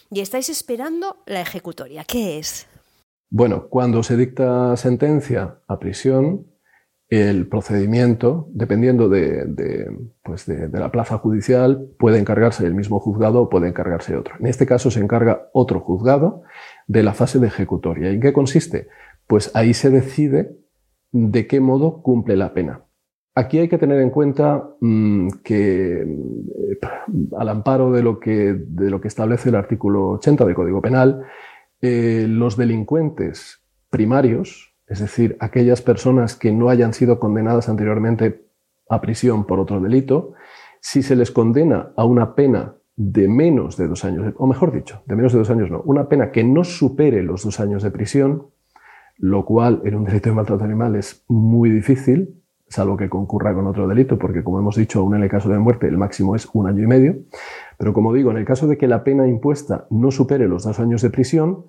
y 0.09 0.21
estáis 0.21 0.49
esperando 0.49 1.17
la 1.27 1.41
ejecutoria. 1.41 2.03
¿Qué 2.03 2.39
es? 2.39 2.65
Bueno, 3.34 3.69
cuando 3.69 4.03
se 4.03 4.17
dicta 4.17 4.75
sentencia 4.75 5.59
a 5.65 5.79
prisión, 5.79 6.47
el 7.07 7.47
procedimiento, 7.47 8.49
dependiendo 8.51 9.09
pues 10.21 10.45
de, 10.45 10.67
de, 10.67 10.79
la 10.79 10.91
plaza 10.91 11.17
judicial, 11.17 11.89
puede 11.97 12.19
encargarse 12.19 12.65
el 12.65 12.73
mismo 12.73 12.99
juzgado 12.99 13.41
o 13.41 13.49
puede 13.49 13.69
encargarse 13.69 14.17
otro. 14.17 14.36
En 14.39 14.47
este 14.47 14.65
caso 14.65 14.91
se 14.91 14.99
encarga 14.99 15.49
otro 15.53 15.79
juzgado 15.79 16.43
de 16.88 17.03
la 17.03 17.13
fase 17.13 17.39
de 17.39 17.47
ejecutoria. 17.47 18.11
¿Y 18.11 18.15
en 18.15 18.21
qué 18.21 18.34
consiste? 18.34 18.89
Pues 19.27 19.51
ahí 19.55 19.73
se 19.73 19.89
decide 19.89 20.57
de 21.13 21.47
qué 21.47 21.61
modo 21.61 22.01
cumple 22.01 22.36
la 22.36 22.53
pena. 22.53 22.84
Aquí 23.34 23.59
hay 23.59 23.69
que 23.69 23.77
tener 23.77 24.01
en 24.01 24.09
cuenta 24.09 24.61
mm, 24.82 25.27
que, 25.43 26.01
eh, 26.01 26.79
al 27.38 27.49
amparo 27.49 27.91
de 27.93 28.03
lo 28.03 28.19
que, 28.19 28.53
de 28.57 28.89
lo 28.89 28.99
que, 28.99 29.07
establece 29.07 29.49
el 29.49 29.55
artículo 29.55 30.09
80 30.11 30.43
del 30.43 30.55
Código 30.55 30.82
Penal, 30.82 31.23
eh, 31.82 32.25
los 32.27 32.57
delincuentes 32.57 33.63
primarios, 33.89 34.75
es 34.88 34.99
decir, 34.99 35.38
aquellas 35.39 35.82
personas 35.82 36.36
que 36.36 36.51
no 36.51 36.69
hayan 36.69 36.93
sido 36.93 37.19
condenadas 37.19 37.69
anteriormente 37.69 38.45
a 38.89 39.01
prisión 39.01 39.45
por 39.45 39.59
otro 39.59 39.79
delito, 39.79 40.34
si 40.82 41.03
se 41.03 41.15
les 41.15 41.32
condena 41.32 41.91
a 41.95 42.03
una 42.03 42.36
pena 42.36 42.75
de 42.95 43.27
menos 43.27 43.77
de 43.77 43.88
dos 43.88 44.03
años, 44.05 44.34
o 44.38 44.47
mejor 44.47 44.71
dicho, 44.73 45.01
de 45.05 45.15
menos 45.15 45.34
de 45.34 45.39
dos 45.39 45.49
años 45.49 45.71
no, 45.71 45.82
una 45.82 46.09
pena 46.09 46.32
que 46.32 46.43
no 46.43 46.63
supere 46.63 47.23
los 47.23 47.43
dos 47.43 47.59
años 47.59 47.84
de 47.84 47.91
prisión, 47.91 48.47
lo 49.17 49.45
cual 49.45 49.82
en 49.86 49.95
un 49.95 50.03
delito 50.03 50.29
de 50.29 50.36
maltrato 50.36 50.63
animal 50.63 50.95
es 50.95 51.23
muy 51.27 51.69
difícil, 51.69 52.40
salvo 52.72 52.97
que 52.97 53.09
concurra 53.09 53.53
con 53.53 53.67
otro 53.67 53.88
delito, 53.88 54.17
porque 54.17 54.43
como 54.43 54.59
hemos 54.59 54.76
dicho, 54.76 54.99
aún 54.99 55.15
en 55.15 55.24
el 55.24 55.30
caso 55.30 55.49
de 55.49 55.59
muerte 55.59 55.88
el 55.88 55.97
máximo 55.97 56.36
es 56.36 56.47
un 56.53 56.67
año 56.67 56.84
y 56.84 56.88
medio, 56.88 57.15
pero 57.78 57.93
como 57.93 58.13
digo, 58.13 58.32
en 58.32 58.38
el 58.38 58.45
caso 58.45 58.65
de 58.67 58.78
que 58.78 58.88
la 58.88 59.03
pena 59.03 59.28
impuesta 59.28 59.88
no 59.89 60.09
supere 60.09 60.47
los 60.47 60.63
dos 60.63 60.80
años 60.80 61.01
de 61.01 61.09
prisión, 61.09 61.65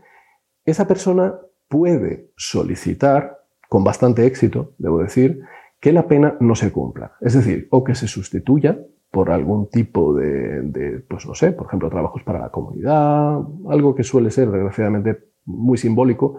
esa 0.64 0.86
persona 0.86 1.34
puede 1.68 2.30
solicitar, 2.36 3.38
con 3.68 3.82
bastante 3.82 4.26
éxito, 4.26 4.74
debo 4.78 4.98
decir, 4.98 5.40
que 5.80 5.92
la 5.92 6.06
pena 6.06 6.36
no 6.38 6.54
se 6.54 6.70
cumpla. 6.70 7.14
Es 7.20 7.34
decir, 7.34 7.66
o 7.70 7.82
que 7.82 7.94
se 7.94 8.06
sustituya 8.06 8.78
por 9.10 9.30
algún 9.30 9.68
tipo 9.68 10.14
de, 10.14 11.02
pues 11.08 11.26
no 11.26 11.34
sé, 11.34 11.52
por 11.52 11.66
ejemplo, 11.66 11.90
trabajos 11.90 12.22
para 12.22 12.38
la 12.38 12.50
comunidad, 12.50 13.40
algo 13.68 13.94
que 13.94 14.04
suele 14.04 14.30
ser, 14.30 14.50
desgraciadamente, 14.50 15.18
muy 15.44 15.76
simbólico, 15.76 16.38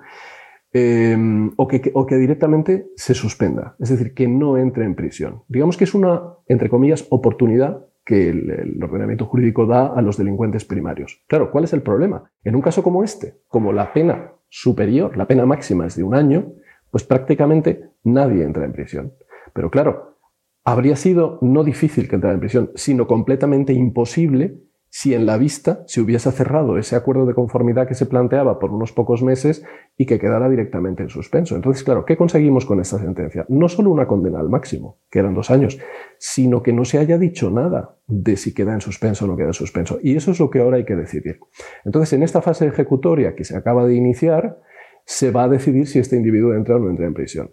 eh, 0.74 1.16
o, 1.56 1.68
que, 1.68 1.92
o, 1.94 2.06
que, 2.06 2.16
directamente 2.16 2.88
se 2.96 3.14
suspenda, 3.14 3.76
es 3.80 3.90
decir, 3.90 4.14
que 4.14 4.28
no 4.28 4.58
entre 4.58 4.86
en 4.86 4.96
prisión. 4.96 5.44
Digamos 5.48 5.78
que 5.78 5.84
es 5.84 5.94
una, 5.94 6.22
entre 6.48 6.70
comillas, 6.70 7.06
oportunidad 7.10 7.86
que 8.06 8.30
el, 8.30 8.84
ordenamiento 8.84 9.26
jurídico 9.26 9.66
da 9.66 9.88
a 9.88 10.02
los 10.02 10.18
delincuentes 10.18 10.66
primarios. 10.66 11.24
Claro, 11.28 11.52
¿cuál 11.52 11.64
es 11.64 11.74
el 11.74 11.82
problema? 11.82 12.32
En 12.44 12.56
un 12.56 12.62
caso 12.62 12.84
como 12.84 13.04
este, 13.04 13.38
como 13.48 13.72
la 13.72 13.94
pena 13.94 14.32
superior, 14.50 15.16
la 15.16 15.28
pena 15.28 15.46
máxima 15.46 15.88
es 15.88 15.96
de 15.96 16.04
un 16.04 16.16
año, 16.16 16.54
pues 16.92 17.04
prácticamente 17.04 17.92
nadie 18.04 18.44
entra 18.44 18.66
en 18.66 18.74
prisión. 18.74 19.14
Pero 19.54 19.72
claro, 19.72 20.18
habría 20.64 20.96
sido 20.96 21.40
no 21.42 21.64
difícil 21.64 22.08
que 22.08 22.16
entrara 22.16 22.36
en 22.36 22.40
prisión, 22.40 22.72
sino 22.76 23.08
completamente 23.08 23.74
imposible 23.74 24.60
si 24.96 25.16
en 25.16 25.26
la 25.26 25.40
vista 25.40 25.84
se 25.88 26.02
hubiese 26.02 26.32
cerrado 26.32 26.78
ese 26.78 26.96
acuerdo 26.96 27.26
de 27.26 27.34
conformidad 27.34 27.88
que 27.88 27.96
se 27.96 28.06
planteaba 28.06 28.60
por 28.60 28.72
unos 28.72 28.92
pocos 28.92 29.24
meses 29.24 29.66
y 29.98 30.06
que 30.06 30.20
quedara 30.20 30.48
directamente 30.48 31.02
en 31.02 31.10
suspenso. 31.10 31.56
Entonces, 31.56 31.84
claro, 31.84 32.06
¿qué 32.06 32.16
conseguimos 32.16 32.68
con 32.68 32.80
esta 32.80 33.00
sentencia? 33.00 33.44
No 33.50 33.70
solo 33.70 33.90
una 33.90 34.06
condena 34.06 34.40
al 34.40 34.50
máximo, 34.50 35.00
que 35.10 35.18
eran 35.18 35.34
dos 35.34 35.50
años, 35.50 35.80
sino 36.20 36.62
que 36.62 36.74
no 36.74 36.86
se 36.86 37.00
haya 37.00 37.18
dicho 37.18 37.50
nada 37.50 37.98
de 38.06 38.38
si 38.38 38.54
queda 38.54 38.72
en 38.72 38.82
suspenso 38.82 39.26
o 39.26 39.28
no 39.28 39.36
queda 39.36 39.48
en 39.48 39.54
suspenso. 39.54 39.98
Y 40.00 40.16
eso 40.16 40.30
es 40.30 40.40
lo 40.40 40.52
que 40.52 40.60
ahora 40.60 40.78
hay 40.78 40.86
que 40.86 40.96
decidir. 40.96 41.40
Entonces, 41.86 42.14
en 42.14 42.22
esta 42.22 42.44
fase 42.44 42.68
ejecutoria 42.68 43.34
que 43.34 43.46
se 43.46 43.58
acaba 43.58 43.88
de 43.88 43.96
iniciar, 43.96 44.60
se 45.06 45.32
va 45.32 45.46
a 45.46 45.50
decidir 45.50 45.88
si 45.88 45.98
este 45.98 46.18
individuo 46.18 46.54
entra 46.54 46.76
o 46.76 46.80
no 46.80 46.92
entra 46.92 47.08
en 47.08 47.16
prisión. 47.16 47.50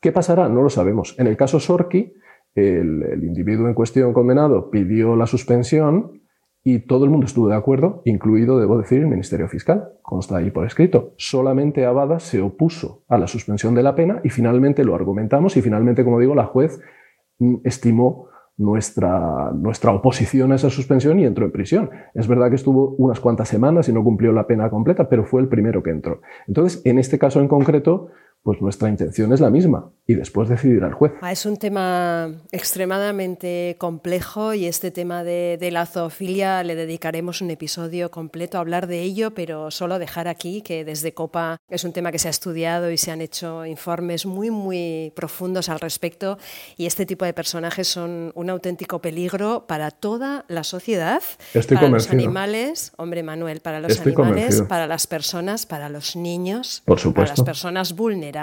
¿Qué 0.00 0.10
pasará? 0.10 0.48
No 0.48 0.60
lo 0.60 0.70
sabemos. 0.70 1.14
En 1.20 1.28
el 1.28 1.36
caso 1.36 1.60
Sorki, 1.60 2.14
el, 2.56 3.04
el 3.04 3.22
individuo 3.22 3.68
en 3.68 3.74
cuestión 3.74 4.12
condenado 4.12 4.70
pidió 4.70 5.14
la 5.14 5.28
suspensión, 5.28 6.23
y 6.66 6.78
todo 6.80 7.04
el 7.04 7.10
mundo 7.10 7.26
estuvo 7.26 7.48
de 7.48 7.54
acuerdo, 7.54 8.00
incluido, 8.06 8.58
debo 8.58 8.78
decir, 8.78 9.00
el 9.00 9.06
Ministerio 9.06 9.48
Fiscal. 9.48 9.90
Consta 10.00 10.38
ahí 10.38 10.50
por 10.50 10.66
escrito. 10.66 11.12
Solamente 11.18 11.84
Abada 11.84 12.18
se 12.18 12.40
opuso 12.40 13.04
a 13.06 13.18
la 13.18 13.26
suspensión 13.26 13.74
de 13.74 13.82
la 13.82 13.94
pena 13.94 14.22
y 14.24 14.30
finalmente 14.30 14.82
lo 14.82 14.94
argumentamos 14.94 15.58
y 15.58 15.62
finalmente, 15.62 16.04
como 16.04 16.18
digo, 16.18 16.34
la 16.34 16.46
juez 16.46 16.80
mm, 17.38 17.56
estimó 17.64 18.28
nuestra, 18.56 19.50
nuestra 19.52 19.92
oposición 19.92 20.52
a 20.52 20.54
esa 20.54 20.70
suspensión 20.70 21.20
y 21.20 21.26
entró 21.26 21.44
en 21.44 21.52
prisión. 21.52 21.90
Es 22.14 22.28
verdad 22.28 22.48
que 22.48 22.56
estuvo 22.56 22.94
unas 22.96 23.20
cuantas 23.20 23.48
semanas 23.48 23.90
y 23.90 23.92
no 23.92 24.02
cumplió 24.02 24.32
la 24.32 24.46
pena 24.46 24.70
completa, 24.70 25.08
pero 25.10 25.26
fue 25.26 25.42
el 25.42 25.48
primero 25.48 25.82
que 25.82 25.90
entró. 25.90 26.22
Entonces, 26.48 26.80
en 26.86 26.98
este 26.98 27.18
caso 27.18 27.40
en 27.40 27.48
concreto, 27.48 28.08
pues 28.44 28.60
nuestra 28.60 28.90
intención 28.90 29.32
es 29.32 29.40
la 29.40 29.48
misma 29.48 29.90
y 30.06 30.16
después 30.16 30.50
decidirá 30.50 30.86
el 30.88 30.92
juez. 30.92 31.12
Ah, 31.22 31.32
es 31.32 31.46
un 31.46 31.56
tema 31.56 32.30
extremadamente 32.52 33.74
complejo 33.78 34.52
y 34.52 34.66
este 34.66 34.90
tema 34.90 35.24
de, 35.24 35.58
la 35.72 35.86
zoofilia 35.86 36.62
le 36.62 36.74
dedicaremos 36.74 37.40
un 37.40 37.50
episodio 37.50 38.10
completo 38.10 38.58
a 38.58 38.60
hablar 38.60 38.86
de 38.86 39.00
ello, 39.00 39.30
pero 39.32 39.70
solo 39.70 39.98
dejar 39.98 40.28
aquí 40.28 40.60
que 40.60 40.84
desde 40.84 41.14
COPA 41.14 41.56
es 41.70 41.84
un 41.84 41.94
tema 41.94 42.12
que 42.12 42.18
se 42.18 42.28
ha 42.28 42.30
estudiado 42.30 42.90
y 42.90 42.98
se 42.98 43.10
han 43.10 43.22
hecho 43.22 43.64
informes 43.64 44.26
muy, 44.26 44.50
muy 44.50 45.10
profundos 45.16 45.70
al 45.70 45.80
respecto 45.80 46.36
y 46.76 46.84
este 46.84 47.06
tipo 47.06 47.24
de 47.24 47.32
personajes 47.32 47.88
son 47.88 48.30
un 48.34 48.50
auténtico 48.50 49.00
peligro 49.00 49.66
para 49.66 49.90
toda 49.90 50.44
la 50.48 50.64
sociedad, 50.64 51.22
para 51.72 51.88
los 51.88 52.10
animales, 52.10 52.92
hombre 52.98 53.22
Manuel, 53.22 53.60
para 53.60 53.80
los 53.80 53.98
animales, 54.02 54.60
para 54.68 54.86
las 54.86 55.06
personas, 55.06 55.64
para 55.64 55.88
los 55.88 56.14
niños, 56.14 56.82
para 56.84 57.28
las 57.28 57.40
personas 57.40 57.96
vulnerables 57.96 58.33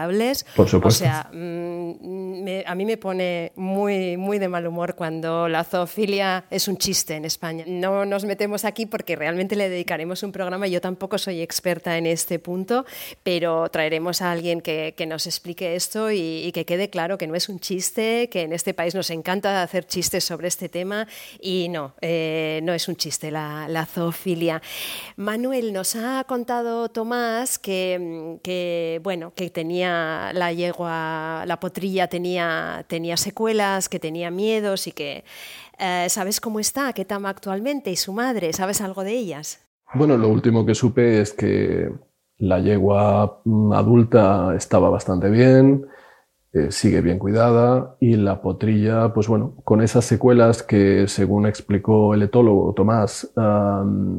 por 0.55 0.69
supuesto. 0.69 1.03
O 1.03 1.07
sea, 1.07 1.29
mm, 1.31 2.47
a 2.65 2.75
mí 2.75 2.85
me 2.85 2.97
pone 2.97 3.51
muy, 3.55 4.17
muy 4.17 4.39
de 4.39 4.47
mal 4.47 4.65
humor 4.67 4.95
cuando 4.95 5.47
la 5.47 5.63
zoofilia 5.63 6.45
es 6.49 6.67
un 6.67 6.77
chiste 6.77 7.15
en 7.15 7.25
España. 7.25 7.65
No 7.67 8.05
nos 8.05 8.25
metemos 8.25 8.65
aquí 8.65 8.85
porque 8.85 9.15
realmente 9.15 9.55
le 9.55 9.69
dedicaremos 9.69 10.23
un 10.23 10.31
programa. 10.31 10.67
Yo 10.67 10.81
tampoco 10.81 11.17
soy 11.17 11.41
experta 11.41 11.97
en 11.97 12.05
este 12.05 12.39
punto, 12.39 12.85
pero 13.23 13.69
traeremos 13.69 14.21
a 14.21 14.31
alguien 14.31 14.61
que, 14.61 14.95
nos 15.07 15.25
explique 15.25 15.75
esto 15.75 16.11
y, 16.11 16.51
que 16.53 16.63
quede 16.63 16.89
claro 16.89 17.17
que 17.17 17.27
no 17.27 17.35
es 17.35 17.49
un 17.49 17.59
chiste, 17.59 18.29
que 18.29 18.43
en 18.43 18.53
este 18.53 18.73
país 18.73 18.93
nos 18.93 19.09
encanta 19.09 19.63
hacer 19.63 19.85
chistes 19.85 20.23
sobre 20.23 20.47
este 20.47 20.69
tema 20.69 21.07
y 21.39 21.69
no, 21.69 21.95
eh, 22.01 22.59
no 22.63 22.73
es 22.73 22.87
un 22.87 22.95
chiste 22.95 23.31
la, 23.31 23.67
la 23.67 23.85
zoofilia. 23.85 24.61
Manuel, 25.15 25.73
nos 25.73 25.95
ha 25.95 26.23
contado 26.25 26.89
Tomás 26.89 27.57
que, 27.57 28.37
que 28.43 28.99
bueno, 29.03 29.33
que 29.35 29.49
tenía 29.49 29.80
la 29.89 30.51
yegua, 30.53 31.43
la 31.45 31.59
potrilla 31.59 32.07
tenía, 32.07 32.85
tenía 32.87 33.17
secuelas, 33.17 33.89
que 33.89 33.99
tenía 33.99 34.31
miedos 34.31 34.87
y 34.87 34.91
que... 34.91 35.23
Eh, 35.83 36.07
¿Sabes 36.09 36.39
cómo 36.39 36.59
está 36.59 36.93
qué 36.93 37.05
tama 37.05 37.29
actualmente 37.29 37.89
y 37.89 37.95
su 37.95 38.13
madre? 38.13 38.53
¿Sabes 38.53 38.81
algo 38.81 39.03
de 39.03 39.13
ellas? 39.13 39.59
Bueno, 39.95 40.15
lo 40.15 40.29
último 40.29 40.63
que 40.63 40.75
supe 40.75 41.21
es 41.21 41.33
que 41.33 41.91
la 42.37 42.59
yegua 42.59 43.41
mm, 43.45 43.73
adulta 43.73 44.53
estaba 44.55 44.89
bastante 44.89 45.29
bien, 45.29 45.87
eh, 46.53 46.69
sigue 46.69 46.99
bien 46.99 47.17
cuidada 47.17 47.95
y 48.01 48.17
la 48.17 48.41
potrilla, 48.41 49.13
pues 49.13 49.29
bueno, 49.29 49.55
con 49.63 49.81
esas 49.81 50.03
secuelas 50.03 50.63
que 50.63 51.07
según 51.07 51.45
explicó 51.45 52.13
el 52.13 52.23
etólogo 52.23 52.73
Tomás, 52.73 53.31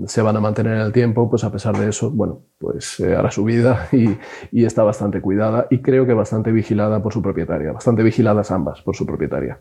se 0.06 0.22
van 0.22 0.36
a 0.36 0.40
mantener 0.40 0.76
en 0.76 0.80
el 0.80 0.92
tiempo, 0.92 1.28
pues 1.28 1.44
a 1.44 1.52
pesar 1.52 1.76
de 1.76 1.90
eso, 1.90 2.10
bueno, 2.10 2.40
pues 2.58 3.00
eh, 3.00 3.14
hará 3.14 3.30
su 3.30 3.44
vida 3.44 3.88
y, 3.92 4.16
y, 4.50 4.64
está 4.64 4.82
bastante 4.82 5.20
cuidada 5.20 5.66
y 5.68 5.82
creo 5.82 6.06
que 6.06 6.14
bastante 6.14 6.52
vigilada 6.52 7.02
por 7.02 7.12
su 7.12 7.20
propietaria, 7.20 7.72
bastante 7.72 8.02
vigiladas 8.02 8.50
ambas 8.50 8.80
por 8.80 8.96
su 8.96 9.04
propietaria. 9.04 9.60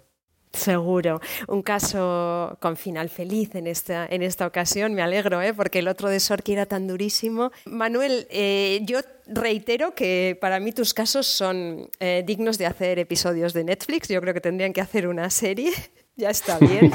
Seguro. 0.54 1.22
Un 1.48 1.62
caso 1.62 2.58
con 2.60 2.76
final 2.76 3.10
feliz 3.10 3.56
en 3.56 3.68
esta, 3.68 4.06
en 4.06 4.22
esta 4.22 4.46
ocasión. 4.46 4.94
Me 4.94 5.02
alegro, 5.02 5.42
¿eh? 5.42 5.54
porque 5.54 5.80
el 5.80 5.88
otro 5.88 6.10
de 6.10 6.20
Sorki 6.20 6.54
era 6.54 6.66
tan 6.66 6.88
durísimo. 6.88 7.52
Manuel, 7.66 8.28
eh, 8.30 8.82
yo 8.84 9.00
reitero 9.28 9.96
que 9.96 10.38
para 10.42 10.60
mí 10.60 10.74
tus 10.74 10.94
casos 10.94 11.26
son 11.26 11.90
eh, 12.00 12.24
dignos 12.26 12.58
de 12.58 12.66
hacer 12.66 13.00
episodios 13.00 13.54
de 13.54 13.64
Netflix. 13.64 14.10
Yo 14.10 14.20
creo 14.20 14.34
que 14.34 14.42
tendrían 14.42 14.74
que 14.74 14.82
hacer 14.82 15.08
una 15.08 15.30
serie. 15.30 15.72
ya 16.18 16.30
está 16.30 16.58
bien. 16.60 16.92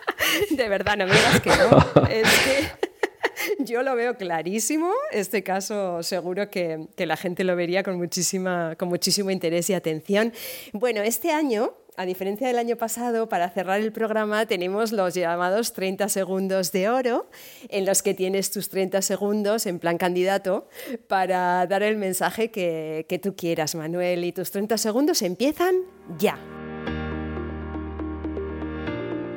de 0.50 0.68
verdad, 0.68 0.96
no 0.96 1.06
me 1.06 1.12
digas 1.12 1.40
que 1.40 1.50
no. 1.50 2.08
Es 2.08 2.28
que 2.40 2.94
Yo 3.58 3.82
lo 3.82 3.94
veo 3.94 4.16
clarísimo. 4.16 4.92
Este 5.12 5.42
caso 5.42 6.02
seguro 6.02 6.50
que, 6.50 6.88
que 6.96 7.06
la 7.06 7.16
gente 7.16 7.44
lo 7.44 7.56
vería 7.56 7.82
con, 7.82 7.96
muchísima, 7.96 8.74
con 8.76 8.88
muchísimo 8.88 9.30
interés 9.30 9.70
y 9.70 9.74
atención. 9.74 10.32
Bueno, 10.72 11.02
este 11.02 11.30
año 11.30 11.74
a 11.96 12.06
diferencia 12.06 12.48
del 12.48 12.58
año 12.58 12.76
pasado, 12.76 13.28
para 13.28 13.48
cerrar 13.50 13.80
el 13.80 13.92
programa 13.92 14.46
tenemos 14.46 14.90
los 14.90 15.14
llamados 15.14 15.72
30 15.72 16.08
segundos 16.08 16.72
de 16.72 16.88
oro, 16.88 17.28
en 17.68 17.86
los 17.86 18.02
que 18.02 18.14
tienes 18.14 18.50
tus 18.50 18.68
30 18.68 19.00
segundos 19.02 19.66
en 19.66 19.78
plan 19.78 19.96
candidato 19.96 20.66
para 21.06 21.66
dar 21.66 21.82
el 21.84 21.96
mensaje 21.96 22.50
que, 22.50 23.06
que 23.08 23.18
tú 23.18 23.36
quieras, 23.36 23.74
Manuel. 23.76 24.24
Y 24.24 24.32
tus 24.32 24.50
30 24.50 24.76
segundos 24.76 25.22
empiezan 25.22 25.74
ya. 26.18 26.36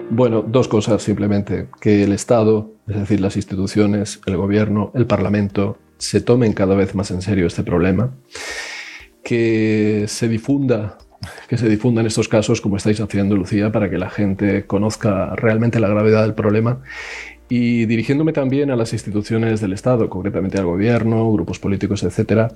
Bueno, 0.09 0.41
dos 0.41 0.67
cosas 0.67 1.03
simplemente. 1.03 1.67
Que 1.79 2.03
el 2.03 2.13
Estado, 2.13 2.73
es 2.87 2.95
decir, 2.95 3.21
las 3.21 3.35
instituciones, 3.35 4.19
el 4.25 4.37
gobierno, 4.37 4.91
el 4.95 5.05
Parlamento, 5.05 5.77
se 5.97 6.21
tomen 6.21 6.53
cada 6.53 6.75
vez 6.75 6.95
más 6.95 7.11
en 7.11 7.21
serio 7.21 7.45
este 7.45 7.63
problema. 7.63 8.15
Que 9.23 10.05
se 10.07 10.27
difunda 10.27 10.97
que 11.47 11.57
se 11.57 11.67
difundan 11.69 12.05
estos 12.05 12.27
casos 12.27 12.61
como 12.61 12.77
estáis 12.77 12.99
haciendo, 12.99 13.35
Lucía, 13.35 13.71
para 13.71 13.89
que 13.89 13.97
la 13.97 14.09
gente 14.09 14.65
conozca 14.65 15.35
realmente 15.35 15.79
la 15.79 15.87
gravedad 15.87 16.23
del 16.23 16.33
problema. 16.33 16.81
Y 17.49 17.85
dirigiéndome 17.85 18.33
también 18.33 18.71
a 18.71 18.75
las 18.75 18.91
instituciones 18.93 19.61
del 19.61 19.73
Estado, 19.73 20.09
concretamente 20.09 20.57
al 20.57 20.65
gobierno, 20.65 21.31
grupos 21.31 21.59
políticos, 21.59 22.03
etcétera, 22.03 22.51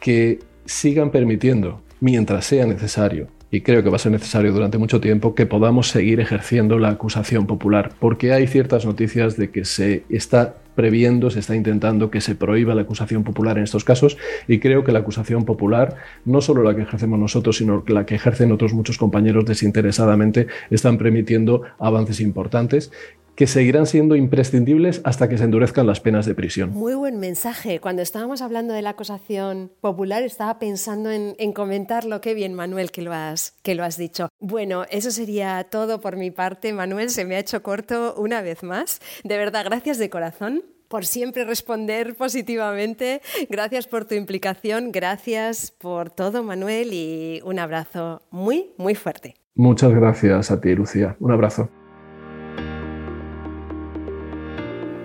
que 0.00 0.38
sigan 0.64 1.10
permitiendo, 1.10 1.82
mientras 2.00 2.44
sea 2.44 2.66
necesario, 2.66 3.28
y 3.50 3.62
creo 3.62 3.82
que 3.82 3.90
va 3.90 3.96
a 3.96 3.98
ser 3.98 4.12
necesario 4.12 4.52
durante 4.52 4.78
mucho 4.78 5.00
tiempo, 5.00 5.34
que 5.34 5.46
podamos 5.46 5.88
seguir 5.88 6.20
ejerciendo 6.20 6.78
la 6.78 6.90
acusación 6.90 7.46
popular, 7.46 7.92
porque 7.98 8.32
hay 8.32 8.46
ciertas 8.46 8.84
noticias 8.84 9.36
de 9.36 9.50
que 9.50 9.64
se 9.64 10.04
está 10.10 10.56
previendo, 10.78 11.28
se 11.28 11.40
está 11.40 11.56
intentando 11.56 12.08
que 12.08 12.20
se 12.20 12.36
prohíba 12.36 12.72
la 12.72 12.82
acusación 12.82 13.24
popular 13.24 13.58
en 13.58 13.64
estos 13.64 13.82
casos. 13.82 14.16
Y 14.46 14.60
creo 14.60 14.84
que 14.84 14.92
la 14.92 15.00
acusación 15.00 15.44
popular, 15.44 15.96
no 16.24 16.40
solo 16.40 16.62
la 16.62 16.76
que 16.76 16.82
ejercemos 16.82 17.18
nosotros, 17.18 17.56
sino 17.56 17.82
la 17.88 18.06
que 18.06 18.14
ejercen 18.14 18.52
otros 18.52 18.74
muchos 18.74 18.96
compañeros 18.96 19.44
desinteresadamente, 19.44 20.46
están 20.70 20.96
permitiendo 20.96 21.62
avances 21.80 22.20
importantes 22.20 22.92
que 23.38 23.46
seguirán 23.46 23.86
siendo 23.86 24.16
imprescindibles 24.16 25.00
hasta 25.04 25.28
que 25.28 25.38
se 25.38 25.44
endurezcan 25.44 25.86
las 25.86 26.00
penas 26.00 26.26
de 26.26 26.34
prisión. 26.34 26.70
Muy 26.70 26.94
buen 26.94 27.20
mensaje. 27.20 27.78
Cuando 27.78 28.02
estábamos 28.02 28.42
hablando 28.42 28.74
de 28.74 28.82
la 28.82 28.90
acusación 28.90 29.70
popular, 29.80 30.24
estaba 30.24 30.58
pensando 30.58 31.12
en, 31.12 31.52
comentarlo. 31.52 32.20
Qué 32.20 32.34
bien, 32.34 32.52
Manuel, 32.54 32.90
que 32.90 33.00
lo, 33.00 33.12
has, 33.12 33.54
que 33.62 33.76
lo 33.76 33.84
has 33.84 33.96
dicho. 33.96 34.28
Bueno, 34.40 34.86
eso 34.90 35.12
sería 35.12 35.64
todo 35.70 36.00
por 36.00 36.16
mi 36.16 36.32
parte. 36.32 36.72
Manuel, 36.72 37.10
se 37.10 37.24
me 37.24 37.36
ha 37.36 37.38
hecho 37.38 37.62
corto 37.62 38.16
una 38.16 38.42
vez 38.42 38.64
más. 38.64 38.98
De 39.22 39.38
verdad, 39.38 39.64
gracias 39.64 39.98
de 39.98 40.10
corazón 40.10 40.64
por 40.88 41.06
siempre 41.06 41.44
responder 41.44 42.16
positivamente. 42.16 43.22
Gracias 43.48 43.86
por 43.86 44.04
tu 44.04 44.16
implicación, 44.16 44.90
gracias 44.90 45.70
por 45.70 46.10
todo, 46.10 46.42
Manuel, 46.42 46.92
y 46.92 47.40
un 47.44 47.60
abrazo 47.60 48.20
muy, 48.32 48.72
muy 48.78 48.96
fuerte. 48.96 49.36
Muchas 49.54 49.92
gracias 49.92 50.50
a 50.50 50.60
ti, 50.60 50.74
Lucía. 50.74 51.14
Un 51.20 51.30
abrazo. 51.30 51.70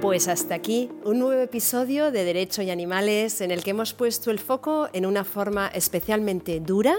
Pues 0.04 0.28
hasta 0.28 0.54
aquí 0.54 0.90
un 1.06 1.20
nuevo 1.20 1.42
episodio 1.42 2.12
de 2.12 2.26
Derecho 2.26 2.62
y 2.62 2.70
Animales 2.70 3.40
en 3.40 3.52
el 3.52 3.64
que 3.64 3.70
hemos 3.70 3.94
puesto 3.94 4.32
el 4.32 4.40
foco 4.40 4.90
en 4.92 5.06
una 5.06 5.24
forma 5.24 5.68
especialmente 5.68 6.60
dura 6.60 6.98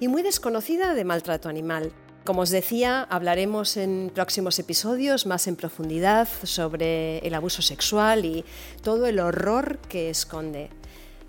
y 0.00 0.08
muy 0.08 0.22
desconocida 0.22 0.94
de 0.94 1.04
maltrato 1.04 1.48
animal. 1.48 1.92
Como 2.24 2.40
os 2.40 2.50
decía, 2.50 3.04
hablaremos 3.04 3.76
en 3.76 4.10
próximos 4.12 4.58
episodios 4.58 5.26
más 5.26 5.46
en 5.46 5.54
profundidad 5.54 6.26
sobre 6.42 7.18
el 7.18 7.34
abuso 7.34 7.62
sexual 7.62 8.24
y 8.24 8.44
todo 8.82 9.06
el 9.06 9.20
horror 9.20 9.78
que 9.88 10.10
esconde. 10.10 10.70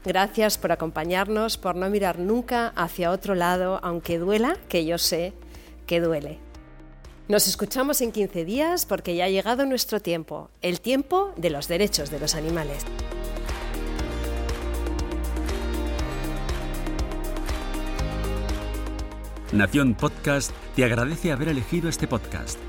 Gracias 0.04 0.58
por 0.58 0.72
acompañarnos, 0.72 1.60
por 1.60 1.76
no 1.76 1.88
mirar 1.88 2.18
nunca 2.18 2.70
hacia 2.70 3.12
otro 3.12 3.36
lado, 3.36 3.80
aunque 3.84 4.18
duela, 4.18 4.58
que 4.70 4.88
yo 4.88 4.98
sé 4.98 5.34
que 5.86 6.02
duele. 6.02 6.45
Nos 7.28 7.48
escuchamos 7.48 8.02
en 8.02 8.12
15 8.12 8.46
días 8.46 8.86
porque 8.86 9.16
ya 9.16 9.26
ha 9.26 9.30
llegado 9.30 9.66
nuestro 9.66 10.00
tiempo, 10.00 10.52
el 10.62 10.80
tiempo 10.80 11.34
de 11.38 11.50
los 11.50 11.68
derechos 11.68 12.12
de 12.12 12.20
los 12.20 12.36
animales. 12.36 12.86
Nación 19.52 19.96
Podcast 19.96 20.52
te 20.76 20.84
agradece 20.86 21.32
haber 21.32 21.50
elegido 21.50 21.90
este 21.90 22.08
podcast. 22.08 22.60